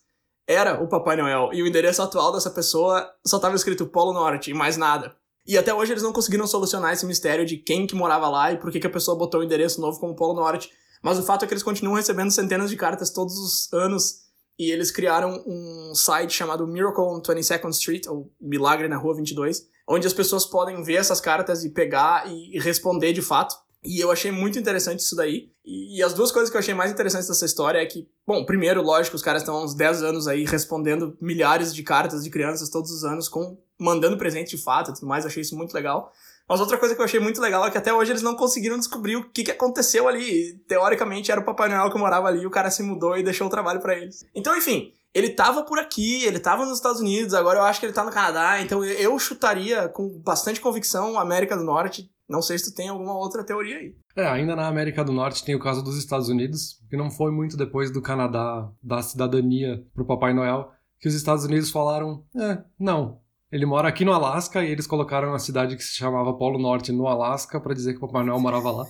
era 0.47 0.81
o 0.81 0.87
Papai 0.87 1.17
Noel. 1.17 1.49
E 1.51 1.61
o 1.61 1.67
endereço 1.67 2.01
atual 2.01 2.31
dessa 2.31 2.51
pessoa 2.51 3.09
só 3.25 3.39
tava 3.39 3.55
escrito 3.55 3.87
Polo 3.87 4.13
Norte 4.13 4.51
e 4.51 4.53
mais 4.53 4.77
nada. 4.77 5.15
E 5.45 5.57
até 5.57 5.73
hoje 5.73 5.93
eles 5.93 6.03
não 6.03 6.13
conseguiram 6.13 6.45
solucionar 6.45 6.93
esse 6.93 7.05
mistério 7.05 7.45
de 7.45 7.57
quem 7.57 7.87
que 7.87 7.95
morava 7.95 8.29
lá 8.29 8.51
e 8.51 8.57
por 8.57 8.71
que, 8.71 8.79
que 8.79 8.87
a 8.87 8.91
pessoa 8.91 9.17
botou 9.17 9.41
o 9.41 9.43
endereço 9.43 9.81
novo 9.81 9.99
como 9.99 10.15
Polo 10.15 10.33
Norte. 10.33 10.69
Mas 11.01 11.17
o 11.17 11.23
fato 11.23 11.43
é 11.43 11.47
que 11.47 11.53
eles 11.53 11.63
continuam 11.63 11.95
recebendo 11.95 12.31
centenas 12.31 12.69
de 12.69 12.75
cartas 12.75 13.09
todos 13.09 13.37
os 13.37 13.73
anos. 13.73 14.27
E 14.59 14.71
eles 14.71 14.91
criaram 14.91 15.43
um 15.45 15.93
site 15.93 16.33
chamado 16.33 16.67
Miracle 16.67 17.03
on 17.03 17.21
22nd 17.21 17.69
Street, 17.69 18.07
ou 18.07 18.31
Milagre 18.41 18.87
na 18.87 18.97
Rua 18.97 19.15
22, 19.15 19.67
onde 19.88 20.06
as 20.06 20.13
pessoas 20.13 20.45
podem 20.45 20.84
ver 20.84 20.95
essas 20.95 21.21
cartas 21.21 21.63
e 21.63 21.69
pegar 21.69 22.28
e 22.28 22.60
responder 22.60 23.13
de 23.13 23.21
fato. 23.21 23.56
E 23.84 24.00
eu 24.00 24.12
achei 24.12 24.32
muito 24.32 24.60
interessante 24.60 25.00
isso 25.00 25.15
daí. 25.15 25.50
E, 25.63 26.02
as 26.04 26.13
duas 26.13 26.32
coisas 26.32 26.50
que 26.50 26.58
eu 26.58 26.60
achei 26.60 26.73
mais 26.73 26.91
interessantes 26.91 27.28
dessa 27.28 27.45
história 27.45 27.80
é 27.80 27.86
que, 27.86 28.08
bom, 28.26 28.43
primeiro, 28.45 28.82
lógico, 28.82 29.15
os 29.15 29.21
caras 29.21 29.41
estão 29.41 29.56
há 29.56 29.63
uns 29.63 29.76
10 29.76 30.04
anos 30.04 30.28
aí 30.28 30.45
respondendo 30.45 31.15
milhares 31.21 31.73
de 31.73 31.84
cartas 31.84 32.23
de 32.23 32.30
crianças 32.30 32.69
todos 32.69 32.91
os 32.91 33.04
anos, 33.06 33.30
com 33.30 33.58
mandando 33.80 34.17
presente 34.17 34.56
de 34.56 34.62
fato 34.62 34.91
e 34.91 34.93
tudo 34.93 35.08
mais. 35.08 35.26
Achei 35.26 35.41
isso 35.41 35.56
muito 35.56 35.73
legal. 35.73 36.12
Mas 36.50 36.60
outra 36.60 36.78
coisa 36.78 36.95
que 36.95 37.02
eu 37.02 37.06
achei 37.06 37.19
muito 37.19 37.41
legal 37.41 37.65
é 37.65 37.71
que 37.71 37.78
até 37.78 37.93
hoje 37.93 38.12
eles 38.12 38.21
não 38.21 38.36
conseguiram 38.36 38.78
descobrir 38.78 39.17
o 39.17 39.30
que, 39.30 39.43
que 39.43 39.52
aconteceu 39.52 40.08
ali. 40.08 40.54
Teoricamente 40.67 41.32
era 41.32 41.41
o 41.41 41.45
Papai 41.45 41.67
Noel 41.69 41.91
que 41.91 41.97
morava 41.97 42.28
ali, 42.28 42.45
o 42.45 42.50
cara 42.50 42.71
se 42.71 42.82
mudou 42.82 43.17
e 43.17 43.23
deixou 43.23 43.47
o 43.47 43.50
trabalho 43.50 43.82
para 43.82 43.97
eles. 43.97 44.26
Então, 44.34 44.56
enfim, 44.56 44.93
ele 45.17 45.32
tava 45.32 45.63
por 45.63 45.80
aqui, 45.80 46.23
ele 46.25 46.39
tava 46.39 46.63
nos 46.63 46.77
Estados 46.77 47.01
Unidos, 47.01 47.34
agora 47.34 47.58
eu 47.58 47.63
acho 47.63 47.80
que 47.80 47.88
ele 47.88 47.93
tá 47.93 48.03
no 48.03 48.12
Canadá, 48.12 48.62
então 48.62 48.86
eu 48.86 49.17
chutaria 49.17 49.89
com 49.89 50.08
bastante 50.23 50.62
convicção 50.62 51.17
América 51.17 51.58
do 51.58 51.63
Norte. 51.63 52.08
Não 52.30 52.39
sei 52.39 52.60
se 52.60 52.69
tu 52.69 52.75
tem 52.75 52.89
alguma 52.89 53.17
outra 53.17 53.43
teoria 53.43 53.77
aí. 53.77 53.95
É, 54.15 54.27
ainda 54.27 54.56
na 54.56 54.67
América 54.67 55.03
do 55.03 55.12
Norte 55.12 55.43
tem 55.43 55.56
o 55.56 55.60
caso 55.60 55.82
dos 55.82 55.97
Estados 55.97 56.30
Unidos, 56.30 56.80
que 56.88 56.95
não 56.95 57.10
foi 57.10 57.32
muito 57.32 57.58
depois 57.58 57.89
do 57.89 57.99
Canadá 57.99 58.69
dar 58.84 59.01
cidadania 59.01 59.84
pro 59.95 60.06
Papai 60.06 60.36
Noel, 60.36 60.69
que 60.99 61.08
os 61.08 61.15
Estados 61.15 61.45
Unidos 61.45 61.71
falaram: 61.71 62.23
é, 62.39 62.60
não, 62.80 63.19
ele 63.51 63.65
mora 63.65 63.88
aqui 63.88 64.06
no 64.06 64.13
Alasca 64.13 64.63
e 64.63 64.69
eles 64.69 64.86
colocaram 64.86 65.34
a 65.34 65.39
cidade 65.39 65.75
que 65.75 65.84
se 65.84 65.95
chamava 65.95 66.38
Polo 66.38 66.60
Norte 66.60 66.91
no 66.91 67.08
Alasca 67.08 67.60
para 67.60 67.73
dizer 67.73 67.93
que 67.93 67.97
o 67.97 68.08
Papai 68.08 68.23
Noel 68.23 68.39
morava 68.39 68.69
lá. 68.69 68.86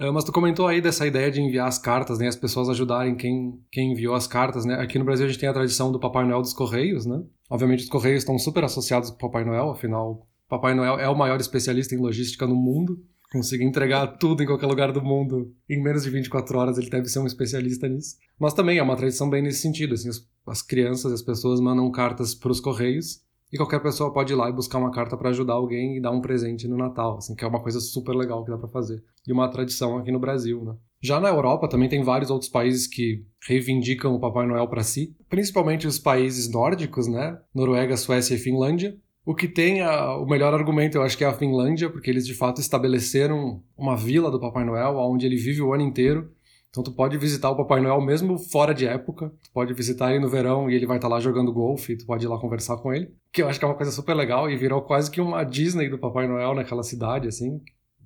Uh, 0.00 0.12
mas 0.12 0.24
tu 0.24 0.32
comentou 0.32 0.66
aí 0.66 0.80
dessa 0.80 1.06
ideia 1.06 1.30
de 1.30 1.40
enviar 1.40 1.68
as 1.68 1.78
cartas, 1.78 2.18
né? 2.18 2.26
As 2.26 2.36
pessoas 2.36 2.68
ajudarem 2.68 3.14
quem, 3.14 3.60
quem 3.70 3.92
enviou 3.92 4.14
as 4.14 4.26
cartas, 4.26 4.64
né? 4.64 4.74
Aqui 4.74 4.98
no 4.98 5.04
Brasil 5.04 5.26
a 5.26 5.28
gente 5.28 5.38
tem 5.38 5.48
a 5.48 5.52
tradição 5.52 5.92
do 5.92 6.00
Papai 6.00 6.26
Noel 6.26 6.42
dos 6.42 6.52
Correios, 6.52 7.06
né? 7.06 7.22
Obviamente 7.48 7.84
os 7.84 7.88
Correios 7.88 8.22
estão 8.22 8.38
super 8.38 8.64
associados 8.64 9.10
com 9.10 9.16
o 9.16 9.18
Papai 9.18 9.44
Noel, 9.44 9.70
afinal, 9.70 10.26
Papai 10.48 10.74
Noel 10.74 10.98
é 10.98 11.08
o 11.08 11.16
maior 11.16 11.40
especialista 11.40 11.94
em 11.94 11.98
logística 11.98 12.46
no 12.46 12.56
mundo. 12.56 12.98
Conseguir 13.32 13.64
entregar 13.64 14.06
tudo 14.18 14.42
em 14.42 14.46
qualquer 14.46 14.66
lugar 14.66 14.92
do 14.92 15.02
mundo 15.02 15.52
em 15.68 15.82
menos 15.82 16.04
de 16.04 16.10
24 16.10 16.56
horas, 16.56 16.78
ele 16.78 16.88
deve 16.88 17.08
ser 17.08 17.18
um 17.18 17.26
especialista 17.26 17.88
nisso. 17.88 18.16
Mas 18.38 18.54
também 18.54 18.78
é 18.78 18.82
uma 18.82 18.94
tradição 18.94 19.28
bem 19.28 19.42
nesse 19.42 19.60
sentido, 19.60 19.94
assim, 19.94 20.08
as, 20.08 20.24
as 20.46 20.62
crianças 20.62 21.10
e 21.10 21.14
as 21.14 21.22
pessoas 21.22 21.60
mandam 21.60 21.90
cartas 21.90 22.32
para 22.34 22.52
os 22.52 22.60
Correios 22.60 23.23
e 23.54 23.56
qualquer 23.56 23.80
pessoa 23.80 24.12
pode 24.12 24.32
ir 24.32 24.36
lá 24.36 24.50
e 24.50 24.52
buscar 24.52 24.78
uma 24.78 24.90
carta 24.90 25.16
para 25.16 25.30
ajudar 25.30 25.52
alguém 25.52 25.96
e 25.96 26.00
dar 26.00 26.10
um 26.10 26.20
presente 26.20 26.66
no 26.66 26.76
Natal, 26.76 27.18
assim, 27.18 27.36
que 27.36 27.44
é 27.44 27.46
uma 27.46 27.62
coisa 27.62 27.78
super 27.78 28.12
legal 28.12 28.44
que 28.44 28.50
dá 28.50 28.58
para 28.58 28.66
fazer. 28.66 29.00
E 29.24 29.32
uma 29.32 29.46
tradição 29.46 29.96
aqui 29.96 30.10
no 30.10 30.18
Brasil, 30.18 30.64
né? 30.64 30.74
Já 31.00 31.20
na 31.20 31.28
Europa 31.28 31.68
também 31.68 31.88
tem 31.88 32.02
vários 32.02 32.32
outros 32.32 32.50
países 32.50 32.88
que 32.88 33.24
reivindicam 33.46 34.12
o 34.12 34.18
Papai 34.18 34.44
Noel 34.44 34.66
para 34.66 34.82
si, 34.82 35.14
principalmente 35.30 35.86
os 35.86 36.00
países 36.00 36.50
nórdicos, 36.50 37.06
né? 37.06 37.38
Noruega, 37.54 37.96
Suécia 37.96 38.34
e 38.34 38.38
Finlândia. 38.38 38.96
O 39.24 39.36
que 39.36 39.46
tem 39.46 39.82
a, 39.82 40.16
o 40.16 40.26
melhor 40.26 40.52
argumento, 40.52 40.98
eu 40.98 41.02
acho 41.02 41.16
que 41.16 41.22
é 41.22 41.28
a 41.28 41.32
Finlândia, 41.32 41.88
porque 41.88 42.10
eles 42.10 42.26
de 42.26 42.34
fato 42.34 42.60
estabeleceram 42.60 43.62
uma 43.78 43.96
vila 43.96 44.32
do 44.32 44.40
Papai 44.40 44.64
Noel, 44.64 44.96
onde 44.96 45.26
ele 45.26 45.36
vive 45.36 45.62
o 45.62 45.72
ano 45.72 45.84
inteiro 45.84 46.33
então 46.74 46.82
tu 46.82 46.90
pode 46.90 47.16
visitar 47.16 47.50
o 47.50 47.56
Papai 47.56 47.80
Noel 47.80 48.00
mesmo 48.00 48.36
fora 48.36 48.74
de 48.74 48.84
época. 48.84 49.32
Tu 49.44 49.52
pode 49.52 49.72
visitar 49.72 50.10
ele 50.10 50.18
no 50.18 50.28
verão 50.28 50.68
e 50.68 50.74
ele 50.74 50.86
vai 50.86 50.96
estar 50.96 51.08
tá 51.08 51.14
lá 51.14 51.20
jogando 51.20 51.52
golfe, 51.52 51.96
tu 51.96 52.04
pode 52.04 52.24
ir 52.24 52.28
lá 52.28 52.36
conversar 52.36 52.78
com 52.78 52.92
ele. 52.92 53.14
Que 53.32 53.42
eu 53.42 53.48
acho 53.48 53.60
que 53.60 53.64
é 53.64 53.68
uma 53.68 53.76
coisa 53.76 53.92
super 53.92 54.12
legal 54.12 54.50
e 54.50 54.56
virou 54.56 54.82
quase 54.82 55.08
que 55.08 55.20
uma 55.20 55.44
Disney 55.44 55.88
do 55.88 56.00
Papai 56.00 56.26
Noel 56.26 56.52
naquela 56.52 56.82
cidade, 56.82 57.28
assim. 57.28 57.60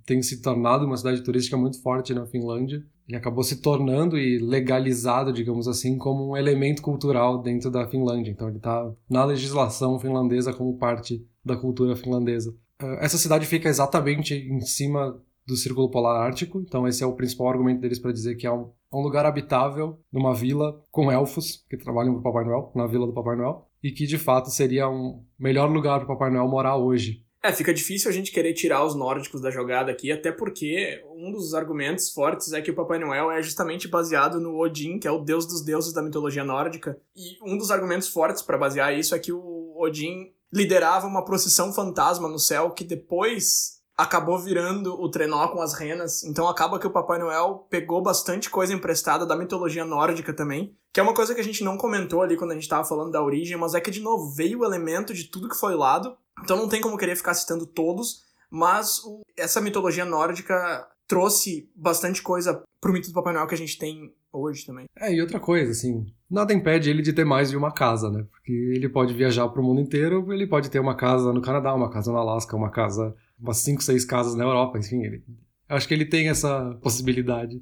Tem 0.04 0.20
se 0.20 0.42
tornado 0.42 0.85
uma 0.85 0.98
cidade 0.98 1.22
turística 1.22 1.57
muito 1.57 1.81
forte 1.81 2.12
na 2.12 2.26
Finlândia. 2.26 2.85
Ele 3.09 3.16
acabou 3.16 3.42
se 3.42 3.62
tornando 3.62 4.18
e 4.18 4.38
legalizado, 4.38 5.33
digamos 5.33 5.66
assim, 5.66 5.96
como 5.96 6.33
um 6.33 6.37
elemento 6.37 6.83
cultural 6.83 7.40
dentro 7.40 7.70
da 7.70 7.88
Finlândia. 7.88 8.33
Então 8.33 8.48
ele 8.48 8.59
está 8.59 8.87
na 9.09 9.24
legislação 9.24 9.98
finlandesa 9.98 10.52
como 10.52 10.76
parte 10.76 11.26
da 11.42 11.57
cultura 11.57 11.96
finlandesa. 11.96 12.54
Eh, 12.83 12.98
essa 13.00 13.16
cidade 13.16 13.46
fica 13.46 13.66
exatamente 13.66 14.35
em 14.35 14.61
cima 14.61 15.18
do 15.48 15.56
Círculo 15.56 15.90
Polar 15.90 16.20
Ártico, 16.20 16.61
então 16.61 16.87
esse 16.87 17.02
é 17.02 17.06
o 17.06 17.14
principal 17.14 17.48
argumento 17.48 17.80
deles 17.80 17.98
para 17.98 18.12
dizer 18.12 18.37
que 18.37 18.46
é 18.46 18.52
um, 18.52 18.70
um, 18.92 19.00
lugar 19.00 19.24
habitável 19.24 19.98
numa 20.12 20.34
vila 20.34 20.84
com 20.90 21.11
elfos 21.11 21.64
que 21.70 21.78
trabalham 21.78 22.12
para 22.12 22.30
Papai 22.30 22.44
Noel, 22.44 22.70
na 22.74 22.87
vila 22.87 23.06
do 23.06 23.14
Papai 23.14 23.34
Noel, 23.34 23.66
e 23.82 23.90
que 23.90 24.06
de 24.06 24.18
fato 24.18 24.50
seria 24.50 24.87
um 24.90 25.24
melhor 25.38 25.70
lugar 25.70 26.00
para 26.00 26.08
Papai 26.08 26.30
Noel 26.30 26.46
morar 26.46 26.76
hoje. 26.76 27.24
É, 27.42 27.50
fica 27.50 27.72
difícil 27.72 28.11
a 28.11 28.12
gente 28.12 28.30
querer 28.30 28.52
tirar 28.52 28.84
os 28.84 28.94
nórdicos 28.94 29.40
da 29.40 29.50
jogada 29.50 29.90
aqui, 29.90 30.12
até 30.12 30.30
porque 30.30 31.02
um 31.16 31.32
dos 31.32 31.54
argumentos 31.54 32.11
fortes 32.11 32.52
é 32.52 32.61
que 32.61 32.70
o 32.70 32.74
Papai 32.74 32.98
Noel 32.98 33.30
é 33.30 33.40
justamente 33.40 33.88
baseado 33.88 34.38
no 34.38 34.58
Odin, 34.58 34.98
que 34.98 35.08
é 35.08 35.11
o 35.11 35.24
deus 35.24 35.46
dos 35.46 35.64
deuses 35.64 35.94
da 35.94 36.02
mitologia 36.02 36.44
nórdica. 36.44 37.00
E 37.16 37.38
um 37.42 37.56
dos 37.56 37.70
argumentos 37.70 38.08
fortes 38.08 38.42
para 38.42 38.58
basear 38.58 38.92
isso 38.98 39.14
é 39.14 39.18
que 39.18 39.32
o 39.32 39.74
Odin 39.78 40.30
liderava 40.52 41.06
uma 41.06 41.24
procissão 41.24 41.72
fantasma 41.72 42.28
no 42.28 42.38
céu 42.38 42.72
que 42.72 42.84
depois 42.84 43.78
acabou 43.98 44.38
virando 44.38 44.94
o 44.94 45.11
trenó 45.11 45.48
com 45.48 45.61
as 45.61 45.74
renas. 45.74 46.22
Então 46.22 46.48
acaba 46.48 46.78
que 46.78 46.87
o 46.87 46.90
Papai 46.90 47.18
Noel 47.18 47.66
pegou 47.68 48.00
bastante 48.00 48.48
coisa 48.48 48.72
emprestada 48.72 49.26
da 49.26 49.34
mitologia 49.34 49.84
nórdica 49.84 50.32
também. 50.32 50.72
Que 50.92 51.00
é 51.00 51.02
uma 51.02 51.12
coisa 51.12 51.34
que 51.34 51.40
a 51.40 51.44
gente 51.44 51.64
não 51.64 51.76
comentou 51.76 52.22
ali 52.22 52.37
quando 52.37 52.52
a 52.52 52.54
gente 52.54 52.68
tava 52.68 52.84
falando 52.84 53.11
da 53.11 53.20
origem, 53.20 53.56
mas 53.56 53.74
é 53.74 53.80
que, 53.80 53.90
de 53.90 54.00
novo, 54.00 54.30
veio 54.30 54.61
o 54.61 54.64
elemento 54.64 55.12
de 55.12 55.24
tudo 55.24 55.48
que 55.48 55.58
foi 55.58 55.74
lado. 55.74 56.16
Então 56.44 56.56
não 56.56 56.68
tem 56.68 56.80
como 56.80 56.96
querer 56.96 57.16
ficar 57.16 57.34
citando 57.34 57.66
todos, 57.66 58.22
mas 58.48 59.02
o, 59.04 59.22
essa 59.37 59.61
mitologia 59.61 60.04
nórdica 60.04 60.87
trouxe 61.08 61.68
bastante 61.74 62.22
coisa 62.22 62.62
pro 62.80 62.92
mito 62.92 63.08
do 63.08 63.14
Papai 63.14 63.34
Noel 63.34 63.48
que 63.48 63.54
a 63.54 63.58
gente 63.58 63.76
tem 63.76 64.14
hoje 64.32 64.64
também. 64.64 64.87
É, 64.96 65.12
e 65.12 65.20
outra 65.20 65.40
coisa, 65.40 65.72
assim, 65.72 66.06
nada 66.30 66.54
impede 66.54 66.88
ele 66.88 67.02
de 67.02 67.12
ter 67.12 67.24
mais 67.24 67.50
de 67.50 67.56
uma 67.56 67.72
casa, 67.72 68.08
né? 68.11 68.24
Porque 68.30 68.52
ele 68.52 68.88
pode 68.88 69.12
viajar 69.12 69.48
pro 69.48 69.62
mundo 69.62 69.80
inteiro, 69.80 70.32
ele 70.32 70.46
pode 70.46 70.70
ter 70.70 70.78
uma 70.78 70.94
casa 70.94 71.32
no 71.32 71.42
Canadá, 71.42 71.74
uma 71.74 71.90
casa 71.90 72.12
no 72.12 72.18
Alasca, 72.18 72.56
uma 72.56 72.70
casa 72.70 73.16
umas 73.40 73.59
5, 73.59 73.83
6 73.83 74.05
casas 74.05 74.35
na 74.35 74.44
Europa, 74.44 74.79
enfim, 74.79 75.03
ele, 75.05 75.22
acho 75.68 75.87
que 75.87 75.94
ele 75.94 76.05
tem 76.05 76.29
essa 76.29 76.74
possibilidade. 76.83 77.61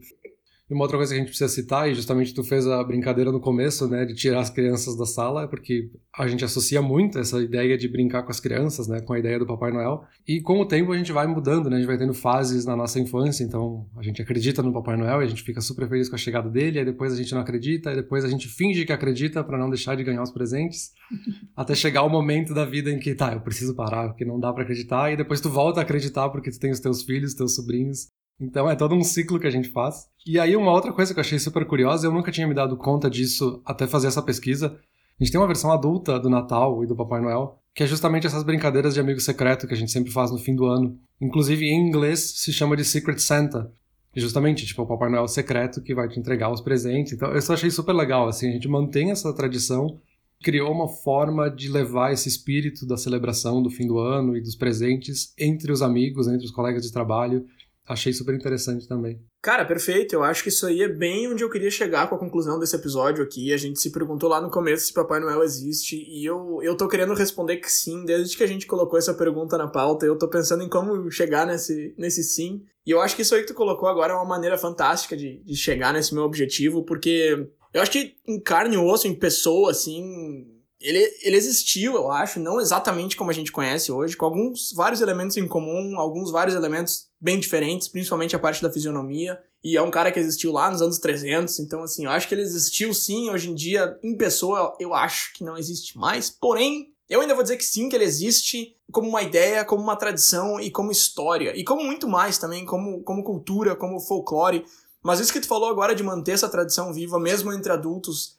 E 0.68 0.74
uma 0.74 0.82
outra 0.82 0.96
coisa 0.96 1.12
que 1.12 1.16
a 1.16 1.22
gente 1.22 1.28
precisa 1.28 1.48
citar, 1.48 1.88
e 1.88 1.94
justamente 1.94 2.34
tu 2.34 2.42
fez 2.42 2.66
a 2.66 2.82
brincadeira 2.82 3.30
no 3.30 3.40
começo, 3.40 3.86
né, 3.86 4.04
de 4.04 4.14
tirar 4.14 4.40
as 4.40 4.50
crianças 4.50 4.96
da 4.96 5.06
sala, 5.06 5.44
é 5.44 5.46
porque 5.46 5.88
a 6.18 6.26
gente 6.26 6.44
associa 6.44 6.82
muito 6.82 7.20
essa 7.20 7.40
ideia 7.40 7.78
de 7.78 7.86
brincar 7.88 8.24
com 8.24 8.32
as 8.32 8.40
crianças, 8.40 8.88
né, 8.88 9.00
com 9.00 9.12
a 9.12 9.18
ideia 9.18 9.38
do 9.38 9.46
Papai 9.46 9.70
Noel. 9.70 10.02
E 10.26 10.40
com 10.40 10.58
o 10.58 10.66
tempo 10.66 10.90
a 10.90 10.98
gente 10.98 11.12
vai 11.12 11.24
mudando, 11.28 11.70
né, 11.70 11.76
a 11.76 11.78
gente 11.78 11.86
vai 11.86 11.96
tendo 11.96 12.12
fases 12.12 12.64
na 12.64 12.74
nossa 12.74 12.98
infância, 12.98 13.44
então 13.44 13.86
a 13.96 14.02
gente 14.02 14.20
acredita 14.20 14.60
no 14.60 14.72
Papai 14.72 14.96
Noel 14.96 15.22
e 15.22 15.24
a 15.24 15.28
gente 15.28 15.44
fica 15.44 15.60
super 15.60 15.88
feliz 15.88 16.08
com 16.08 16.16
a 16.16 16.18
chegada 16.18 16.50
dele, 16.50 16.80
aí 16.80 16.84
depois 16.84 17.12
a 17.12 17.16
gente 17.16 17.32
não 17.32 17.42
acredita, 17.42 17.90
aí 17.90 17.96
depois 17.96 18.24
a 18.24 18.28
gente 18.28 18.48
finge 18.48 18.84
que 18.84 18.92
acredita 18.92 19.44
para 19.44 19.56
não 19.56 19.70
deixar 19.70 19.94
de 19.94 20.02
ganhar 20.02 20.22
os 20.22 20.32
presentes, 20.32 20.90
até 21.54 21.76
chegar 21.76 22.02
o 22.02 22.08
momento 22.08 22.52
da 22.52 22.64
vida 22.64 22.90
em 22.90 22.98
que, 22.98 23.14
tá, 23.14 23.32
eu 23.32 23.40
preciso 23.40 23.72
parar, 23.76 24.08
porque 24.08 24.24
não 24.24 24.40
dá 24.40 24.52
para 24.52 24.64
acreditar, 24.64 25.12
e 25.12 25.16
depois 25.16 25.40
tu 25.40 25.48
volta 25.48 25.78
a 25.78 25.84
acreditar 25.84 26.28
porque 26.28 26.50
tu 26.50 26.58
tem 26.58 26.72
os 26.72 26.80
teus 26.80 27.04
filhos, 27.04 27.34
teus 27.34 27.54
sobrinhos, 27.54 28.08
então 28.40 28.68
é 28.68 28.76
todo 28.76 28.94
um 28.94 29.02
ciclo 29.02 29.40
que 29.40 29.46
a 29.46 29.50
gente 29.50 29.68
faz. 29.70 30.08
E 30.26 30.38
aí 30.38 30.56
uma 30.56 30.72
outra 30.72 30.92
coisa 30.92 31.12
que 31.12 31.20
eu 31.20 31.22
achei 31.22 31.38
super 31.38 31.64
curiosa, 31.64 32.06
eu 32.06 32.12
nunca 32.12 32.30
tinha 32.30 32.46
me 32.46 32.54
dado 32.54 32.76
conta 32.76 33.08
disso 33.08 33.60
até 33.64 33.86
fazer 33.86 34.08
essa 34.08 34.22
pesquisa. 34.22 34.78
A 35.18 35.24
gente 35.24 35.32
tem 35.32 35.40
uma 35.40 35.46
versão 35.46 35.72
adulta 35.72 36.18
do 36.20 36.28
Natal 36.28 36.82
e 36.84 36.86
do 36.86 36.94
Papai 36.94 37.20
Noel, 37.20 37.58
que 37.74 37.82
é 37.82 37.86
justamente 37.86 38.26
essas 38.26 38.42
brincadeiras 38.42 38.94
de 38.94 39.00
amigo 39.00 39.20
secreto 39.20 39.66
que 39.66 39.74
a 39.74 39.76
gente 39.76 39.90
sempre 39.90 40.12
faz 40.12 40.30
no 40.30 40.38
fim 40.38 40.54
do 40.54 40.66
ano. 40.66 40.98
Inclusive 41.20 41.64
em 41.64 41.88
inglês 41.88 42.20
se 42.36 42.52
chama 42.52 42.76
de 42.76 42.84
Secret 42.84 43.18
Santa. 43.18 43.72
Justamente, 44.14 44.64
tipo, 44.64 44.82
o 44.82 44.86
Papai 44.86 45.10
Noel 45.10 45.28
secreto 45.28 45.82
que 45.82 45.94
vai 45.94 46.08
te 46.08 46.18
entregar 46.18 46.50
os 46.50 46.62
presentes. 46.62 47.12
Então, 47.12 47.30
eu 47.32 47.42
só 47.42 47.52
achei 47.52 47.70
super 47.70 47.92
legal, 47.92 48.28
assim, 48.28 48.48
a 48.48 48.52
gente 48.52 48.66
mantém 48.66 49.10
essa 49.10 49.32
tradição 49.34 50.00
criou 50.42 50.70
uma 50.72 50.88
forma 50.88 51.50
de 51.50 51.68
levar 51.68 52.12
esse 52.12 52.28
espírito 52.28 52.86
da 52.86 52.96
celebração 52.96 53.62
do 53.62 53.70
fim 53.70 53.86
do 53.86 53.98
ano 53.98 54.36
e 54.36 54.40
dos 54.40 54.54
presentes 54.54 55.32
entre 55.38 55.72
os 55.72 55.82
amigos, 55.82 56.28
entre 56.28 56.44
os 56.44 56.50
colegas 56.50 56.82
de 56.82 56.92
trabalho. 56.92 57.46
Achei 57.88 58.12
super 58.12 58.34
interessante 58.34 58.88
também. 58.88 59.20
Cara, 59.40 59.64
perfeito. 59.64 60.12
Eu 60.12 60.24
acho 60.24 60.42
que 60.42 60.48
isso 60.48 60.66
aí 60.66 60.82
é 60.82 60.88
bem 60.88 61.28
onde 61.28 61.44
eu 61.44 61.50
queria 61.50 61.70
chegar 61.70 62.08
com 62.08 62.16
a 62.16 62.18
conclusão 62.18 62.58
desse 62.58 62.74
episódio 62.74 63.22
aqui. 63.22 63.52
A 63.52 63.56
gente 63.56 63.80
se 63.80 63.92
perguntou 63.92 64.28
lá 64.28 64.40
no 64.40 64.50
começo 64.50 64.86
se 64.86 64.92
Papai 64.92 65.20
Noel 65.20 65.44
existe 65.44 65.96
e 65.96 66.24
eu, 66.24 66.58
eu 66.62 66.76
tô 66.76 66.88
querendo 66.88 67.14
responder 67.14 67.58
que 67.58 67.70
sim. 67.70 68.04
Desde 68.04 68.36
que 68.36 68.42
a 68.42 68.46
gente 68.46 68.66
colocou 68.66 68.98
essa 68.98 69.14
pergunta 69.14 69.56
na 69.56 69.68
pauta, 69.68 70.04
eu 70.04 70.18
tô 70.18 70.28
pensando 70.28 70.64
em 70.64 70.68
como 70.68 71.08
chegar 71.12 71.46
nesse, 71.46 71.94
nesse 71.96 72.24
sim. 72.24 72.64
E 72.84 72.90
eu 72.90 73.00
acho 73.00 73.14
que 73.14 73.22
isso 73.22 73.36
aí 73.36 73.42
que 73.42 73.48
tu 73.48 73.54
colocou 73.54 73.88
agora 73.88 74.12
é 74.12 74.16
uma 74.16 74.24
maneira 74.24 74.58
fantástica 74.58 75.16
de, 75.16 75.40
de 75.44 75.56
chegar 75.56 75.92
nesse 75.92 76.12
meu 76.12 76.24
objetivo, 76.24 76.82
porque 76.82 77.48
eu 77.72 77.82
acho 77.82 77.90
que 77.90 78.16
em 78.26 78.40
carne 78.40 78.74
e 78.74 78.78
osso, 78.78 79.06
em 79.06 79.14
pessoa, 79.14 79.70
assim, 79.70 80.55
ele, 80.86 81.12
ele 81.22 81.36
existiu, 81.36 81.94
eu 81.94 82.10
acho, 82.10 82.38
não 82.38 82.60
exatamente 82.60 83.16
como 83.16 83.30
a 83.30 83.34
gente 83.34 83.50
conhece 83.50 83.90
hoje, 83.90 84.16
com 84.16 84.24
alguns 84.24 84.72
vários 84.72 85.00
elementos 85.00 85.36
em 85.36 85.48
comum, 85.48 85.98
alguns 85.98 86.30
vários 86.30 86.54
elementos 86.54 87.08
bem 87.20 87.40
diferentes, 87.40 87.88
principalmente 87.88 88.36
a 88.36 88.38
parte 88.38 88.62
da 88.62 88.72
fisionomia. 88.72 89.38
E 89.64 89.76
é 89.76 89.82
um 89.82 89.90
cara 89.90 90.12
que 90.12 90.20
existiu 90.20 90.52
lá 90.52 90.70
nos 90.70 90.80
anos 90.80 90.98
300, 90.98 91.58
então 91.58 91.82
assim, 91.82 92.04
eu 92.04 92.10
acho 92.10 92.28
que 92.28 92.34
ele 92.34 92.42
existiu 92.42 92.94
sim, 92.94 93.30
hoje 93.30 93.50
em 93.50 93.54
dia 93.54 93.98
em 94.02 94.16
pessoa, 94.16 94.76
eu 94.78 94.94
acho 94.94 95.32
que 95.34 95.42
não 95.42 95.56
existe 95.56 95.98
mais. 95.98 96.30
Porém, 96.30 96.92
eu 97.08 97.20
ainda 97.20 97.34
vou 97.34 97.42
dizer 97.42 97.56
que 97.56 97.64
sim, 97.64 97.88
que 97.88 97.96
ele 97.96 98.04
existe 98.04 98.76
como 98.92 99.08
uma 99.08 99.22
ideia, 99.22 99.64
como 99.64 99.82
uma 99.82 99.96
tradição 99.96 100.60
e 100.60 100.70
como 100.70 100.92
história, 100.92 101.56
e 101.56 101.64
como 101.64 101.82
muito 101.82 102.06
mais 102.08 102.38
também, 102.38 102.64
como, 102.64 103.02
como 103.02 103.24
cultura, 103.24 103.74
como 103.74 103.98
folclore. 103.98 104.64
Mas 105.02 105.20
isso 105.20 105.32
que 105.32 105.40
tu 105.40 105.48
falou 105.48 105.68
agora 105.68 105.94
de 105.94 106.02
manter 106.02 106.32
essa 106.32 106.48
tradição 106.48 106.92
viva, 106.92 107.18
mesmo 107.18 107.52
entre 107.52 107.72
adultos, 107.72 108.35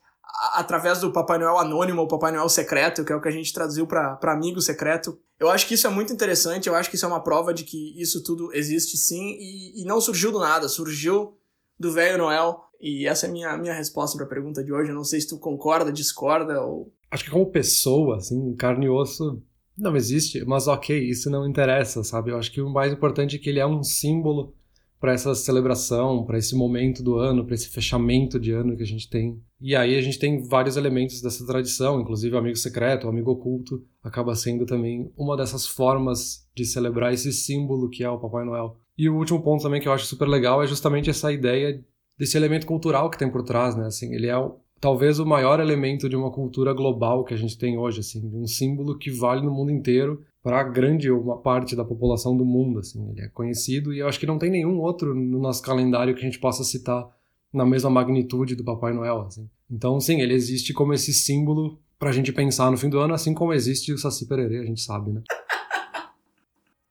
através 0.53 0.99
do 0.99 1.11
Papai 1.11 1.37
Noel 1.37 1.57
anônimo 1.57 2.01
ou 2.01 2.07
Papai 2.07 2.31
Noel 2.31 2.49
secreto, 2.49 3.03
que 3.03 3.11
é 3.11 3.15
o 3.15 3.21
que 3.21 3.27
a 3.27 3.31
gente 3.31 3.53
traduziu 3.53 3.87
para 3.87 4.19
amigo 4.23 4.61
secreto. 4.61 5.19
Eu 5.39 5.49
acho 5.49 5.67
que 5.67 5.73
isso 5.73 5.87
é 5.87 5.89
muito 5.89 6.13
interessante, 6.13 6.67
eu 6.67 6.75
acho 6.75 6.89
que 6.89 6.95
isso 6.95 7.05
é 7.05 7.07
uma 7.07 7.23
prova 7.23 7.53
de 7.53 7.63
que 7.63 7.99
isso 7.99 8.23
tudo 8.23 8.53
existe 8.53 8.97
sim 8.97 9.35
e, 9.39 9.81
e 9.81 9.85
não 9.85 9.99
surgiu 9.99 10.31
do 10.31 10.39
nada, 10.39 10.67
surgiu 10.67 11.37
do 11.79 11.91
velho 11.91 12.17
Noel. 12.17 12.61
E 12.79 13.07
essa 13.07 13.25
é 13.25 13.29
a 13.29 13.31
minha, 13.31 13.57
minha 13.57 13.73
resposta 13.73 14.15
para 14.15 14.25
a 14.25 14.29
pergunta 14.29 14.63
de 14.63 14.71
hoje. 14.71 14.91
Eu 14.91 14.95
não 14.95 15.03
sei 15.03 15.19
se 15.19 15.27
tu 15.27 15.39
concorda, 15.39 15.91
discorda 15.91 16.61
ou. 16.61 16.93
Acho 17.09 17.23
que 17.23 17.31
como 17.31 17.51
pessoa, 17.51 18.17
assim, 18.17 18.55
carne 18.55 18.85
e 18.85 18.89
osso 18.89 19.41
não 19.77 19.95
existe, 19.95 20.43
mas 20.45 20.67
ok, 20.67 20.97
isso 20.97 21.29
não 21.29 21.47
interessa, 21.47 22.03
sabe? 22.03 22.31
Eu 22.31 22.37
acho 22.37 22.51
que 22.51 22.61
o 22.61 22.69
mais 22.69 22.91
importante 22.91 23.35
é 23.35 23.39
que 23.39 23.49
ele 23.49 23.59
é 23.59 23.67
um 23.67 23.83
símbolo 23.83 24.55
para 24.99 25.13
essa 25.13 25.33
celebração, 25.35 26.25
para 26.25 26.37
esse 26.37 26.55
momento 26.55 27.03
do 27.03 27.15
ano, 27.15 27.45
para 27.45 27.55
esse 27.55 27.69
fechamento 27.69 28.39
de 28.39 28.51
ano 28.51 28.75
que 28.75 28.83
a 28.83 28.87
gente 28.87 29.09
tem. 29.09 29.39
E 29.61 29.75
aí 29.75 29.95
a 29.95 30.01
gente 30.01 30.17
tem 30.17 30.41
vários 30.41 30.75
elementos 30.75 31.21
dessa 31.21 31.45
tradição, 31.45 32.01
inclusive 32.01 32.35
o 32.35 32.39
amigo 32.39 32.57
secreto, 32.57 33.05
o 33.05 33.09
amigo 33.09 33.31
oculto, 33.31 33.83
acaba 34.03 34.35
sendo 34.35 34.65
também 34.65 35.11
uma 35.15 35.37
dessas 35.37 35.67
formas 35.67 36.47
de 36.55 36.65
celebrar 36.65 37.13
esse 37.13 37.31
símbolo 37.31 37.89
que 37.89 38.03
é 38.03 38.09
o 38.09 38.19
Papai 38.19 38.43
Noel. 38.45 38.79
E 38.97 39.07
o 39.07 39.15
último 39.15 39.41
ponto 39.41 39.61
também 39.61 39.79
que 39.79 39.87
eu 39.87 39.93
acho 39.93 40.05
super 40.05 40.27
legal 40.27 40.63
é 40.63 40.67
justamente 40.67 41.09
essa 41.09 41.31
ideia 41.31 41.83
desse 42.17 42.35
elemento 42.35 42.65
cultural 42.65 43.09
que 43.09 43.17
tem 43.17 43.29
por 43.29 43.43
trás, 43.43 43.75
né? 43.75 43.85
Assim, 43.85 44.13
ele 44.13 44.27
é 44.27 44.35
talvez 44.79 45.19
o 45.19 45.25
maior 45.25 45.59
elemento 45.59 46.07
de 46.07 46.15
uma 46.15 46.31
cultura 46.31 46.73
global 46.73 47.23
que 47.23 47.33
a 47.33 47.37
gente 47.37 47.57
tem 47.57 47.77
hoje, 47.77 47.99
assim, 47.99 48.29
um 48.33 48.47
símbolo 48.47 48.97
que 48.97 49.11
vale 49.11 49.41
no 49.41 49.51
mundo 49.51 49.71
inteiro 49.71 50.23
para 50.43 50.63
grande 50.63 51.11
uma 51.11 51.37
parte 51.37 51.75
da 51.75 51.83
população 51.83 52.35
do 52.37 52.45
mundo, 52.45 52.79
assim, 52.79 53.09
ele 53.09 53.21
é 53.21 53.27
conhecido 53.27 53.93
e 53.93 53.99
eu 53.99 54.07
acho 54.07 54.19
que 54.19 54.25
não 54.25 54.37
tem 54.37 54.49
nenhum 54.49 54.79
outro 54.79 55.13
no 55.13 55.39
nosso 55.39 55.61
calendário 55.61 56.13
que 56.15 56.21
a 56.21 56.25
gente 56.25 56.39
possa 56.39 56.63
citar 56.63 57.07
na 57.51 57.65
mesma 57.65 57.89
magnitude 57.89 58.55
do 58.55 58.63
Papai 58.63 58.93
Noel, 58.93 59.21
assim. 59.21 59.49
Então, 59.69 59.99
sim, 59.99 60.21
ele 60.21 60.33
existe 60.33 60.73
como 60.73 60.93
esse 60.93 61.13
símbolo 61.13 61.79
pra 61.99 62.11
gente 62.11 62.31
pensar 62.31 62.71
no 62.71 62.77
fim 62.77 62.89
do 62.89 62.99
ano, 62.99 63.13
assim 63.13 63.33
como 63.33 63.53
existe 63.53 63.91
o 63.91 63.97
Saci 63.97 64.27
Pererê, 64.27 64.59
a 64.59 64.65
gente 64.65 64.81
sabe, 64.81 65.11
né? 65.11 65.21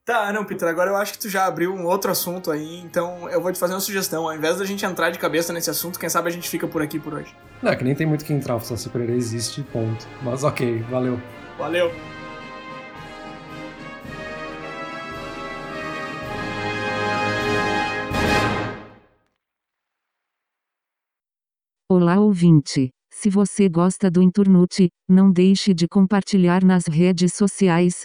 Tá, 0.06 0.32
não, 0.32 0.44
Peter, 0.44 0.68
agora 0.68 0.88
eu 0.88 0.96
acho 0.96 1.14
que 1.14 1.18
tu 1.18 1.28
já 1.28 1.46
abriu 1.46 1.74
um 1.74 1.84
outro 1.84 2.12
assunto 2.12 2.52
aí, 2.52 2.78
então 2.78 3.28
eu 3.28 3.42
vou 3.42 3.52
te 3.52 3.58
fazer 3.58 3.74
uma 3.74 3.80
sugestão. 3.80 4.28
Ao 4.28 4.32
invés 4.32 4.56
da 4.56 4.64
gente 4.64 4.86
entrar 4.86 5.10
de 5.10 5.18
cabeça 5.18 5.52
nesse 5.52 5.68
assunto, 5.68 5.98
quem 5.98 6.08
sabe 6.08 6.28
a 6.28 6.30
gente 6.30 6.48
fica 6.48 6.68
por 6.68 6.80
aqui 6.80 7.00
por 7.00 7.14
hoje. 7.14 7.34
Não, 7.60 7.72
é 7.72 7.74
que 7.74 7.82
nem 7.82 7.92
tem 7.92 8.06
muito 8.06 8.24
que 8.24 8.32
entrar, 8.32 8.60
Saci 8.60 8.88
Pererê 8.88 9.16
existe, 9.16 9.64
ponto. 9.64 10.06
Mas 10.22 10.44
ok, 10.44 10.80
valeu. 10.82 11.20
Valeu. 11.58 11.90
Olá 21.90 22.20
ouvinte! 22.20 22.90
Se 23.10 23.28
você 23.28 23.68
gosta 23.68 24.10
do 24.10 24.22
Inturnute, 24.22 24.90
não 25.08 25.32
deixe 25.32 25.72
de 25.74 25.88
compartilhar 25.88 26.62
nas 26.62 26.86
redes 26.86 27.32
sociais, 27.32 28.04